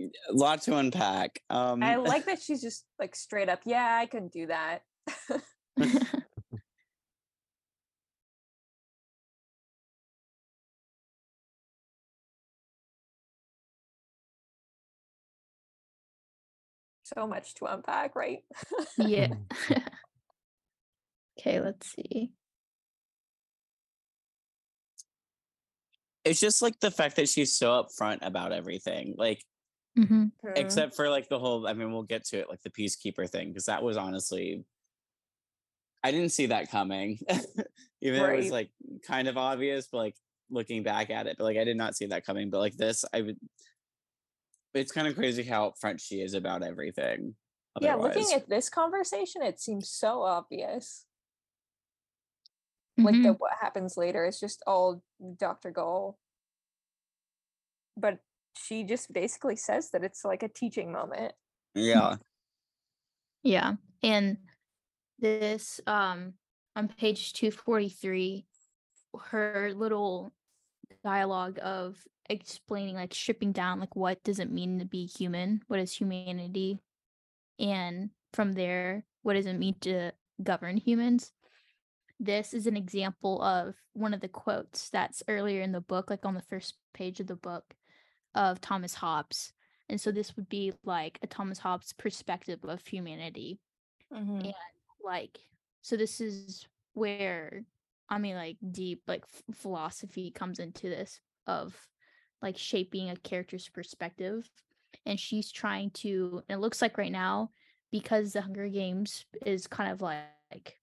A 0.00 0.32
lot 0.32 0.62
to 0.62 0.76
unpack. 0.76 1.42
Um, 1.50 1.82
I 1.82 1.96
like 1.96 2.26
that 2.26 2.40
she's 2.40 2.60
just 2.62 2.84
like 2.98 3.14
straight 3.16 3.48
up, 3.48 3.60
yeah, 3.64 3.96
I 4.00 4.06
couldn't 4.06 4.32
do 4.32 4.46
that. 4.46 4.82
so 17.14 17.26
much 17.26 17.54
to 17.54 17.66
unpack, 17.66 18.16
right? 18.16 18.40
yeah. 18.98 19.28
okay, 21.38 21.60
let's 21.60 21.92
see. 21.92 22.32
it's 26.26 26.40
just 26.40 26.60
like 26.60 26.78
the 26.80 26.90
fact 26.90 27.16
that 27.16 27.28
she's 27.28 27.54
so 27.54 27.68
upfront 27.68 28.18
about 28.22 28.52
everything. 28.52 29.14
Like, 29.16 29.42
hmm 29.96 30.26
except 30.54 30.94
for 30.94 31.08
like 31.08 31.28
the 31.28 31.38
whole. 31.38 31.66
I 31.66 31.72
mean, 31.72 31.92
we'll 31.92 32.02
get 32.02 32.24
to 32.26 32.38
it, 32.38 32.48
like 32.50 32.62
the 32.62 32.70
peacekeeper 32.70 33.28
thing, 33.28 33.48
because 33.48 33.66
that 33.66 33.82
was 33.82 33.96
honestly. 33.96 34.64
I 36.02 36.10
didn't 36.10 36.32
see 36.32 36.46
that 36.46 36.70
coming, 36.70 37.18
even 38.00 38.20
though 38.20 38.32
it 38.32 38.36
was 38.36 38.50
like 38.50 38.70
kind 39.06 39.28
of 39.28 39.36
obvious, 39.36 39.88
but 39.90 39.98
like 39.98 40.14
looking 40.50 40.82
back 40.82 41.10
at 41.10 41.26
it, 41.26 41.36
but 41.38 41.44
like 41.44 41.56
I 41.56 41.64
did 41.64 41.76
not 41.76 41.96
see 41.96 42.06
that 42.06 42.26
coming. 42.26 42.50
But 42.50 42.58
like 42.58 42.76
this, 42.76 43.04
I 43.12 43.22
would. 43.22 43.36
It's 44.76 44.92
kind 44.92 45.08
of 45.08 45.14
crazy 45.14 45.42
how 45.42 45.70
upfront 45.70 46.00
she 46.00 46.20
is 46.20 46.34
about 46.34 46.62
everything. 46.62 47.34
yeah, 47.80 47.94
looking 47.94 48.32
at 48.34 48.48
this 48.48 48.68
conversation, 48.70 49.42
it 49.42 49.60
seems 49.60 49.90
so 49.90 50.22
obvious. 50.22 51.04
Like 52.98 53.14
Mhm. 53.16 53.22
the 53.22 53.32
what 53.34 53.52
happens 53.60 53.96
later 53.98 54.24
is 54.24 54.40
just 54.40 54.62
all 54.66 55.02
Dr. 55.36 55.70
Gaul. 55.70 56.18
But 57.96 58.20
she 58.56 58.84
just 58.84 59.12
basically 59.12 59.56
says 59.56 59.90
that 59.90 60.02
it's 60.04 60.24
like 60.24 60.42
a 60.42 60.48
teaching 60.48 60.92
moment. 60.92 61.34
yeah, 61.74 62.16
Yeah. 63.42 63.74
And 64.02 64.38
this 65.18 65.80
um 65.86 66.38
on 66.74 66.88
page 66.88 67.32
243 67.34 68.46
her 69.30 69.72
little 69.74 70.32
dialogue 71.04 71.58
of 71.62 72.02
explaining 72.28 72.94
like 72.94 73.14
stripping 73.14 73.52
down 73.52 73.80
like 73.80 73.96
what 73.96 74.22
does 74.24 74.38
it 74.38 74.50
mean 74.50 74.78
to 74.78 74.84
be 74.84 75.06
human? 75.06 75.62
What 75.68 75.80
is 75.80 75.92
humanity? 75.92 76.80
And 77.58 78.10
from 78.32 78.52
there, 78.52 79.04
what 79.22 79.34
does 79.34 79.46
it 79.46 79.54
mean 79.58 79.76
to 79.82 80.12
govern 80.42 80.76
humans? 80.76 81.32
This 82.18 82.54
is 82.54 82.66
an 82.66 82.76
example 82.76 83.42
of 83.42 83.74
one 83.92 84.14
of 84.14 84.20
the 84.20 84.28
quotes 84.28 84.88
that's 84.88 85.22
earlier 85.28 85.60
in 85.60 85.72
the 85.72 85.80
book, 85.80 86.10
like 86.10 86.24
on 86.24 86.34
the 86.34 86.42
first 86.42 86.74
page 86.94 87.20
of 87.20 87.26
the 87.26 87.36
book 87.36 87.74
of 88.34 88.60
Thomas 88.60 88.94
Hobbes. 88.94 89.52
And 89.88 90.00
so 90.00 90.10
this 90.10 90.34
would 90.36 90.48
be 90.48 90.72
like 90.84 91.18
a 91.22 91.26
Thomas 91.26 91.58
Hobbes 91.58 91.92
perspective 91.92 92.60
of 92.64 92.86
humanity 92.86 93.58
Mhm. 94.12 94.44
and 94.44 94.54
like 95.02 95.38
so 95.82 95.96
this 95.96 96.20
is 96.20 96.66
where 96.94 97.64
i 98.08 98.18
mean 98.18 98.36
like 98.36 98.56
deep 98.70 99.02
like 99.08 99.24
f- 99.24 99.42
philosophy 99.56 100.30
comes 100.30 100.58
into 100.60 100.88
this 100.88 101.20
of 101.46 101.76
like 102.46 102.56
shaping 102.56 103.10
a 103.10 103.16
character's 103.16 103.68
perspective 103.68 104.48
and 105.04 105.18
she's 105.18 105.50
trying 105.50 105.90
to 105.90 106.42
it 106.48 106.56
looks 106.56 106.80
like 106.80 106.96
right 106.96 107.10
now 107.10 107.50
because 107.90 108.32
the 108.32 108.40
hunger 108.40 108.68
games 108.68 109.26
is 109.44 109.66
kind 109.66 109.90
of 109.90 110.00
like 110.00 110.78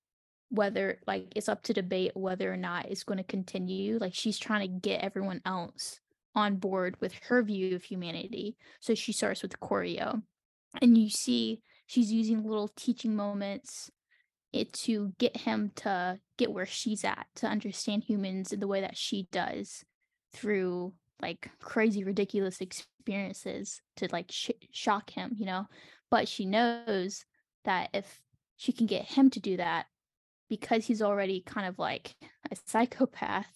whether 0.50 1.00
like 1.08 1.32
it's 1.38 1.48
up 1.48 1.64
to 1.64 1.74
debate 1.74 2.12
whether 2.16 2.52
or 2.52 2.58
not 2.58 2.90
it's 2.90 3.06
going 3.06 3.18
to 3.18 3.24
continue 3.24 3.98
like 3.98 4.14
she's 4.14 4.38
trying 4.38 4.62
to 4.62 4.80
get 4.80 5.02
everyone 5.02 5.42
else 5.46 6.02
on 6.36 6.58
board 6.58 6.98
with 7.00 7.14
her 7.28 7.44
view 7.44 7.76
of 7.76 7.84
humanity. 7.84 8.58
So 8.80 8.96
she 8.96 9.14
starts 9.14 9.42
with 9.42 9.60
Coryo 9.60 10.22
and 10.82 10.98
you 10.98 11.10
see 11.10 11.62
she's 11.86 12.12
using 12.12 12.44
little 12.44 12.68
teaching 12.68 13.16
moments 13.16 13.90
it 14.52 14.74
to 14.74 15.14
get 15.18 15.38
him 15.38 15.72
to 15.76 16.20
get 16.38 16.52
where 16.52 16.66
she's 16.66 17.04
at 17.04 17.28
to 17.36 17.48
understand 17.48 18.04
humans 18.04 18.52
in 18.52 18.60
the 18.60 18.68
way 18.68 18.82
that 18.82 18.98
she 18.98 19.28
does 19.32 19.84
through 20.34 20.94
like 21.24 21.50
crazy 21.60 22.04
ridiculous 22.04 22.62
experiences 22.62 23.82
to 23.96 24.08
like 24.12 24.32
sh- 24.32 24.52
shock 24.72 25.10
him 25.10 25.32
you 25.38 25.46
know 25.46 25.66
but 26.12 26.28
she 26.28 26.46
knows 26.46 27.26
that 27.66 27.90
if 27.94 28.22
she 28.58 28.72
can 28.72 28.86
get 28.86 29.06
him 29.06 29.30
to 29.30 29.40
do 29.40 29.58
that 29.58 29.86
because 30.50 30.86
he's 30.86 31.02
already 31.02 31.42
kind 31.42 31.66
of 31.66 31.80
like 31.80 32.16
a 32.52 32.56
psychopath 32.66 33.48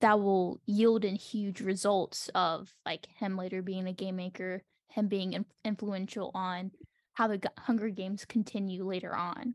that 0.00 0.20
will 0.20 0.60
yield 0.66 1.04
in 1.04 1.16
huge 1.16 1.60
results 1.60 2.30
of 2.34 2.72
like 2.86 3.06
him 3.16 3.36
later 3.36 3.62
being 3.62 3.86
a 3.88 3.92
game 3.92 4.16
maker 4.16 4.62
him 4.90 5.08
being 5.08 5.32
in- 5.32 5.46
influential 5.64 6.30
on 6.34 6.70
how 7.14 7.28
the 7.28 7.40
Hunger 7.58 7.88
Games 7.88 8.24
continue 8.24 8.84
later 8.84 9.14
on. 9.14 9.54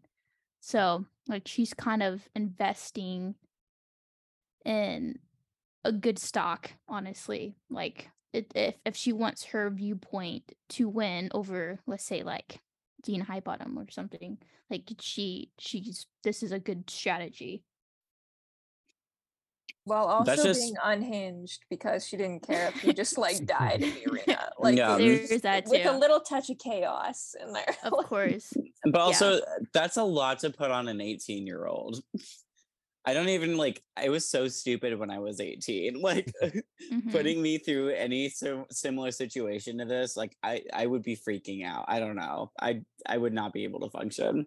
So, 0.60 1.06
like 1.28 1.48
she's 1.48 1.74
kind 1.74 2.04
of 2.04 2.28
investing 2.36 3.36
in 4.64 5.20
a 5.86 5.92
good 5.92 6.20
stock, 6.20 6.72
honestly. 6.90 7.56
Like 7.70 8.10
if 8.34 8.46
if 8.86 8.96
she 8.96 9.14
wants 9.14 9.46
her 9.46 9.70
viewpoint 9.70 10.52
to 10.70 10.90
win 10.90 11.30
over, 11.34 11.80
let's 11.88 12.04
say, 12.04 12.24
like 12.24 12.60
Dean 13.04 13.24
Highbottom 13.24 13.78
or 13.78 13.90
something, 13.90 14.40
like 14.70 14.90
she 15.00 15.52
she's 15.60 16.08
this 16.24 16.44
is 16.44 16.52
a 16.52 16.60
good 16.60 16.90
strategy. 16.90 17.64
While 19.86 20.06
also 20.08 20.32
That's 20.32 20.44
just- 20.44 20.62
being 20.62 20.76
unhinged 20.84 21.64
because 21.70 22.08
she 22.08 22.18
didn't 22.18 22.46
care 22.48 22.70
if 22.70 22.82
he 22.82 22.92
just 23.02 23.20
like 23.20 23.46
died 23.46 23.84
in 23.84 23.94
the 23.94 24.12
arena. 24.12 24.50
Like 24.60 24.78
Yeah. 24.78 24.96
with- 24.98 25.30
There's 25.30 25.42
that 25.42 25.68
with 25.68 25.86
a 25.86 25.96
little 25.96 26.22
touch 26.22 26.50
of 26.50 26.58
chaos 26.58 27.36
in 27.40 27.54
there. 27.54 27.76
Of 27.84 27.92
course. 28.06 28.52
But 28.84 29.00
also, 29.00 29.42
that's 29.74 29.98
a 29.98 30.04
lot 30.04 30.40
to 30.40 30.50
put 30.50 30.72
on 30.72 30.88
an 30.88 31.02
18 31.02 31.46
year 31.46 31.68
old. 31.68 32.02
I 33.06 33.14
don't 33.14 33.30
even 33.30 33.56
like, 33.58 33.84
I 33.96 34.10
was 34.10 34.30
so 34.30 34.48
stupid 34.48 34.98
when 34.98 35.12
I 35.12 35.20
was 35.20 35.40
18. 35.40 36.02
Like, 36.02 36.32
Mhm. 36.92 37.12
putting 37.12 37.42
me 37.42 37.58
through 37.60 37.90
any 37.90 38.30
so 38.30 38.66
similar 38.72 39.12
situation 39.12 39.78
to 39.80 39.86
this, 39.86 40.18
like, 40.18 40.36
I, 40.44 40.64
I 40.74 40.86
would 40.88 41.04
be 41.04 41.16
freaking 41.16 41.66
out. 41.66 41.86
I 41.88 42.00
don't 42.00 42.16
know. 42.16 42.52
I, 42.60 42.82
I 43.06 43.18
would 43.18 43.34
not 43.34 43.54
be 43.54 43.64
able 43.64 43.80
to 43.82 43.90
function. 43.90 44.46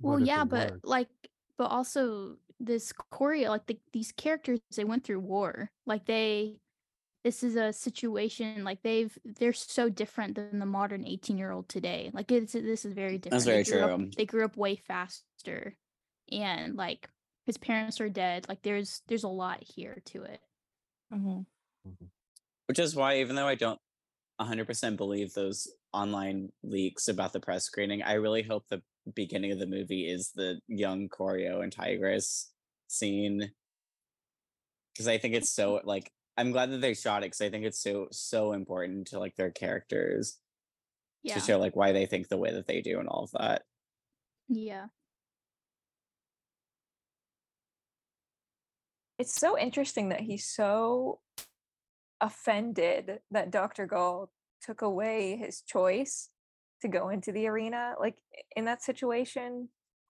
Well, 0.00 0.20
yeah, 0.20 0.44
but 0.44 0.70
works- 0.72 0.80
like, 0.84 1.08
but 1.56 1.70
also 1.70 2.36
this 2.60 2.92
Coryo, 3.12 3.48
like 3.48 3.66
the, 3.66 3.78
these 3.92 4.12
characters, 4.12 4.60
they 4.76 4.84
went 4.84 5.04
through 5.04 5.20
war. 5.20 5.70
Like 5.86 6.04
they, 6.06 6.56
this 7.24 7.42
is 7.42 7.56
a 7.56 7.72
situation 7.72 8.64
like 8.64 8.82
they've 8.82 9.16
they're 9.24 9.54
so 9.54 9.88
different 9.88 10.34
than 10.34 10.58
the 10.58 10.66
modern 10.66 11.06
eighteen 11.06 11.38
year 11.38 11.52
old 11.52 11.70
today. 11.70 12.10
Like 12.12 12.30
it's 12.30 12.52
this 12.52 12.84
is 12.84 12.92
very 12.92 13.16
different. 13.16 13.44
That's 13.44 13.44
They 13.46 13.62
very 13.72 13.82
up- 13.92 13.98
true. 13.98 14.10
they 14.16 14.26
grew 14.26 14.44
up 14.44 14.58
way 14.58 14.76
faster, 14.76 15.74
and 16.30 16.76
like 16.76 17.08
his 17.46 17.56
parents 17.58 18.00
are 18.00 18.08
dead. 18.10 18.48
Like 18.48 18.62
there's 18.62 19.02
there's 19.08 19.24
a 19.24 19.28
lot 19.28 19.62
here 19.62 20.02
to 20.06 20.24
it. 20.24 20.42
Mhm. 21.10 21.44
Which 22.66 22.78
is 22.78 22.96
why, 22.96 23.18
even 23.18 23.36
though 23.36 23.46
I 23.48 23.54
don't 23.54 23.80
100% 24.38 24.96
believe 24.96 25.32
those 25.34 25.68
online 25.92 26.52
leaks 26.62 27.08
about 27.08 27.32
the 27.32 27.40
press 27.40 27.64
screening, 27.64 28.02
I 28.02 28.14
really 28.14 28.42
hope 28.42 28.68
the 28.68 28.82
beginning 29.14 29.52
of 29.52 29.58
the 29.58 29.66
movie 29.66 30.08
is 30.08 30.32
the 30.32 30.60
young 30.68 31.08
Coryo 31.08 31.62
and 31.62 31.72
tigress 31.72 32.52
scene. 32.88 33.54
Because 34.92 35.08
I 35.08 35.18
think 35.18 35.34
it's 35.34 35.50
so, 35.50 35.80
like, 35.84 36.12
I'm 36.36 36.52
glad 36.52 36.70
that 36.70 36.78
they 36.80 36.94
shot 36.94 37.22
it 37.22 37.26
because 37.26 37.40
I 37.40 37.50
think 37.50 37.64
it's 37.64 37.80
so, 37.80 38.08
so 38.12 38.52
important 38.52 39.08
to, 39.08 39.18
like, 39.18 39.36
their 39.36 39.50
characters 39.50 40.40
Yeah, 41.22 41.34
to 41.34 41.40
show, 41.40 41.58
like, 41.58 41.76
why 41.76 41.92
they 41.92 42.06
think 42.06 42.28
the 42.28 42.38
way 42.38 42.52
that 42.52 42.66
they 42.68 42.82
do 42.82 43.00
and 43.00 43.08
all 43.08 43.24
of 43.24 43.32
that. 43.32 43.64
yeah. 44.48 44.88
It's 49.18 49.34
so 49.34 49.58
interesting 49.58 50.08
that 50.08 50.20
he's 50.20 50.46
so 50.46 51.20
offended 52.20 53.20
that 53.30 53.50
Dr. 53.50 53.86
Gaul 53.86 54.30
took 54.60 54.82
away 54.82 55.36
his 55.36 55.60
choice 55.62 56.30
to 56.80 56.88
go 56.88 57.08
into 57.08 57.32
the 57.32 57.46
arena. 57.46 57.94
Like 58.00 58.16
in 58.56 58.64
that 58.64 58.82
situation, 58.82 59.68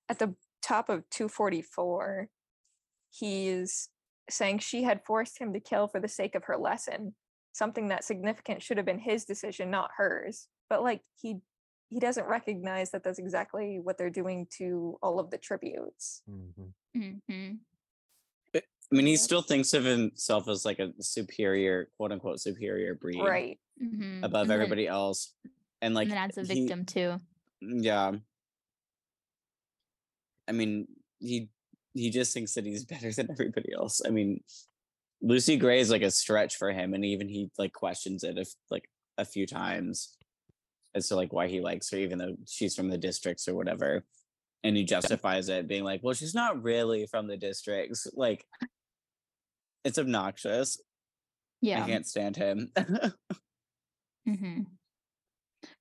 at 0.08 0.18
the 0.18 0.34
top 0.62 0.88
of 0.88 1.08
244, 1.10 2.28
he's 3.10 3.88
saying 4.30 4.58
she 4.58 4.84
had 4.84 5.04
forced 5.04 5.38
him 5.38 5.52
to 5.52 5.60
kill 5.60 5.86
for 5.88 6.00
the 6.00 6.08
sake 6.08 6.34
of 6.34 6.44
her 6.44 6.56
lesson, 6.56 7.14
something 7.52 7.88
that 7.88 8.04
significant 8.04 8.62
should 8.62 8.76
have 8.78 8.86
been 8.86 8.98
his 8.98 9.24
decision, 9.24 9.70
not 9.70 9.90
hers. 9.96 10.48
But 10.70 10.82
like 10.82 11.02
he 11.20 11.36
he 11.90 12.00
doesn't 12.00 12.26
recognize 12.26 12.90
that 12.90 13.04
that's 13.04 13.18
exactly 13.18 13.78
what 13.80 13.98
they're 13.98 14.10
doing 14.10 14.48
to 14.58 14.98
all 15.02 15.20
of 15.20 15.30
the 15.30 15.38
tributes. 15.38 16.22
Mhm. 16.28 16.72
hmm 17.28 17.54
I 18.92 18.96
mean, 18.96 19.06
he 19.06 19.16
still 19.16 19.42
thinks 19.42 19.72
of 19.74 19.84
himself 19.84 20.48
as, 20.48 20.64
like, 20.64 20.78
a 20.78 20.92
superior, 21.00 21.88
quote 21.96 22.12
unquote, 22.12 22.40
superior 22.40 22.94
breed 22.94 23.20
Right. 23.20 23.58
hmm 23.78 24.22
above 24.22 24.50
everybody 24.50 24.86
else. 24.86 25.32
And, 25.82 25.94
like, 25.94 26.04
and 26.08 26.12
then 26.12 26.30
as 26.30 26.36
a 26.38 26.42
he- 26.52 26.60
victim 26.60 26.84
too. 26.84 27.18
Yeah. 27.60 28.12
I 30.48 30.52
mean, 30.52 30.86
he 31.18 31.48
he 31.94 32.10
just 32.10 32.34
thinks 32.34 32.54
that 32.54 32.66
he's 32.66 32.84
better 32.92 33.12
than 33.12 33.30
everybody 33.30 33.72
else. 33.72 34.02
I 34.04 34.10
mean, 34.10 34.40
Lucy 35.22 35.56
Gray 35.56 35.80
is 35.80 35.90
like 35.90 36.02
a 36.02 36.10
stretch 36.10 36.56
for 36.56 36.70
him, 36.70 36.92
and 36.94 37.04
even 37.04 37.28
he 37.28 37.50
like 37.58 37.72
questions 37.72 38.24
it 38.24 38.36
if 38.38 38.52
like 38.70 38.84
a 39.16 39.24
few 39.24 39.46
times 39.46 40.16
as 40.94 41.08
to 41.08 41.16
like 41.16 41.32
why 41.32 41.48
he 41.48 41.60
likes 41.60 41.90
her, 41.90 41.96
even 41.98 42.18
though 42.18 42.36
she's 42.46 42.74
from 42.74 42.88
the 42.88 42.98
districts 42.98 43.48
or 43.48 43.54
whatever. 43.54 44.04
And 44.64 44.76
he 44.76 44.84
justifies 44.84 45.48
it 45.50 45.68
being 45.68 45.84
like, 45.84 46.02
well, 46.02 46.14
she's 46.14 46.34
not 46.34 46.62
really 46.62 47.06
from 47.06 47.28
the 47.28 47.36
districts. 47.36 48.08
Like, 48.14 48.46
it's 49.84 49.98
obnoxious. 49.98 50.80
Yeah. 51.60 51.84
I 51.84 51.86
can't 51.86 52.06
stand 52.06 52.36
him. 52.36 52.72
hmm 54.26 54.62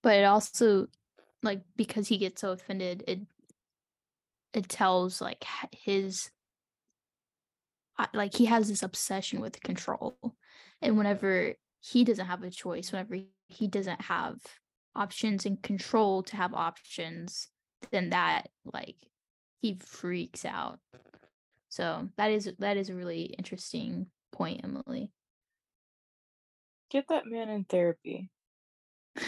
But 0.01 0.17
it 0.17 0.25
also, 0.25 0.87
like, 1.41 1.61
because 1.77 2.09
he 2.09 2.17
gets 2.17 2.41
so 2.41 2.51
offended, 2.51 3.03
it 3.07 3.21
it 4.53 4.69
tells 4.69 5.19
like 5.19 5.43
his 5.71 6.29
like 8.13 8.35
he 8.35 8.45
has 8.45 8.67
this 8.67 8.83
obsession 8.83 9.39
with 9.39 9.61
control, 9.61 10.17
and 10.81 10.97
whenever 10.97 11.55
he 11.79 12.03
doesn't 12.03 12.25
have 12.25 12.43
a 12.43 12.49
choice, 12.49 12.91
whenever 12.91 13.17
he 13.47 13.67
doesn't 13.67 14.01
have 14.01 14.41
options 14.95 15.45
and 15.45 15.61
control 15.61 16.23
to 16.23 16.35
have 16.35 16.53
options, 16.53 17.49
then 17.91 18.09
that 18.11 18.49
like 18.73 18.95
he 19.61 19.77
freaks 19.79 20.45
out. 20.45 20.79
So 21.69 22.09
that 22.17 22.31
is 22.31 22.51
that 22.59 22.77
is 22.77 22.89
a 22.89 22.95
really 22.95 23.23
interesting 23.23 24.07
point, 24.31 24.61
Emily. 24.63 25.09
Get 26.91 27.05
that 27.09 27.25
man 27.25 27.49
in 27.49 27.63
therapy. 27.65 28.29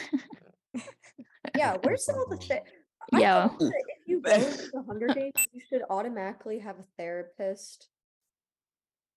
Yeah, 1.56 1.78
where's 1.84 2.10
all 2.10 2.26
the 2.28 2.36
thi- 2.38 2.60
I 3.14 3.20
Yeah. 3.20 3.50
if 3.60 3.72
you 4.08 4.20
go 4.20 4.32
into 4.34 4.70
the 4.74 4.84
Hunger 4.86 5.08
Games, 5.14 5.48
you 5.54 5.62
should 5.70 5.84
automatically 5.90 6.60
have 6.60 6.78
a 6.80 6.84
therapist. 6.98 7.88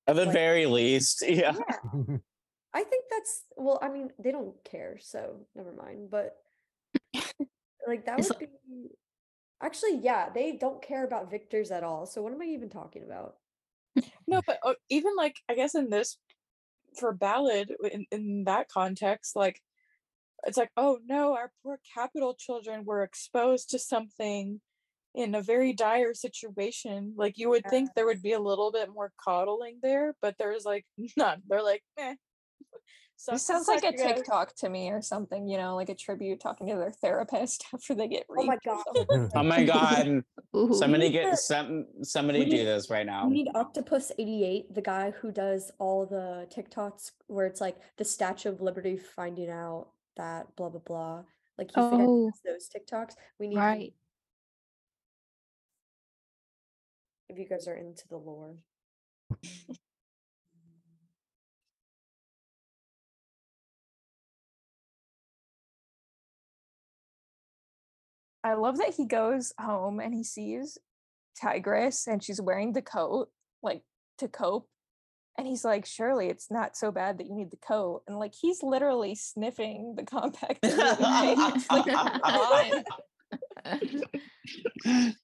At 0.07 0.15
the 0.17 0.27
Like- 0.27 0.33
very 0.35 0.67
least, 0.67 1.25
yeah. 1.27 1.57
Yeah, 1.57 1.73
I 2.75 2.85
think 2.85 3.05
that's 3.11 3.45
well. 3.57 3.79
I 3.83 3.89
mean, 3.89 4.11
they 4.19 4.31
don't 4.31 4.55
care, 4.63 4.99
so 5.01 5.47
never 5.57 5.73
mind. 5.73 6.11
But 6.11 6.37
like 7.87 8.07
that 8.07 8.21
It's 8.21 8.29
would 8.29 8.39
be 8.39 8.91
actually, 9.63 9.99
yeah, 9.99 10.29
they 10.33 10.53
don't 10.53 10.83
care 10.83 11.05
about 11.05 11.31
victors 11.31 11.71
at 11.71 11.85
all. 11.85 12.07
So 12.07 12.23
what 12.23 12.33
am 12.33 12.43
I 12.43 12.47
even 12.47 12.69
talking 12.69 13.03
about? 13.03 13.37
No, 14.27 14.41
but 14.47 14.59
uh, 14.65 14.75
even 14.89 15.17
like 15.17 15.37
I 15.49 15.55
guess 15.55 15.75
in 15.75 15.91
this 15.91 16.19
for 16.99 17.13
ballad 17.13 17.73
in, 17.91 18.07
in 18.11 18.45
that 18.45 18.69
context, 18.69 19.35
like 19.35 19.61
it's 20.47 20.57
like, 20.57 20.71
oh 20.77 20.99
no, 21.07 21.35
our 21.35 21.51
poor 21.63 21.81
Capitol 21.95 22.35
children 22.39 22.85
were 22.85 23.03
exposed 23.03 23.71
to 23.71 23.79
something 23.79 24.61
in 25.15 25.35
a 25.35 25.43
very 25.43 25.73
dire 25.73 26.15
situation. 26.15 27.15
Like 27.17 27.39
you 27.39 27.49
would 27.49 27.65
think 27.69 27.91
there 27.95 28.07
would 28.07 28.23
be 28.23 28.33
a 28.33 28.41
little 28.41 28.71
bit 28.71 28.89
more 28.93 29.13
coddling 29.23 29.79
there, 29.83 30.15
but 30.23 30.37
there's 30.39 30.65
like 30.65 30.87
none. 31.17 31.43
They're 31.49 31.63
like, 31.63 31.83
eh. 31.99 32.15
Suck- 33.21 33.35
This 33.35 33.43
sounds 33.43 33.67
like 33.67 33.83
a 33.83 33.91
you 33.91 33.97
guys." 33.99 34.15
TikTok 34.15 34.55
to 34.59 34.69
me 34.69 34.91
or 34.91 35.03
something, 35.03 35.49
you 35.49 35.59
know, 35.59 35.75
like 35.75 35.89
a 35.89 35.95
tribute 35.95 36.39
talking 36.39 36.69
to 36.69 36.77
their 36.77 36.93
therapist 36.93 37.65
after 37.75 37.93
they 37.95 38.07
get 38.07 38.25
Oh 38.31 38.45
my 38.45 38.57
god! 38.65 38.85
Oh 39.35 39.43
my 39.43 39.65
god. 39.65 40.23
Ooh. 40.57 40.73
Somebody 40.73 41.11
get 41.11 41.37
some 41.37 41.87
somebody 42.03 42.39
we 42.41 42.45
do 42.51 42.65
this 42.65 42.89
right 42.91 43.05
now. 43.05 43.27
We 43.27 43.43
need 43.43 43.49
Octopus 43.57 44.13
eighty 44.21 44.45
eight, 44.45 44.73
the 44.73 44.83
guy 44.83 45.11
who 45.11 45.33
does 45.33 45.73
all 45.81 46.07
the 46.07 46.47
TikToks 46.55 47.11
where 47.27 47.47
it's 47.47 47.61
like 47.61 47.77
the 47.97 48.05
Statue 48.05 48.51
of 48.51 48.61
Liberty 48.61 48.97
finding 48.97 49.51
out 49.51 49.89
that 50.17 50.55
blah 50.55 50.69
blah 50.69 50.81
blah. 50.87 51.25
Like 51.59 51.73
he's 51.75 51.91
the 51.91 51.97
guy 51.97 52.05
Oh. 52.05 52.31
those 52.45 52.69
TikToks. 52.69 53.15
We 53.41 53.49
need 53.49 53.57
him 53.57 53.63
right. 53.63 53.93
if 57.29 57.37
you 57.37 57.49
guys 57.49 57.67
are 57.67 57.75
into 57.75 58.07
the 58.09 58.17
lore. 58.17 58.55
I 68.49 68.55
love 68.55 68.79
that 68.79 68.95
he 68.95 69.05
goes 69.05 69.53
home 69.61 70.01
and 70.01 70.15
he 70.15 70.25
sees 70.25 70.79
Tigress 71.41 72.07
and 72.07 72.25
she's 72.25 72.41
wearing 72.41 72.73
the 72.73 72.81
coat, 72.81 73.29
like 73.63 73.83
to 74.19 74.29
cope. 74.29 74.67
And 75.37 75.47
he's 75.47 75.67
like, 75.67 75.85
surely 75.85 76.29
it's 76.29 76.51
not 76.51 76.75
so 76.75 76.91
bad 76.91 77.19
that 77.19 77.27
you 77.27 77.35
need 77.35 77.51
the 77.51 77.59
coat. 77.59 78.05
And 78.09 78.19
like 78.19 78.33
he's 78.35 78.63
literally 78.63 79.15
sniffing 79.15 79.95
the 79.97 80.03
compact. 80.07 80.65
anyway. 80.65 81.35
It's 81.39 81.71
like, 81.71 81.85
come 81.85 82.21
on. 82.23 82.85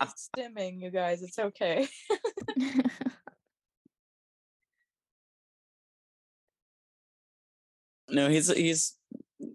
He's 0.00 0.30
stimming, 0.36 0.80
you 0.82 0.90
guys. 0.90 1.22
It's 1.22 1.38
okay. 1.38 1.88
no, 8.08 8.28
he's 8.28 8.52
he's 8.54 8.94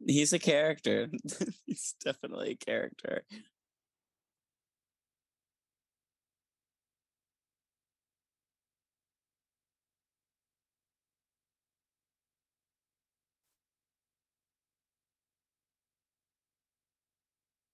He's 0.07 0.31
a 0.31 0.39
character. 0.39 1.09
He's 1.65 1.95
definitely 2.03 2.51
a 2.51 2.65
character. 2.65 3.23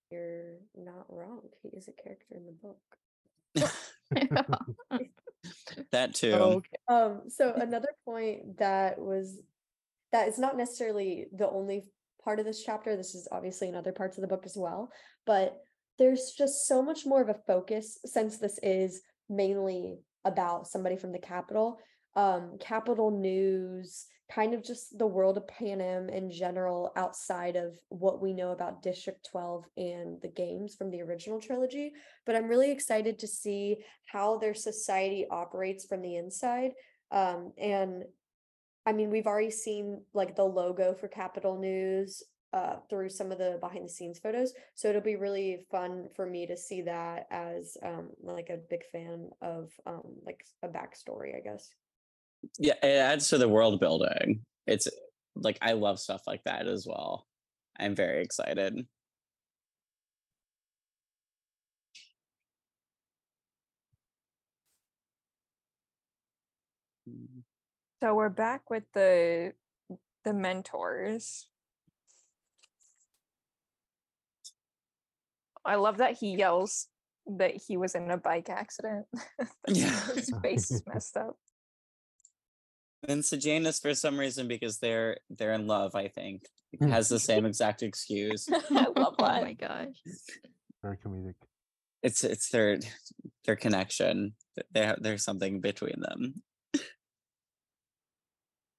You're 0.09 0.57
not 0.75 1.05
wrong. 1.09 1.41
He 1.61 1.69
is 1.69 1.87
a 1.87 1.91
character 1.91 2.35
in 2.35 2.45
the 2.45 2.51
book. 2.51 2.79
that 5.91 6.15
too. 6.15 6.33
Okay. 6.33 6.77
Um, 6.87 7.21
so 7.29 7.53
another 7.53 7.89
point 8.05 8.57
that 8.57 8.97
was 8.97 9.39
that 10.11 10.27
is 10.27 10.39
not 10.39 10.57
necessarily 10.57 11.27
the 11.31 11.47
only 11.49 11.83
part 12.23 12.39
of 12.39 12.45
this 12.45 12.63
chapter. 12.63 12.95
This 12.95 13.15
is 13.15 13.27
obviously 13.31 13.67
in 13.67 13.75
other 13.75 13.91
parts 13.91 14.17
of 14.17 14.21
the 14.21 14.27
book 14.27 14.43
as 14.45 14.55
well, 14.57 14.91
but 15.25 15.57
there's 15.99 16.33
just 16.37 16.67
so 16.67 16.81
much 16.81 17.05
more 17.05 17.21
of 17.21 17.29
a 17.29 17.41
focus 17.45 17.99
since 18.05 18.37
this 18.37 18.59
is 18.63 19.01
mainly 19.29 19.99
about 20.25 20.67
somebody 20.67 20.95
from 20.95 21.11
the 21.11 21.19
Capitol. 21.19 21.79
Um, 22.15 22.57
Capitol 22.59 23.11
news, 23.11 24.05
kind 24.31 24.53
of 24.53 24.63
just 24.63 24.97
the 24.97 25.07
world 25.07 25.37
of 25.37 25.47
Panem 25.47 26.09
in 26.09 26.31
general, 26.31 26.91
outside 26.95 27.55
of 27.55 27.77
what 27.89 28.21
we 28.21 28.33
know 28.33 28.51
about 28.51 28.81
District 28.81 29.27
12 29.31 29.65
and 29.77 30.21
the 30.21 30.29
games 30.29 30.75
from 30.75 30.89
the 30.89 31.01
original 31.01 31.39
trilogy. 31.39 31.91
But 32.25 32.35
I'm 32.35 32.47
really 32.47 32.71
excited 32.71 33.19
to 33.19 33.27
see 33.27 33.77
how 34.05 34.37
their 34.37 34.53
society 34.53 35.27
operates 35.29 35.85
from 35.85 36.01
the 36.01 36.15
inside. 36.15 36.71
Um, 37.11 37.53
and 37.57 38.03
I 38.85 38.91
mean, 38.91 39.09
we've 39.09 39.27
already 39.27 39.51
seen 39.51 40.01
like 40.13 40.35
the 40.35 40.43
logo 40.43 40.93
for 40.93 41.07
Capitol 41.07 41.57
News 41.57 42.23
uh, 42.53 42.75
through 42.89 43.09
some 43.09 43.31
of 43.31 43.37
the 43.37 43.57
behind 43.59 43.85
the 43.85 43.89
scenes 43.89 44.19
photos. 44.19 44.53
So 44.75 44.89
it'll 44.89 45.01
be 45.01 45.15
really 45.15 45.65
fun 45.71 46.07
for 46.15 46.25
me 46.25 46.45
to 46.47 46.55
see 46.55 46.81
that 46.83 47.27
as 47.31 47.77
um, 47.83 48.09
like 48.21 48.49
a 48.49 48.59
big 48.69 48.83
fan 48.91 49.29
of 49.41 49.71
um, 49.85 50.03
like 50.25 50.45
a 50.61 50.67
backstory, 50.67 51.35
I 51.35 51.39
guess. 51.39 51.69
Yeah, 52.59 52.75
it 52.83 52.97
adds 52.97 53.29
to 53.29 53.37
the 53.37 53.49
world 53.49 53.79
building. 53.79 54.41
It's 54.67 54.87
like 55.35 55.57
I 55.61 55.73
love 55.73 55.99
stuff 55.99 56.21
like 56.27 56.43
that 56.43 56.67
as 56.67 56.85
well. 56.87 57.25
I'm 57.79 57.95
very 57.95 58.21
excited. 58.21 58.85
So 68.03 68.13
we're 68.13 68.27
back 68.27 68.69
with 68.69 68.83
the 68.93 69.53
the 70.25 70.33
mentors. 70.33 71.47
I 75.63 75.75
love 75.75 75.99
that 75.99 76.17
he 76.17 76.35
yells 76.35 76.89
that 77.37 77.55
he 77.65 77.77
was 77.77 77.95
in 77.95 78.11
a 78.11 78.17
bike 78.17 78.49
accident. 78.49 79.05
Yeah. 79.69 79.97
His 80.15 80.29
face 80.41 80.69
is 80.69 80.83
messed 80.85 81.15
up. 81.15 81.37
And 83.07 83.23
Sejanus, 83.23 83.79
for 83.79 83.93
some 83.93 84.19
reason, 84.19 84.49
because 84.49 84.79
they're 84.79 85.19
they're 85.29 85.53
in 85.53 85.65
love, 85.65 85.95
I 85.95 86.09
think, 86.09 86.43
hmm. 86.77 86.89
has 86.89 87.07
the 87.07 87.19
same 87.19 87.45
exact 87.45 87.83
excuse. 87.83 88.49
I 88.51 88.87
love 88.97 89.15
oh 89.17 89.41
my 89.41 89.53
gosh. 89.53 89.95
Very 90.81 90.97
comedic. 90.97 91.35
It's 92.01 92.25
it's 92.25 92.49
their 92.49 92.79
their 93.45 93.55
connection. 93.55 94.33
Th- 94.55 94.67
They 94.73 94.87
have, 94.87 95.01
there's 95.01 95.23
something 95.23 95.61
between 95.61 96.01
them. 96.01 96.43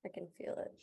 I 0.05 0.09
can 0.09 0.29
feel 0.39 0.55
it. 0.59 0.75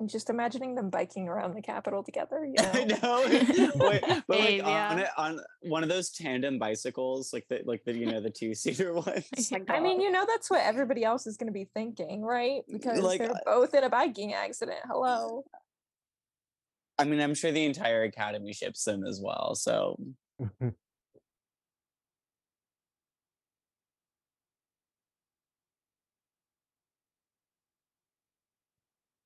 I'm 0.00 0.06
just 0.06 0.30
imagining 0.30 0.76
them 0.76 0.90
biking 0.90 1.26
around 1.26 1.56
the 1.56 1.62
Capitol 1.62 2.04
together. 2.04 2.44
You 2.44 2.54
I 2.58 2.84
know? 2.84 2.96
know. 3.02 3.72
Wait, 3.88 4.02
but 4.28 4.38
like 4.38 4.38
Babe, 4.38 4.64
on 4.64 4.98
yeah. 4.98 5.08
on 5.16 5.40
one 5.62 5.82
of 5.82 5.88
those 5.88 6.10
tandem 6.10 6.58
bicycles, 6.58 7.32
like 7.32 7.46
the 7.48 7.62
like 7.64 7.82
the 7.84 7.96
you 7.96 8.06
know 8.06 8.20
the 8.20 8.30
two 8.30 8.54
seater 8.54 8.94
ones. 8.94 9.50
My 9.50 9.60
I 9.68 9.80
mean, 9.80 10.00
you 10.00 10.12
know, 10.12 10.24
that's 10.26 10.50
what 10.50 10.62
everybody 10.62 11.02
else 11.04 11.26
is 11.26 11.36
going 11.36 11.48
to 11.48 11.52
be 11.52 11.68
thinking, 11.74 12.22
right? 12.22 12.62
Because 12.70 13.00
Like, 13.00 13.18
they're 13.18 13.32
uh, 13.32 13.38
both 13.44 13.74
in 13.74 13.82
a 13.82 13.90
biking 13.90 14.34
accident. 14.34 14.78
Hello. 14.86 15.44
I 16.96 17.04
mean, 17.04 17.20
I'm 17.20 17.34
sure 17.34 17.50
the 17.50 17.64
entire 17.64 18.04
academy 18.04 18.52
ships 18.52 18.84
them 18.84 19.04
as 19.04 19.20
well. 19.20 19.54
So 19.56 19.98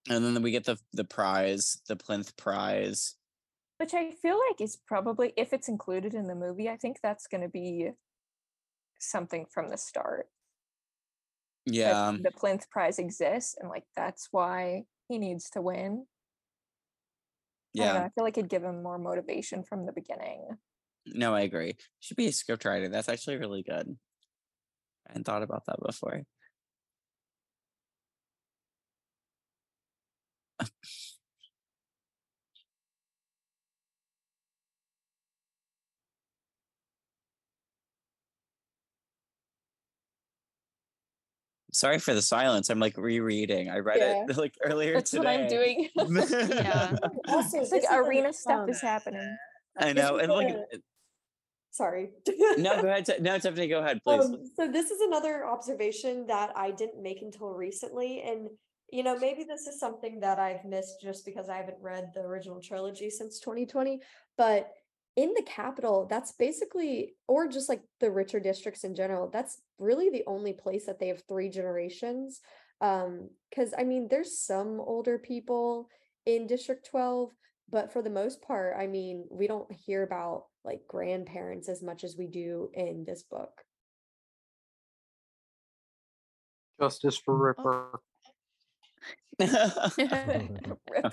and 0.08 0.24
then 0.24 0.42
we 0.42 0.50
get 0.50 0.64
the 0.64 0.78
the 0.92 1.04
prize, 1.04 1.78
the 1.88 1.96
plinth 1.96 2.36
prize. 2.36 3.16
Which 3.78 3.94
I 3.94 4.12
feel 4.12 4.38
like 4.48 4.60
is 4.60 4.76
probably, 4.86 5.32
if 5.36 5.52
it's 5.52 5.68
included 5.68 6.14
in 6.14 6.28
the 6.28 6.34
movie, 6.36 6.68
I 6.68 6.76
think 6.76 6.98
that's 7.02 7.26
going 7.26 7.42
to 7.42 7.48
be 7.48 7.90
something 9.00 9.46
from 9.52 9.68
the 9.70 9.76
start. 9.78 10.26
Yeah. 11.66 12.16
the 12.20 12.32
plinth 12.32 12.68
prize 12.70 12.98
exists 12.98 13.56
and 13.60 13.68
like 13.70 13.84
that's 13.94 14.28
why 14.32 14.84
he 15.08 15.18
needs 15.18 15.48
to 15.50 15.62
win 15.62 16.06
I 17.78 17.92
know, 17.92 17.94
Yeah. 17.94 18.04
I 18.04 18.08
feel 18.10 18.24
like 18.24 18.36
it'd 18.36 18.50
give 18.50 18.64
him 18.64 18.82
more 18.82 18.98
motivation 18.98 19.62
from 19.62 19.86
the 19.86 19.92
beginning 19.92 20.58
No, 21.06 21.34
I 21.34 21.42
agree. 21.42 21.76
Should 22.00 22.16
be 22.16 22.26
a 22.28 22.32
script 22.32 22.64
writer. 22.64 22.88
That's 22.88 23.08
actually 23.08 23.36
really 23.36 23.62
good. 23.62 23.96
I 25.08 25.12
hadn't 25.12 25.24
thought 25.24 25.42
about 25.42 25.66
that 25.66 25.78
before. 25.84 26.22
Sorry 41.72 41.98
for 41.98 42.12
the 42.12 42.20
silence. 42.22 42.68
I'm 42.68 42.78
like 42.78 42.96
rereading. 42.98 43.70
I 43.70 43.78
read 43.78 43.98
it 44.28 44.36
like 44.36 44.54
earlier 44.62 44.94
that's 44.94 45.10
today. 45.10 45.24
what 45.24 45.40
i'm 45.40 45.48
doing 45.48 45.88
Yeah. 45.96 46.96
Also, 47.28 47.60
it's 47.60 47.72
like 47.72 47.80
this 47.82 47.90
is 47.90 47.96
arena 47.96 48.32
stuff 48.32 48.68
is 48.68 48.80
happening 48.80 49.36
I 49.78 49.92
know, 49.94 50.16
is 50.16 50.24
and 50.24 50.32
like, 50.32 50.54
Sorry. 51.70 52.10
no, 52.58 52.82
go 52.82 52.88
ahead. 52.88 53.06
Ti- 53.06 53.20
No, 53.20 53.38
Tiffany, 53.38 53.66
go 53.68 53.78
ahead, 53.80 54.02
please. 54.04 54.22
Um, 54.22 54.44
so 54.54 54.68
this 54.68 54.90
is 54.90 55.00
another 55.00 55.46
observation 55.46 56.26
that 56.26 56.52
I 56.54 56.70
didn't 56.70 57.02
make 57.02 57.22
until 57.22 57.48
recently, 57.54 58.20
and 58.20 58.48
you 58.92 59.02
know 59.02 59.18
maybe 59.18 59.42
this 59.42 59.66
is 59.66 59.80
something 59.80 60.20
that 60.20 60.38
I've 60.38 60.64
missed 60.66 61.00
just 61.00 61.24
because 61.24 61.48
I 61.48 61.56
haven't 61.56 61.78
read 61.80 62.12
the 62.14 62.20
original 62.20 62.60
trilogy 62.60 63.08
since 63.08 63.40
2020. 63.40 64.00
But 64.36 64.70
in 65.16 65.32
the 65.34 65.42
Capitol, 65.46 66.06
that's 66.08 66.32
basically, 66.32 67.14
or 67.26 67.48
just 67.48 67.70
like 67.70 67.82
the 68.00 68.10
richer 68.10 68.38
districts 68.38 68.84
in 68.84 68.94
general, 68.94 69.28
that's 69.30 69.62
really 69.78 70.10
the 70.10 70.24
only 70.26 70.52
place 70.52 70.86
that 70.86 71.00
they 71.00 71.08
have 71.08 71.22
three 71.26 71.48
generations. 71.48 72.40
Um, 72.82 73.30
because 73.48 73.72
I 73.76 73.84
mean, 73.84 74.08
there's 74.10 74.38
some 74.38 74.78
older 74.78 75.18
people 75.18 75.88
in 76.26 76.46
District 76.46 76.86
12, 76.90 77.30
but 77.70 77.92
for 77.92 78.02
the 78.02 78.10
most 78.10 78.42
part, 78.42 78.76
I 78.78 78.86
mean, 78.86 79.24
we 79.30 79.46
don't 79.46 79.72
hear 79.72 80.02
about 80.02 80.44
like 80.64 80.82
grandparents 80.86 81.68
as 81.70 81.82
much 81.82 82.04
as 82.04 82.16
we 82.18 82.26
do 82.26 82.70
in 82.74 83.04
this 83.06 83.22
book. 83.22 83.52
Justice 86.78 87.16
for 87.16 87.36
Ripper. 87.36 88.00
Ripper. 89.38 91.10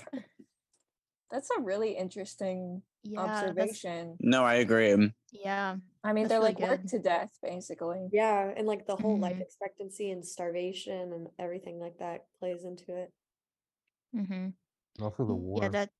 that's 1.30 1.48
a 1.56 1.60
really 1.60 1.96
interesting 1.96 2.82
yeah. 3.02 3.20
observation 3.20 4.16
no, 4.20 4.44
I 4.44 4.54
agree. 4.54 5.12
Yeah. 5.32 5.76
i 6.04 6.12
mean 6.12 6.24
that's 6.24 6.30
they're 6.30 6.40
really 6.40 6.52
like 6.54 6.60
worked 6.60 6.88
to 6.88 6.98
death 6.98 7.30
basically 7.42 8.08
Yeah, 8.12 8.52
and 8.56 8.66
like 8.66 8.86
the 8.86 8.96
whole 8.96 9.18
life 9.18 9.36
Mhm. 9.36 9.42
expectancy 9.42 10.10
and 10.10 10.24
starvation 10.26 11.12
and 11.12 11.28
everything 11.38 11.78
like 11.78 11.98
that 11.98 12.26
plays 12.40 12.64
into 12.64 12.96
it. 12.96 13.12
Mm-hmm. 14.14 14.32
And 14.32 14.54
also 15.00 15.24
the 15.24 15.34
war. 15.34 15.62
Yeah, 15.62 15.68
that 15.70 15.90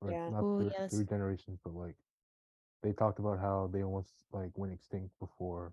like, 0.00 0.12
Yeah. 0.14 0.30
Not 0.30 0.44
Ooh, 0.44 0.58
the 0.64 0.70
yes. 0.78 0.94
three 0.94 1.04
generations, 1.04 1.58
but 1.64 1.74
like 1.74 1.96
they 2.82 2.92
talked 2.92 3.18
about 3.18 3.38
how 3.38 3.68
they 3.72 3.82
almost 3.82 4.12
like 4.32 4.50
went 4.56 4.72
extinct 4.72 5.10
before 5.18 5.72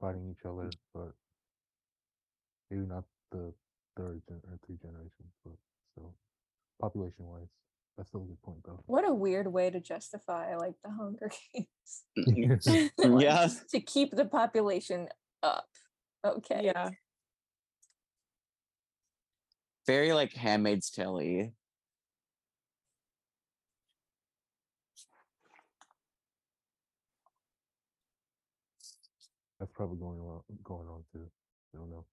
fighting 0.00 0.30
each 0.30 0.44
other, 0.46 0.70
but 0.94 1.12
maybe 2.70 2.86
not 2.86 3.04
the 3.32 3.52
third 3.96 4.22
gen- 4.28 4.42
or 4.50 4.58
three 4.66 4.76
generations, 4.80 5.32
but 5.44 5.54
still 5.92 6.14
population 6.80 7.26
wise, 7.26 7.48
that's 7.96 8.08
still 8.08 8.22
a 8.22 8.26
good 8.26 8.42
point 8.42 8.58
though. 8.64 8.82
what 8.86 9.06
a 9.06 9.12
weird 9.12 9.46
way 9.52 9.68
to 9.70 9.80
justify 9.80 10.56
like 10.56 10.74
the 10.82 10.90
hunger 10.90 11.30
games 11.52 12.04
yeah. 13.20 13.48
to 13.70 13.80
keep 13.80 14.14
the 14.16 14.24
population 14.24 15.08
up 15.42 15.66
okay 16.24 16.62
Yeah. 16.64 16.90
Very 19.86 20.12
like 20.12 20.32
Handmaid's 20.32 20.88
Tale 20.90 21.52
That's 29.58 29.72
probably 29.72 29.98
going 29.98 30.20
on 30.20 30.40
going 30.62 30.88
on 30.88 31.02
too. 31.12 31.26
I 31.74 31.78
don't 31.78 31.90
know. 31.90 32.04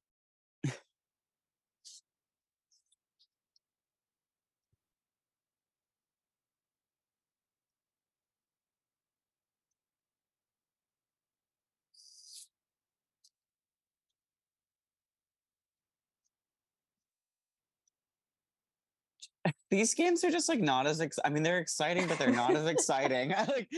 These 19.71 19.93
games 19.93 20.23
are 20.23 20.31
just 20.31 20.49
like 20.49 20.59
not 20.59 20.87
as 20.87 21.01
ex- 21.01 21.19
I 21.23 21.29
mean 21.29 21.43
they're 21.43 21.59
exciting, 21.59 22.07
but 22.07 22.17
they're 22.17 22.31
not 22.31 22.55
as 22.55 22.65
exciting. 22.65 23.29
like, 23.47 23.69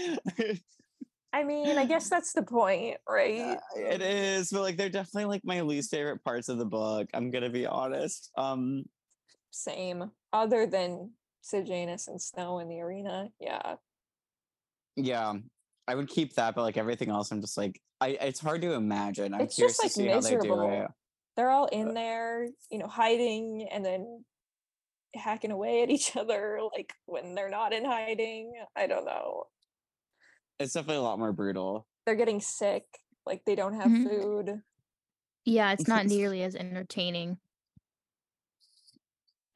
I 1.32 1.44
mean, 1.44 1.78
I 1.78 1.86
guess 1.86 2.10
that's 2.10 2.34
the 2.34 2.42
point, 2.42 2.98
right? 3.08 3.58
uh, 3.58 3.80
it 3.80 4.02
is, 4.02 4.50
but 4.50 4.62
like 4.62 4.78
they're 4.78 4.90
definitely 4.90 5.26
like 5.26 5.46
my 5.46 5.62
least 5.62 5.92
favorite 5.92 6.24
parts 6.24 6.50
of 6.50 6.58
the 6.58 6.66
book. 6.66 7.08
I'm 7.14 7.30
gonna 7.32 7.50
be 7.50 7.68
honest. 7.68 8.32
Um, 8.38 8.86
Same. 9.52 10.12
Other 10.34 10.66
than 10.66 11.12
Sejanus 11.42 12.08
and 12.08 12.22
Snow 12.22 12.60
in 12.60 12.68
the 12.68 12.82
arena. 12.82 13.30
Yeah. 13.40 13.76
yeah, 14.96 15.34
I 15.88 15.96
would 15.96 16.08
keep 16.10 16.34
that, 16.36 16.56
but 16.56 16.64
like 16.64 16.78
everything 16.78 17.10
else, 17.10 17.32
I'm 17.32 17.42
just 17.42 17.58
like 17.58 17.80
I. 18.02 18.10
It's 18.22 18.40
hard 18.40 18.62
to 18.64 18.74
imagine. 18.74 19.34
I'm 19.34 19.42
It's 19.42 19.56
curious 19.56 19.78
just, 19.78 19.96
to 19.96 20.02
like, 20.02 20.08
see 20.08 20.14
how 20.14 20.22
they 20.22 20.30
do 20.32 20.50
miserable. 20.50 20.84
it. 20.84 20.92
They're 21.38 21.52
all 21.52 21.68
in 21.68 21.94
there, 21.94 22.48
you 22.70 22.80
know, 22.80 22.88
hiding 22.88 23.68
and 23.72 23.86
then 23.86 24.26
hacking 25.16 25.52
away 25.52 25.84
at 25.84 25.90
each 25.90 26.16
other 26.16 26.60
like 26.76 26.94
when 27.06 27.36
they're 27.36 27.50
not 27.50 27.74
in 27.74 27.86
hiding. 27.86 28.54
I 28.76 28.88
don't 28.88 29.06
know. 29.06 29.46
It's 30.60 30.74
definitely 30.74 30.98
a 30.98 31.02
lot 31.02 31.20
more 31.20 31.32
brutal. 31.34 31.88
They're 32.06 32.16
getting 32.16 32.42
sick, 32.42 32.84
like 33.26 33.44
they 33.46 33.56
don't 33.56 33.76
have 33.76 33.90
Mhm. 33.92 34.04
food. 34.04 34.62
Yeah, 35.46 35.72
it's 35.72 35.88
not 35.88 36.06
nearly 36.08 36.44
as 36.44 36.56
entertaining 36.56 37.38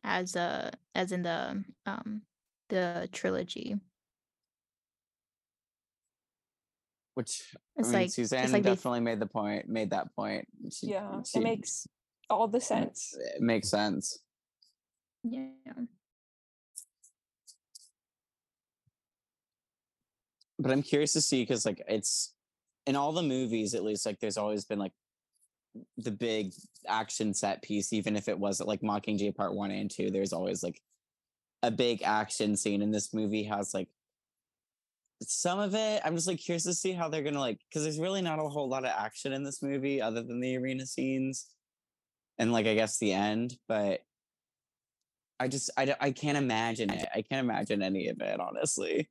as 0.03 0.35
uh 0.35 0.71
as 0.95 1.11
in 1.11 1.23
the 1.23 1.63
um 1.85 2.23
the 2.69 3.07
trilogy. 3.11 3.75
Which 7.15 7.55
It's 7.75 7.89
I 7.89 7.91
mean, 7.91 8.01
like 8.01 8.09
Suzanne 8.09 8.43
it's 8.45 8.53
like 8.53 8.63
they 8.63 8.71
definitely 8.71 9.01
made 9.01 9.19
the 9.19 9.27
point. 9.27 9.67
Made 9.69 9.91
that 9.91 10.15
point. 10.15 10.47
She, 10.71 10.87
Yeah. 10.87 11.21
she- 11.23 11.39
It 11.39 11.43
makes 11.43 11.87
all 12.29 12.47
the 12.47 12.59
sense. 12.61 13.15
it 13.35 13.41
makes 13.41 13.69
sense. 13.69 14.22
Yeah. 15.23 15.47
but 20.63 20.71
I'm 20.71 20.81
curious 20.81 21.13
to 21.13 21.21
see 21.21 21.41
because 21.41 21.65
like 21.65 21.83
it's 21.87 22.33
in 22.87 22.95
all 22.95 23.11
the 23.11 23.21
movies 23.21 23.75
at 23.75 23.83
least 23.83 24.05
like 24.05 24.19
there's 24.19 24.37
always 24.37 24.65
been 24.65 24.79
like 24.79 24.93
the 25.97 26.11
big 26.11 26.53
action 26.87 27.33
set 27.33 27.61
piece 27.61 27.91
even 27.93 28.15
if 28.15 28.27
it 28.27 28.39
wasn't 28.39 28.69
like 28.69 28.81
Mockingjay 28.81 29.35
Part 29.35 29.53
One 29.53 29.71
and 29.71 29.91
Two. 29.91 30.09
There's 30.09 30.33
always 30.33 30.63
like 30.63 30.81
a 31.63 31.71
big 31.71 32.01
action 32.03 32.55
scene, 32.55 32.81
and 32.81 32.93
this 32.93 33.13
movie 33.13 33.43
has 33.43 33.73
like 33.73 33.89
some 35.21 35.59
of 35.59 35.75
it. 35.75 36.01
I'm 36.05 36.15
just 36.15 36.27
like 36.27 36.39
curious 36.39 36.63
to 36.63 36.73
see 36.73 36.93
how 36.93 37.09
they're 37.09 37.23
gonna 37.23 37.39
like 37.39 37.59
because 37.69 37.83
there's 37.83 37.99
really 37.99 38.21
not 38.21 38.39
a 38.39 38.47
whole 38.47 38.69
lot 38.69 38.85
of 38.85 38.91
action 38.95 39.33
in 39.33 39.43
this 39.43 39.61
movie 39.61 40.01
other 40.01 40.23
than 40.23 40.39
the 40.39 40.57
arena 40.57 40.85
scenes 40.85 41.47
and 42.37 42.51
like 42.53 42.67
I 42.67 42.75
guess 42.75 42.99
the 42.99 43.13
end, 43.13 43.57
but. 43.67 44.01
I 45.39 45.47
just 45.47 45.69
I, 45.77 45.95
I 45.99 46.11
can't 46.11 46.37
imagine 46.37 46.89
it. 46.89 47.07
I 47.13 47.21
can't 47.21 47.43
imagine 47.43 47.81
any 47.81 48.07
of 48.07 48.21
it, 48.21 48.39
honestly. 48.39 49.09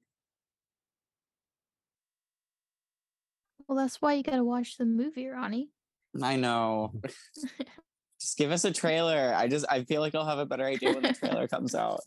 Well, 3.67 3.79
that's 3.79 4.01
why 4.03 4.15
you 4.15 4.23
gotta 4.23 4.45
watch 4.45 4.77
the 4.77 4.85
movie, 4.85 5.27
Ronnie. 5.27 5.71
I 6.21 6.37
know. 6.37 6.93
just 8.21 8.39
give 8.39 8.51
us 8.51 8.65
a 8.65 8.73
trailer. 8.73 9.33
I 9.35 9.49
just 9.49 9.67
I 9.69 9.85
feel 9.85 10.01
like 10.01 10.15
I'll 10.15 10.27
have 10.27 10.39
a 10.39 10.47
better 10.47 10.65
idea 10.65 10.93
when 10.93 11.03
the 11.03 11.13
trailer 11.13 11.49
comes 11.49 11.75
out. 11.75 12.01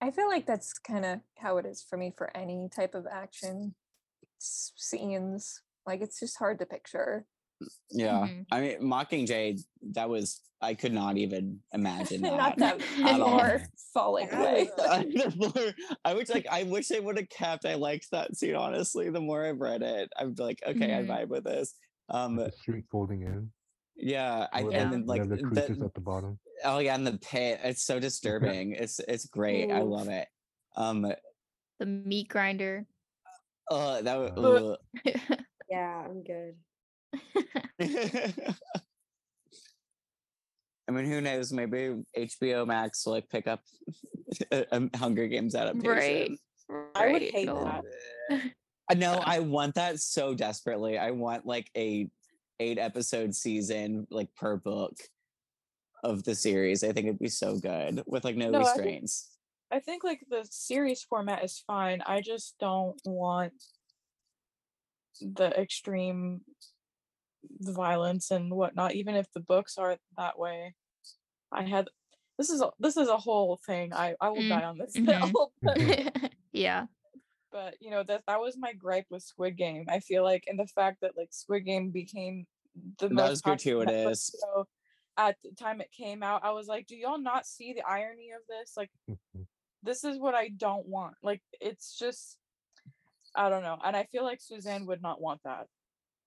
I 0.00 0.10
feel 0.10 0.28
like 0.28 0.46
that's 0.46 0.72
kind 0.74 1.04
of 1.04 1.20
how 1.38 1.58
it 1.58 1.66
is 1.66 1.84
for 1.88 1.96
me 1.96 2.12
for 2.16 2.36
any 2.36 2.68
type 2.74 2.94
of 2.94 3.06
action 3.06 3.74
scenes. 4.38 5.62
Like 5.86 6.00
it's 6.00 6.18
just 6.18 6.38
hard 6.38 6.58
to 6.58 6.66
picture. 6.66 7.26
Yeah. 7.90 8.26
Mhm. 8.28 8.46
I 8.50 8.60
mean 8.60 8.80
Mockingjay, 8.82 9.60
that 9.92 10.08
was 10.08 10.40
I 10.60 10.74
could 10.74 10.92
not 10.92 11.16
even 11.16 11.58
imagine 11.72 12.22
that. 12.22 12.36
Not 12.36 12.56
that 12.58 12.80
at 13.04 13.20
all. 13.20 13.58
falling 13.92 14.32
away. 14.32 14.70
was- 14.78 15.04
The 15.14 15.30
floor- 15.52 15.72
I 16.04 16.14
wish 16.14 16.28
like 16.28 16.46
I 16.50 16.62
wish 16.64 16.88
they 16.88 17.00
would 17.00 17.16
have 17.18 17.28
kept. 17.28 17.64
I 17.66 17.74
liked 17.74 18.10
that 18.12 18.36
scene 18.36 18.54
honestly. 18.54 19.10
The 19.10 19.20
more 19.20 19.44
I've 19.44 19.60
read 19.60 19.82
it, 19.82 20.10
I'm 20.16 20.34
like, 20.38 20.60
okay, 20.66 20.88
Mhm. 20.88 21.10
I 21.10 21.24
vibe 21.24 21.28
with 21.28 21.44
this. 21.44 21.74
Um 22.08 22.36
the 22.36 22.52
street 22.52 22.84
folding 22.90 23.22
in. 23.22 23.50
yeah, 23.96 24.46
I 24.52 24.60
Yeah. 24.60 24.82
and 24.82 24.92
then 24.92 25.06
like 25.06 25.20
have 25.20 25.28
the 25.28 25.36
the- 25.36 25.42
creatures 25.42 25.80
at 25.82 25.94
the 25.94 26.00
bottom. 26.00 26.38
oh 26.64 26.78
yeah, 26.78 26.94
and 26.94 27.06
the 27.06 27.18
pit. 27.18 27.60
It's 27.64 27.82
so 27.84 27.98
disturbing. 27.98 28.72
it's 28.72 29.00
it's 29.00 29.26
great. 29.26 29.70
I 29.70 29.80
love 29.80 30.08
it. 30.08 30.28
Um 30.76 31.02
the 31.80 31.86
meat 31.86 32.28
grinder. 32.28 32.86
uh 33.70 34.00
that 34.02 34.16
was. 34.18 34.30
Uh, 34.30 34.40
was 34.42 34.78
Yeah, 35.68 36.04
I'm 36.06 36.22
good. 36.22 36.54
I 40.88 40.90
mean, 40.90 41.04
who 41.06 41.20
knows? 41.20 41.52
Maybe 41.52 42.02
HBO 42.16 42.66
Max 42.66 43.06
will 43.06 43.12
like 43.14 43.28
pick 43.28 43.46
up 43.46 43.60
a, 44.50 44.66
a 44.72 44.98
Hunger 44.98 45.26
Games 45.26 45.54
adaptation. 45.54 46.38
Right? 46.68 46.90
I 46.94 47.12
would 47.12 47.22
hate 47.22 47.46
no. 47.46 47.64
that. 47.64 48.42
I 48.90 48.94
know. 48.94 49.22
I 49.24 49.40
want 49.40 49.74
that 49.76 50.00
so 50.00 50.34
desperately. 50.34 50.98
I 50.98 51.10
want 51.12 51.46
like 51.46 51.70
a 51.76 52.08
eight 52.60 52.78
episode 52.78 53.34
season, 53.34 54.06
like 54.10 54.34
per 54.34 54.56
book 54.56 54.96
of 56.04 56.24
the 56.24 56.34
series. 56.34 56.82
I 56.82 56.92
think 56.92 57.06
it'd 57.06 57.18
be 57.18 57.28
so 57.28 57.58
good 57.58 58.02
with 58.06 58.24
like 58.24 58.36
no, 58.36 58.50
No, 58.50 58.60
I 58.60 58.64
think- 58.64 58.76
restraints. 58.76 59.28
I 59.70 59.80
think 59.80 60.04
like 60.04 60.20
the 60.28 60.46
series 60.50 61.02
format 61.02 61.42
is 61.42 61.62
fine. 61.66 62.02
I 62.04 62.20
just 62.20 62.56
don't 62.60 63.00
want 63.06 63.54
the 65.22 65.48
extreme 65.58 66.42
violence 67.60 68.30
and 68.30 68.50
whatnot, 68.52 68.94
even 68.94 69.14
if 69.14 69.26
the 69.32 69.40
books 69.40 69.78
are 69.78 69.96
that 70.16 70.38
way. 70.38 70.74
I 71.52 71.62
had 71.64 71.88
this 72.38 72.48
is 72.50 72.62
a 72.62 72.70
this 72.78 72.96
is 72.96 73.08
a 73.08 73.16
whole 73.18 73.58
thing. 73.66 73.92
I 73.92 74.14
I 74.20 74.30
will 74.30 74.38
Mm, 74.42 74.48
die 74.48 74.64
on 74.64 74.78
this 74.78 74.94
mhm. 74.96 75.06
hill. 75.66 76.32
yeah. 76.52 76.86
but 77.50 77.76
you 77.80 77.90
know 77.90 78.02
that 78.04 78.22
that 78.26 78.40
was 78.40 78.56
my 78.56 78.72
gripe 78.72 79.06
with 79.10 79.22
Squid 79.22 79.56
Game. 79.56 79.84
I 79.88 80.00
feel 80.00 80.22
like 80.24 80.44
and 80.46 80.58
the 80.58 80.66
fact 80.66 80.98
that 81.02 81.16
like 81.16 81.28
Squid 81.32 81.64
Game 81.66 81.90
became 81.90 82.46
the 82.98 83.08
That 83.08 83.14
most 83.14 83.44
gratuitous. 83.44 84.34
show 84.40 84.66
at 85.18 85.36
the 85.44 85.50
time 85.54 85.82
it 85.82 85.90
came 85.92 86.22
out. 86.22 86.42
I 86.42 86.52
was 86.52 86.66
like, 86.68 86.86
do 86.86 86.96
y'all 86.96 87.20
not 87.20 87.46
see 87.46 87.74
the 87.74 87.82
irony 87.86 88.30
of 88.34 88.40
this? 88.48 88.72
Like 88.78 88.90
this 89.82 90.04
is 90.04 90.18
what 90.18 90.34
I 90.34 90.48
don't 90.48 90.88
want. 90.88 91.14
Like 91.22 91.42
it's 91.60 91.98
just 91.98 92.38
I 93.34 93.50
don't 93.50 93.62
know. 93.62 93.78
And 93.84 93.94
I 93.96 94.04
feel 94.04 94.24
like 94.24 94.40
Suzanne 94.40 94.86
would 94.86 95.02
not 95.02 95.20
want 95.20 95.40
that. 95.44 95.66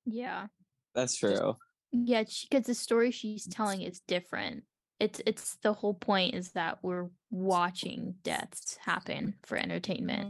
Yeah. 0.05 0.47
That's 0.95 1.17
true. 1.17 1.55
Yeah, 1.91 2.23
because 2.49 2.65
the 2.65 2.73
story 2.73 3.11
she's 3.11 3.47
telling 3.47 3.81
is 3.81 4.01
different. 4.07 4.63
It's 4.99 5.21
it's 5.25 5.57
the 5.61 5.73
whole 5.73 5.93
point 5.93 6.35
is 6.35 6.51
that 6.53 6.79
we're 6.81 7.09
watching 7.29 8.15
deaths 8.23 8.77
happen 8.83 9.35
for 9.43 9.57
entertainment. 9.57 10.29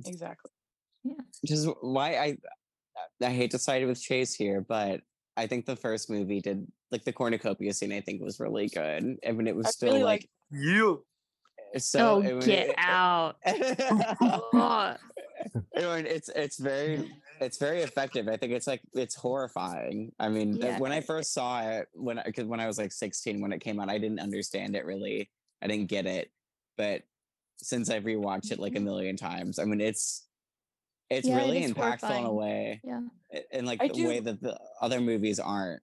Mm-hmm. 0.00 0.08
Exactly. 0.10 0.50
Yeah. 1.04 1.14
Which 1.42 1.50
is 1.52 1.68
why 1.80 2.16
I 2.16 2.36
I 3.24 3.30
hate 3.30 3.50
to 3.52 3.58
side 3.58 3.86
with 3.86 4.00
Chase 4.00 4.34
here, 4.34 4.64
but 4.66 5.00
I 5.36 5.46
think 5.46 5.66
the 5.66 5.76
first 5.76 6.10
movie 6.10 6.40
did 6.40 6.66
like 6.90 7.04
the 7.04 7.12
cornucopia 7.12 7.72
scene. 7.72 7.92
I 7.92 8.00
think 8.00 8.22
was 8.22 8.40
really 8.40 8.68
good. 8.68 9.18
I 9.26 9.32
mean, 9.32 9.46
it 9.46 9.56
was 9.56 9.66
I 9.66 9.70
still 9.70 9.92
really 9.92 10.04
like 10.04 10.20
like 10.20 10.30
You. 10.62 11.04
Eh, 11.74 11.78
so. 11.78 12.16
oh, 12.16 12.20
it 12.22 12.34
wa- 12.34 12.40
get 12.40 12.68
it- 12.68 12.74
out. 12.78 13.36
Ugh. 13.46 14.98
I 15.76 15.80
mean, 15.80 16.06
it's 16.06 16.28
it's 16.34 16.58
very 16.58 17.10
it's 17.42 17.58
very 17.58 17.82
effective. 17.82 18.28
I 18.28 18.36
think 18.36 18.52
it's 18.52 18.66
like 18.66 18.80
it's 18.94 19.14
horrifying. 19.14 20.12
I 20.18 20.28
mean, 20.28 20.56
Yeah. 20.56 20.78
when 20.78 20.92
I 20.92 21.00
first 21.00 21.32
saw 21.32 21.62
it, 21.62 21.88
when 21.92 22.20
because 22.24 22.46
when 22.46 22.60
I 22.60 22.66
was 22.66 22.78
like 22.78 22.92
16 22.92 23.40
when 23.40 23.52
it 23.52 23.60
came 23.60 23.80
out, 23.80 23.90
I 23.90 23.98
didn't 23.98 24.20
understand 24.20 24.76
it 24.76 24.84
really. 24.84 25.30
I 25.60 25.66
didn't 25.66 25.88
get 25.88 26.06
it, 26.06 26.30
but 26.76 27.02
since 27.56 27.90
I've 27.90 28.04
rewatched 28.04 28.50
it 28.50 28.58
like 28.58 28.72
a 28.72 28.76
mm-hmm. 28.76 28.84
million 28.84 29.16
times, 29.16 29.58
I 29.58 29.64
mean, 29.64 29.80
it's 29.80 30.26
it's 31.10 31.28
Yeah, 31.28 31.36
really 31.36 31.62
impactful 31.62 32.18
in 32.18 32.24
a 32.24 32.32
way, 32.32 32.80
Yeah. 32.82 33.02
in 33.50 33.66
like 33.66 33.82
I 33.82 33.88
the 33.88 33.94
do- 33.94 34.08
way 34.08 34.20
that 34.20 34.40
the 34.40 34.58
other 34.80 35.00
movies 35.00 35.38
aren't. 35.38 35.82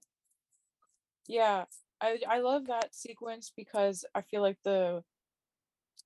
Yeah. 1.28 1.66
I 2.02 2.20
I 2.28 2.40
love 2.40 2.68
that 2.68 2.96
sequence 2.96 3.52
because 3.56 4.06
I 4.16 4.22
feel 4.22 4.42
like 4.42 4.58
the 4.64 5.04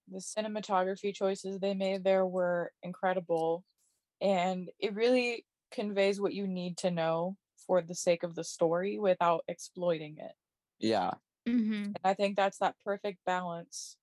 the 0.10 0.20
cinematography 0.20 1.14
choices 1.14 1.60
they 1.60 1.74
made 1.74 2.04
there 2.04 2.26
were 2.26 2.72
incredible 2.84 3.64
and 4.22 4.70
it 4.80 4.94
really 4.96 5.46
conveys 5.72 6.20
what 6.22 6.34
you 6.34 6.48
need 6.48 6.78
to 6.80 6.92
know 6.92 7.38
for 7.68 7.82
the 7.82 7.96
sake 7.96 8.24
of 8.24 8.36
the 8.36 8.44
story 8.44 9.00
without 9.00 9.44
exploiting 9.48 10.18
it. 10.18 10.34
Yeah, 10.80 11.14
hmm 11.46 11.96
And 11.96 12.00
I 12.04 12.14
think 12.14 12.36
that's 12.36 12.58
that 12.60 12.76
perfect 12.84 13.20
balance. 13.26 13.98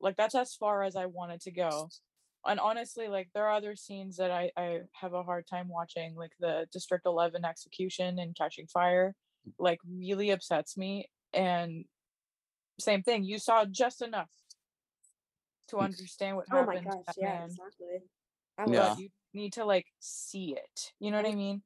Like 0.00 0.16
that's 0.16 0.34
as 0.34 0.54
far 0.54 0.82
as 0.82 0.96
I 0.96 1.06
wanted 1.06 1.40
to 1.42 1.50
go. 1.50 1.90
And 2.44 2.60
honestly, 2.60 3.08
like 3.08 3.30
there 3.34 3.46
are 3.46 3.52
other 3.56 3.74
scenes 3.76 4.16
that 4.18 4.30
I, 4.30 4.52
I 4.56 4.80
have 4.92 5.14
a 5.14 5.22
hard 5.24 5.46
time 5.46 5.68
watching, 5.68 6.14
like 6.14 6.32
the 6.38 6.68
District 6.72 7.04
11 7.06 7.44
execution 7.44 8.18
and 8.18 8.36
Catching 8.36 8.66
Fire, 8.68 9.14
like 9.58 9.80
really 9.84 10.30
upsets 10.30 10.76
me. 10.76 11.10
And 11.32 11.86
same 12.80 13.02
thing, 13.02 13.24
you 13.24 13.38
saw 13.38 13.64
just 13.66 14.02
enough 14.02 14.30
to 15.68 15.78
understand 15.78 16.36
what 16.36 16.46
Oh 16.52 16.64
my 16.64 16.74
happened. 16.74 16.84
to 16.84 16.98
gosh, 16.98 17.04
that 17.06 17.16
yeah, 17.18 17.38
man, 17.38 17.50
exactly. 17.50 18.02
I 18.58 18.64
but 18.64 18.68
was 18.68 18.76
Yeah. 18.78 18.94
you 18.96 19.08
need 19.34 19.52
to 19.54 19.64
like 19.64 19.86
see 20.00 20.54
it. 20.56 20.92
You 21.00 21.10
know 21.10 21.18
what 21.18 21.26
I 21.26 21.34
mean? 21.34 21.62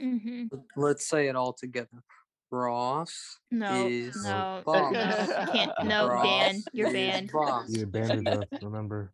hmm 0.00 0.44
Let's 0.76 1.06
say 1.06 1.28
it 1.28 1.36
all 1.36 1.52
together. 1.52 2.02
Ross 2.50 3.38
No, 3.50 3.86
is 3.86 4.24
no, 4.24 4.62
boss. 4.64 4.92
no, 4.92 5.46
can't. 5.52 5.72
No, 5.84 6.08
Ross 6.08 6.24
Dan, 6.24 6.64
you're 6.72 6.88
is 6.88 6.92
banned. 6.94 7.30
boss. 7.32 7.68
You 7.70 7.84
abandoned 7.84 8.28
us, 8.28 8.44
remember? 8.60 9.12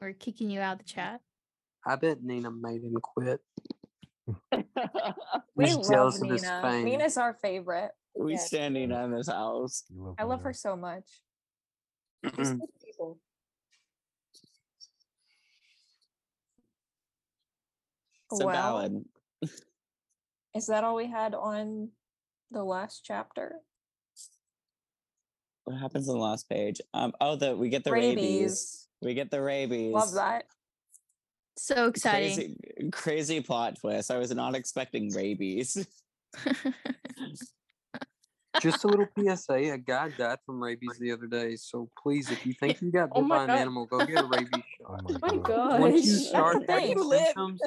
We're 0.00 0.12
kicking 0.12 0.50
you 0.50 0.60
out 0.60 0.72
of 0.74 0.78
the 0.78 0.84
chat. 0.84 1.20
I 1.86 1.96
bet 1.96 2.22
Nina 2.22 2.50
made 2.50 2.82
him 2.82 2.96
quit. 3.00 3.40
We 5.54 5.66
He's 5.66 5.76
love 5.76 5.88
jealous 5.88 6.20
of 6.20 6.28
his 6.28 6.42
Nina. 6.42 6.82
Nina's 6.84 7.16
our 7.16 7.32
favorite. 7.40 7.92
we 8.14 8.32
Yeah. 8.32 8.38
standing 8.38 8.92
on 8.92 9.10
this 9.12 9.28
house. 9.28 9.84
Love 9.94 10.16
I 10.18 10.24
love 10.24 10.40
Nina. 10.40 10.48
her 10.48 10.52
so 10.52 10.76
much. 10.76 11.04
She's 12.36 12.52
good 12.52 12.68
people. 12.84 13.18
It's 18.30 18.40
a 18.40 18.46
Well, 18.46 18.54
ballad. 18.54 19.04
is 20.54 20.66
that 20.66 20.84
all 20.84 20.96
we 20.96 21.06
had 21.06 21.34
on 21.34 21.90
the 22.50 22.64
last 22.64 23.02
chapter? 23.04 23.56
What 25.64 25.78
happens 25.78 26.08
on 26.08 26.16
the 26.16 26.22
last 26.22 26.48
page? 26.48 26.80
Um. 26.94 27.12
Oh, 27.20 27.36
the 27.36 27.56
we 27.56 27.68
get 27.68 27.84
the 27.84 27.90
rabies. 27.90 28.16
Rabies. 28.16 28.88
We 29.02 29.14
get 29.14 29.30
the 29.30 29.42
rabies. 29.42 29.92
Love 29.92 30.12
that. 30.14 30.44
So 31.58 31.86
exciting. 31.86 32.34
Crazy, 32.36 32.90
crazy 32.92 33.40
plot 33.40 33.76
twist. 33.80 34.10
I 34.10 34.18
was 34.18 34.32
not 34.32 34.54
expecting 34.54 35.12
rabies. 35.12 35.86
Just 38.70 38.84
a 38.84 38.88
little 38.88 39.06
PSA: 39.18 39.54
a 39.72 39.78
guy 39.78 40.08
died 40.10 40.38
from 40.44 40.62
rabies 40.62 40.98
the 40.98 41.12
other 41.12 41.26
day. 41.26 41.56
So 41.56 41.88
please, 42.02 42.30
if 42.30 42.44
you 42.44 42.52
think 42.60 42.80
you 42.82 42.90
got 42.90 43.10
Oh 43.12 43.20
bit 43.20 43.28
my 43.28 43.36
by 43.36 43.42
an 43.42 43.48
God. 43.48 43.58
animal, 43.58 43.86
go 43.86 44.04
get 44.04 44.24
a 44.24 44.26
rabies 44.26 44.48
Oh 44.88 44.96
shot. 44.96 45.02
my 45.20 45.28
my 45.28 45.36
god. 45.36 45.44
God. 45.44 45.80
Once 45.80 46.04
you 46.06 46.12
start 46.16 46.66
the 46.66 46.72
having 46.72 46.88
thing. 46.98 46.98
You 46.98 47.24
symptoms, 47.26 47.60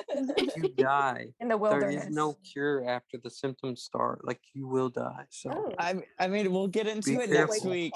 you 0.57 0.69
die. 0.77 1.27
In 1.39 1.47
the 1.47 1.53
There 1.53 1.57
wilderness. 1.57 2.05
is 2.05 2.09
no 2.15 2.33
cure 2.51 2.87
after 2.89 3.17
the 3.23 3.29
symptoms 3.29 3.81
start. 3.81 4.25
Like 4.25 4.39
you 4.53 4.67
will 4.67 4.89
die. 4.89 5.25
So 5.29 5.51
Oh. 5.53 5.73
I. 5.79 6.01
I 6.19 6.27
mean, 6.27 6.51
we'll 6.51 6.67
get 6.67 6.87
into 6.87 7.11
Be 7.11 7.15
it 7.23 7.29
careful. 7.29 7.55
next 7.55 7.65
week. 7.65 7.93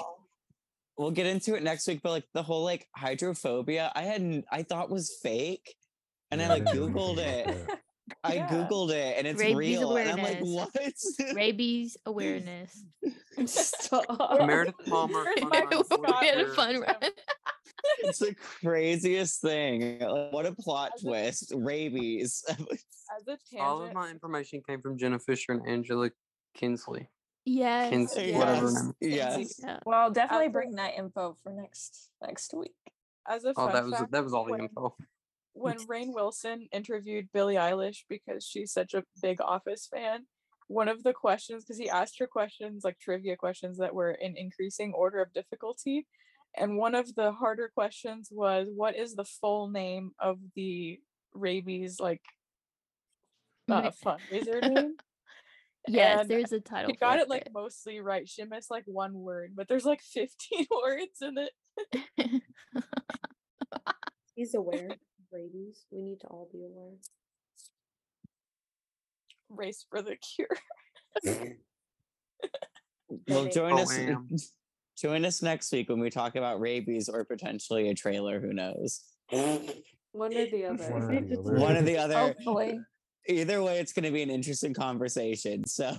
We'll 0.96 1.10
get 1.10 1.26
into 1.26 1.54
it 1.56 1.62
next 1.62 1.86
week. 1.88 2.00
But 2.02 2.10
like 2.10 2.24
the 2.34 2.42
whole 2.42 2.64
like 2.64 2.86
hydrophobia, 2.96 3.90
I 3.94 4.02
hadn't. 4.02 4.44
I 4.50 4.62
thought 4.62 4.90
was 4.90 5.18
fake, 5.22 5.74
and 6.30 6.40
I 6.40 6.48
like 6.48 6.64
googled 6.64 7.18
it. 7.18 7.68
About 8.06 8.22
that. 8.22 8.30
I 8.30 8.34
Yeah. 8.34 8.48
googled 8.48 8.90
it, 8.90 9.16
and 9.18 9.26
it's 9.26 9.40
Rabies 9.40 9.56
real. 9.78 9.96
And 9.96 10.10
I'm 10.10 10.18
like, 10.22 10.40
awareness. 10.40 11.14
what? 11.18 11.34
Rabies 11.36 11.96
awareness. 12.06 12.84
Stop. 13.46 14.06
Meredith 14.46 14.74
Palmer. 14.86 15.24
Where's 15.24 15.86
fun 15.88 16.00
run 16.02 16.14
we 16.20 16.26
had 16.28 16.40
a 16.40 16.48
fun 16.54 16.80
run. 16.80 16.96
it's 18.00 18.18
the 18.18 18.34
craziest 18.60 19.40
thing. 19.40 19.98
Like, 20.00 20.32
what 20.32 20.46
a 20.46 20.52
plot 20.54 20.92
As 20.96 21.02
a- 21.02 21.06
twist! 21.06 21.52
Rabies. 21.54 22.44
As 22.48 23.28
a 23.28 23.58
All 23.60 23.82
of 23.82 23.92
my 23.92 24.10
information 24.10 24.62
came 24.66 24.80
from 24.80 24.96
Jenna 24.98 25.18
Fischer 25.18 25.52
and 25.52 25.66
Angela 25.68 26.10
Kinsey. 26.54 27.08
Yes. 27.46 27.90
Kins- 27.90 28.14
yes. 28.16 28.36
whatever 28.38 28.94
yes. 29.00 29.60
Yes. 29.62 29.80
Well, 29.84 30.10
definitely 30.10 30.46
As 30.46 30.50
a- 30.50 30.52
bring 30.52 30.70
that 30.76 30.94
info 30.96 31.36
for 31.42 31.52
next 31.52 32.08
next 32.22 32.54
week. 32.54 32.74
as 33.28 33.44
a 33.44 33.50
Oh, 33.50 33.66
fun 33.66 33.72
that 33.74 33.84
was 33.84 34.04
that 34.10 34.24
was 34.24 34.32
all 34.34 34.44
the 34.46 34.52
when, 34.52 34.60
info. 34.62 34.94
When 35.54 35.78
Rainn 35.86 36.12
Wilson 36.12 36.68
interviewed 36.72 37.28
Billie 37.32 37.54
Eilish 37.54 38.00
because 38.08 38.44
she's 38.44 38.72
such 38.72 38.92
a 38.92 39.04
big 39.22 39.40
Office 39.40 39.88
fan, 39.90 40.26
one 40.66 40.88
of 40.88 41.04
the 41.04 41.12
questions 41.12 41.64
because 41.64 41.78
he 41.78 41.88
asked 41.88 42.18
her 42.18 42.26
questions 42.26 42.82
like 42.84 42.98
trivia 42.98 43.36
questions 43.36 43.78
that 43.78 43.94
were 43.94 44.10
in 44.10 44.36
increasing 44.36 44.92
order 44.92 45.22
of 45.22 45.32
difficulty, 45.32 46.06
and 46.56 46.76
one 46.76 46.94
of 46.94 47.14
the 47.14 47.30
harder 47.32 47.70
questions 47.72 48.28
was, 48.32 48.68
"What 48.74 48.96
is 48.96 49.14
the 49.14 49.24
full 49.24 49.68
name 49.68 50.10
of 50.18 50.38
the 50.56 50.98
rabies 51.34 52.00
like 52.00 52.22
uh, 53.70 53.90
fundraiser 54.04 54.60
name?" 54.74 54.96
Yes, 55.86 56.20
And 56.20 56.30
there's 56.30 56.52
a 56.52 56.60
title. 56.60 56.90
She 56.90 56.96
got 56.96 57.18
it 57.18 57.28
like 57.28 57.48
mostly 57.52 58.00
right. 58.00 58.28
She 58.28 58.42
missed 58.44 58.70
like 58.70 58.84
one 58.86 59.14
word, 59.14 59.52
but 59.54 59.68
there's 59.68 59.84
like 59.84 60.00
15 60.12 60.66
words 60.82 61.22
in 61.22 61.36
it. 61.38 62.42
He's 64.34 64.54
aware 64.54 64.96
rabies. 65.34 65.84
We 65.90 66.02
need 66.02 66.20
to 66.20 66.26
all 66.28 66.48
be 66.52 66.64
aware. 66.64 66.92
Race 69.50 69.84
for 69.90 70.00
the 70.02 70.16
cure. 70.16 70.48
Well, 73.28 73.46
join 73.46 73.72
Oh, 73.74 73.78
us. 73.78 73.96
am. 73.98 74.28
Join 74.98 75.24
us 75.24 75.42
next 75.42 75.70
week 75.72 75.88
when 75.88 76.00
we 76.00 76.08
talk 76.10 76.36
about 76.36 76.60
rabies 76.60 77.08
or 77.08 77.24
potentially 77.24 77.88
a 77.88 77.94
trailer. 77.94 78.40
Who 78.40 78.52
knows? 78.52 79.02
One 79.30 80.34
or 80.36 80.46
the 80.46 80.64
other. 80.66 80.92
or 80.92 81.06
the 81.10 81.18
other. 81.38 81.54
One 81.60 81.76
or 81.76 81.82
the 81.82 81.96
other. 82.04 82.14
Hopefully. 82.18 82.80
Either 83.28 83.62
way, 83.62 83.78
it's 83.78 83.92
going 83.92 84.04
to 84.04 84.10
be 84.12 84.22
an 84.22 84.30
interesting 84.30 84.72
conversation. 84.74 85.64
So, 85.66 85.96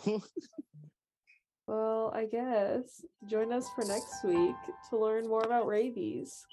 Well, 1.68 2.12
I 2.14 2.26
guess 2.26 3.02
join 3.30 3.52
us 3.54 3.68
for 3.76 3.84
next 3.86 4.24
week 4.24 4.56
to 4.90 4.98
learn 4.98 5.28
more 5.28 5.42
about 5.44 5.68
rabies. 5.68 6.46